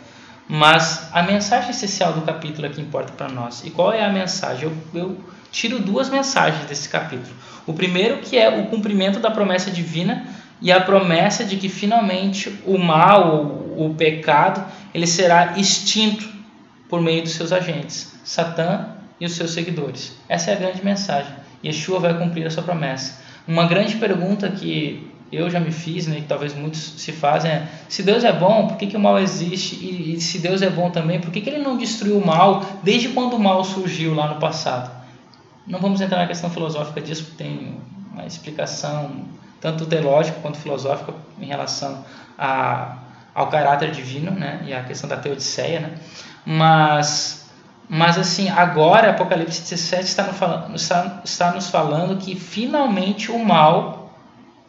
mas 0.48 1.08
a 1.12 1.20
mensagem 1.20 1.70
essencial 1.70 2.12
do 2.12 2.22
capítulo 2.22 2.68
é 2.68 2.70
que 2.70 2.80
importa 2.80 3.12
para 3.12 3.28
nós. 3.28 3.64
E 3.64 3.70
qual 3.70 3.92
é 3.92 4.04
a 4.04 4.08
mensagem? 4.08 4.64
Eu, 4.64 5.00
eu 5.00 5.18
tiro 5.56 5.78
duas 5.78 6.10
mensagens 6.10 6.66
desse 6.66 6.86
capítulo. 6.86 7.34
O 7.66 7.72
primeiro 7.72 8.18
que 8.18 8.36
é 8.36 8.46
o 8.60 8.66
cumprimento 8.66 9.18
da 9.18 9.30
promessa 9.30 9.70
divina 9.70 10.26
e 10.60 10.70
a 10.70 10.78
promessa 10.78 11.46
de 11.46 11.56
que 11.56 11.70
finalmente 11.70 12.60
o 12.66 12.76
mal, 12.76 13.34
o, 13.74 13.86
o 13.86 13.94
pecado, 13.94 14.62
ele 14.92 15.06
será 15.06 15.58
extinto 15.58 16.28
por 16.90 17.00
meio 17.00 17.22
dos 17.22 17.32
seus 17.32 17.52
agentes, 17.52 18.14
Satã 18.22 18.88
e 19.18 19.24
os 19.24 19.32
seus 19.32 19.52
seguidores. 19.52 20.14
Essa 20.28 20.50
é 20.50 20.54
a 20.54 20.58
grande 20.58 20.84
mensagem. 20.84 21.32
Yeshua 21.64 22.00
vai 22.00 22.18
cumprir 22.18 22.46
a 22.46 22.50
sua 22.50 22.62
promessa. 22.62 23.22
Uma 23.48 23.66
grande 23.66 23.96
pergunta 23.96 24.50
que 24.50 25.10
eu 25.32 25.48
já 25.48 25.58
me 25.58 25.72
fiz, 25.72 26.06
né, 26.06 26.16
que 26.16 26.26
talvez 26.26 26.54
muitos 26.54 26.80
se 26.98 27.12
fazem, 27.12 27.50
é: 27.50 27.66
se 27.88 28.02
Deus 28.02 28.24
é 28.24 28.32
bom, 28.32 28.68
por 28.68 28.76
que, 28.76 28.88
que 28.88 28.96
o 28.96 29.00
mal 29.00 29.18
existe? 29.18 29.74
E, 29.76 30.14
e 30.14 30.20
se 30.20 30.38
Deus 30.38 30.60
é 30.60 30.68
bom 30.68 30.90
também, 30.90 31.18
por 31.18 31.30
que, 31.30 31.40
que 31.40 31.48
ele 31.48 31.64
não 31.64 31.78
destruiu 31.78 32.18
o 32.18 32.26
mal 32.26 32.62
desde 32.82 33.08
quando 33.08 33.34
o 33.34 33.38
mal 33.38 33.64
surgiu 33.64 34.14
lá 34.14 34.28
no 34.34 34.38
passado? 34.38 34.95
Não 35.66 35.80
vamos 35.80 36.00
entrar 36.00 36.18
na 36.18 36.26
questão 36.26 36.48
filosófica 36.50 37.00
disso, 37.00 37.24
porque 37.24 37.42
tem 37.42 37.80
uma 38.12 38.24
explicação 38.24 39.26
tanto 39.60 39.86
teológica 39.86 40.38
quanto 40.40 40.58
filosófica 40.58 41.12
em 41.40 41.46
relação 41.46 42.04
a, 42.38 42.98
ao 43.34 43.48
caráter 43.48 43.90
divino, 43.90 44.30
né, 44.30 44.62
e 44.64 44.72
a 44.72 44.84
questão 44.84 45.08
da 45.08 45.16
teodiceia, 45.16 45.80
né? 45.80 45.94
Mas, 46.44 47.50
mas 47.88 48.16
assim, 48.16 48.48
agora 48.48 49.10
Apocalipse 49.10 49.62
17 49.62 50.04
está, 50.04 50.22
no, 50.68 50.76
está, 50.76 51.20
está 51.24 51.50
nos 51.50 51.68
falando 51.68 52.16
que 52.18 52.36
finalmente 52.36 53.32
o 53.32 53.44
mal, 53.44 54.14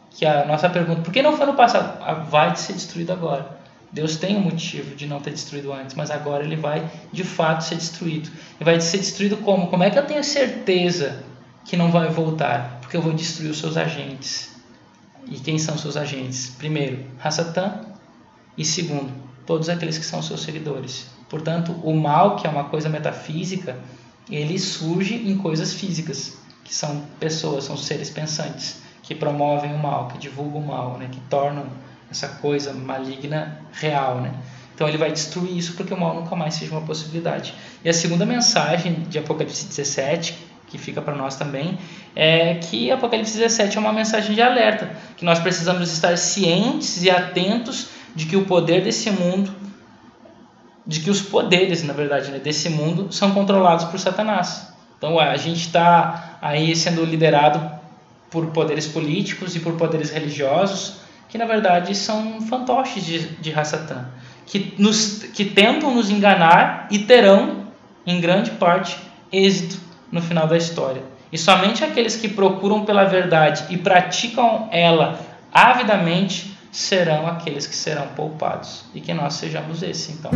que 0.10 0.26
a 0.26 0.46
nossa 0.46 0.68
pergunta, 0.70 1.02
por 1.02 1.14
que 1.14 1.22
não 1.22 1.38
foi 1.38 1.46
no 1.46 1.54
passado? 1.54 2.02
Ah, 2.04 2.14
vai 2.14 2.56
ser 2.56 2.74
destruído 2.74 3.14
agora. 3.14 3.57
Deus 3.98 4.16
tem 4.16 4.38
um 4.38 4.42
motivo 4.42 4.96
de 4.96 5.08
não 5.08 5.20
ter 5.20 5.32
destruído 5.32 5.74
antes, 5.74 5.96
mas 5.96 6.12
agora 6.12 6.44
ele 6.44 6.56
vai 6.56 6.88
de 7.12 7.24
fato 7.24 7.64
ser 7.64 7.78
destruído. 7.78 8.30
E 8.62 8.64
vai 8.64 8.80
ser 8.80 9.00
destruído 9.00 9.38
como? 9.38 9.70
Como 9.70 9.82
é 9.82 9.90
que 9.90 9.98
eu 9.98 10.06
tenho 10.06 10.24
certeza 10.24 11.24
que 11.66 11.76
não 11.76 11.90
vai 11.92 12.08
voltar? 12.08 12.78
Porque 12.80 12.96
eu 12.96 13.02
vou 13.02 13.12
destruir 13.12 13.50
os 13.50 13.58
seus 13.58 13.76
agentes. 13.76 14.56
E 15.26 15.40
quem 15.40 15.58
são 15.58 15.80
seus 15.80 15.98
agentes? 15.98 16.54
Primeiro, 16.60 17.06
Hassatan, 17.24 17.88
e 18.56 18.64
segundo, 18.64 19.12
todos 19.48 19.68
aqueles 19.68 19.98
que 19.98 20.06
são 20.06 20.22
seus 20.22 20.42
seguidores. 20.42 21.08
Portanto, 21.28 21.72
o 21.84 21.92
mal, 21.96 22.36
que 22.36 22.46
é 22.46 22.50
uma 22.52 22.66
coisa 22.66 22.88
metafísica, 22.88 23.80
ele 24.30 24.60
surge 24.60 25.16
em 25.16 25.40
coisas 25.40 25.74
físicas, 25.74 26.38
que 26.64 26.72
são 26.72 27.02
pessoas, 27.20 27.64
são 27.64 27.76
seres 27.76 28.12
pensantes, 28.12 28.80
que 29.02 29.16
promovem 29.16 29.74
o 29.74 29.80
mal, 29.80 30.08
que 30.08 30.20
divulgam 30.20 30.62
o 30.62 30.68
mal, 30.68 31.00
né? 31.00 31.10
que 31.12 31.20
tornam 31.22 31.66
essa 32.10 32.28
coisa 32.28 32.74
maligna 32.74 33.60
real, 33.74 34.22
né? 34.22 34.34
Então 34.74 34.88
ele 34.88 34.98
vai 34.98 35.12
destruir 35.12 35.58
isso 35.58 35.74
porque 35.74 35.92
o 35.92 36.00
mal 36.00 36.14
nunca 36.14 36.36
mais 36.36 36.54
seja 36.54 36.72
uma 36.72 36.82
possibilidade. 36.82 37.54
E 37.84 37.90
a 37.90 37.94
segunda 37.94 38.26
mensagem 38.26 39.06
de 39.10 39.18
Apocalipse 39.18 39.66
17, 39.66 40.38
que 40.68 40.78
fica 40.78 41.02
para 41.02 41.16
nós 41.16 41.36
também, 41.36 41.80
é 42.16 42.56
que 42.56 42.92
Apocalipse 42.92 43.34
17 43.34 43.76
é 43.76 43.80
uma 43.80 43.92
mensagem 43.92 44.36
de 44.36 44.42
alerta, 44.42 44.92
que 45.16 45.26
nós 45.26 45.40
precisamos 45.40 45.92
estar 45.92 46.16
cientes 46.16 47.04
e 47.04 47.10
atentos 47.10 47.88
de 48.16 48.28
que 48.28 48.36
o 48.36 48.46
poder 48.46 48.84
desse 48.84 49.10
mundo, 49.10 49.52
de 50.86 51.00
que 51.00 51.10
os 51.10 51.22
poderes, 51.22 51.84
na 51.84 51.94
verdade, 51.94 52.30
né, 52.30 52.38
desse 52.38 52.70
mundo 52.70 53.12
são 53.12 53.32
controlados 53.32 53.86
por 53.86 54.00
Satanás. 54.00 54.68
Então 54.96 55.20
a 55.20 55.38
gente 55.38 55.62
está 55.62 56.38
aí 56.40 56.76
sendo 56.76 57.04
liderado 57.04 57.78
por 58.30 58.46
poderes 58.48 58.86
políticos 58.86 59.56
e 59.56 59.60
por 59.60 59.74
poderes 59.74 60.12
religiosos 60.12 61.07
que 61.30 61.38
na 61.38 61.46
verdade 61.46 61.94
são 61.96 62.42
fantoches 62.42 63.06
de, 63.06 63.20
de 63.20 63.54
Hassatan, 63.54 64.06
que, 64.46 64.74
nos, 64.78 65.24
que 65.24 65.46
tentam 65.46 65.94
nos 65.94 66.10
enganar 66.10 66.88
e 66.90 67.00
terão, 67.00 67.68
em 68.06 68.22
grande 68.22 68.52
parte, 68.52 68.98
êxito 69.32 69.80
no 70.12 70.22
final 70.22 70.48
da 70.48 70.58
história. 70.58 71.04
E 71.32 71.38
somente 71.38 71.84
aqueles 71.84 72.16
que 72.16 72.30
procuram 72.30 72.86
pela 72.86 73.04
verdade 73.04 73.66
e 73.70 73.78
praticam 73.78 74.70
ela 74.72 75.20
avidamente 75.52 76.58
serão 76.72 77.28
aqueles 77.28 77.68
que 77.68 77.76
serão 77.76 78.08
poupados. 78.16 78.86
E 78.94 79.02
que 79.02 79.14
nós 79.14 79.34
sejamos 79.34 79.84
esse, 79.84 80.14
então. 80.14 80.32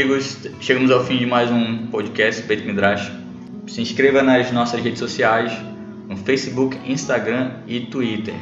Amigos, 0.00 0.38
chegamos 0.60 0.92
ao 0.92 1.04
fim 1.04 1.16
de 1.16 1.26
mais 1.26 1.50
um 1.50 1.88
podcast 1.88 2.40
Peito 2.44 2.64
Midrash. 2.64 3.10
Se 3.66 3.80
inscreva 3.80 4.22
nas 4.22 4.52
nossas 4.52 4.80
redes 4.80 5.00
sociais, 5.00 5.52
no 6.08 6.16
Facebook, 6.16 6.78
Instagram 6.88 7.54
e 7.66 7.80
Twitter. 7.80 8.36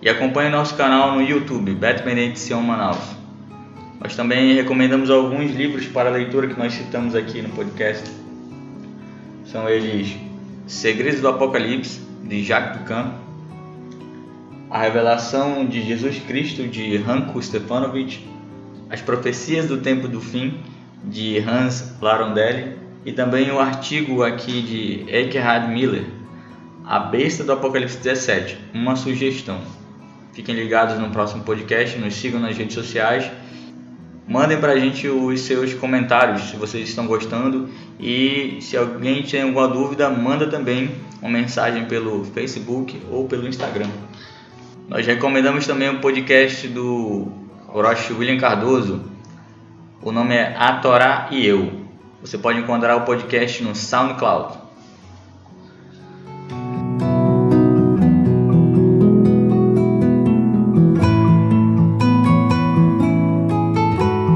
E 0.00 0.08
acompanhe 0.08 0.48
nosso 0.48 0.74
canal 0.74 1.14
no 1.14 1.20
YouTube, 1.20 1.74
Beto 1.74 2.02
Benedito 2.02 2.56
Manaus. 2.62 3.14
Nós 4.00 4.16
também 4.16 4.54
recomendamos 4.54 5.10
alguns 5.10 5.50
livros 5.54 5.84
para 5.84 6.08
leitura 6.08 6.48
que 6.48 6.58
nós 6.58 6.72
citamos 6.72 7.14
aqui 7.14 7.42
no 7.42 7.50
podcast. 7.50 8.10
São 9.44 9.68
eles 9.68 10.16
Segredos 10.66 11.20
do 11.20 11.28
Apocalipse, 11.28 12.00
de 12.24 12.42
Jacques 12.42 12.80
Ducan, 12.80 13.12
A 14.70 14.80
Revelação 14.80 15.66
de 15.66 15.82
Jesus 15.82 16.18
Cristo, 16.20 16.66
de 16.66 16.96
Ranko 16.96 17.42
Stefanovic, 17.42 18.26
As 18.88 19.02
Profecias 19.02 19.66
do 19.66 19.76
Tempo 19.76 20.08
do 20.08 20.22
Fim, 20.22 20.58
de 21.06 21.38
Hans 21.38 21.94
Larondelli 22.00 22.76
e 23.04 23.12
também 23.12 23.50
o 23.52 23.60
artigo 23.60 24.24
aqui 24.24 24.60
de 24.60 25.04
Eckhard 25.08 25.72
Miller, 25.72 26.04
A 26.84 26.98
Besta 26.98 27.44
do 27.44 27.52
Apocalipse 27.52 27.98
17, 27.98 28.58
uma 28.74 28.96
sugestão. 28.96 29.60
Fiquem 30.32 30.54
ligados 30.54 30.98
no 30.98 31.10
próximo 31.10 31.44
podcast, 31.44 31.96
nos 31.98 32.14
sigam 32.14 32.40
nas 32.40 32.56
redes 32.56 32.74
sociais, 32.74 33.30
mandem 34.26 34.58
para 34.58 34.72
a 34.72 34.78
gente 34.78 35.08
os 35.08 35.40
seus 35.42 35.72
comentários 35.72 36.50
se 36.50 36.56
vocês 36.56 36.88
estão 36.88 37.06
gostando 37.06 37.68
e 38.00 38.58
se 38.60 38.76
alguém 38.76 39.22
tem 39.22 39.42
alguma 39.42 39.68
dúvida, 39.68 40.10
manda 40.10 40.48
também 40.48 40.90
uma 41.22 41.30
mensagem 41.30 41.84
pelo 41.86 42.24
Facebook 42.24 43.00
ou 43.10 43.26
pelo 43.28 43.46
Instagram. 43.46 43.88
Nós 44.88 45.06
recomendamos 45.06 45.66
também 45.66 45.88
o 45.88 46.00
podcast 46.00 46.66
do 46.68 47.28
Orochi 47.72 48.12
William 48.12 48.38
Cardoso, 48.38 49.15
o 50.02 50.12
nome 50.12 50.34
é 50.34 50.54
A 50.56 50.78
Torá 50.78 51.28
e 51.30 51.46
Eu. 51.46 51.86
Você 52.20 52.36
pode 52.38 52.58
encontrar 52.58 52.96
o 52.96 53.02
podcast 53.02 53.62
no 53.62 53.74
SoundCloud. 53.74 54.65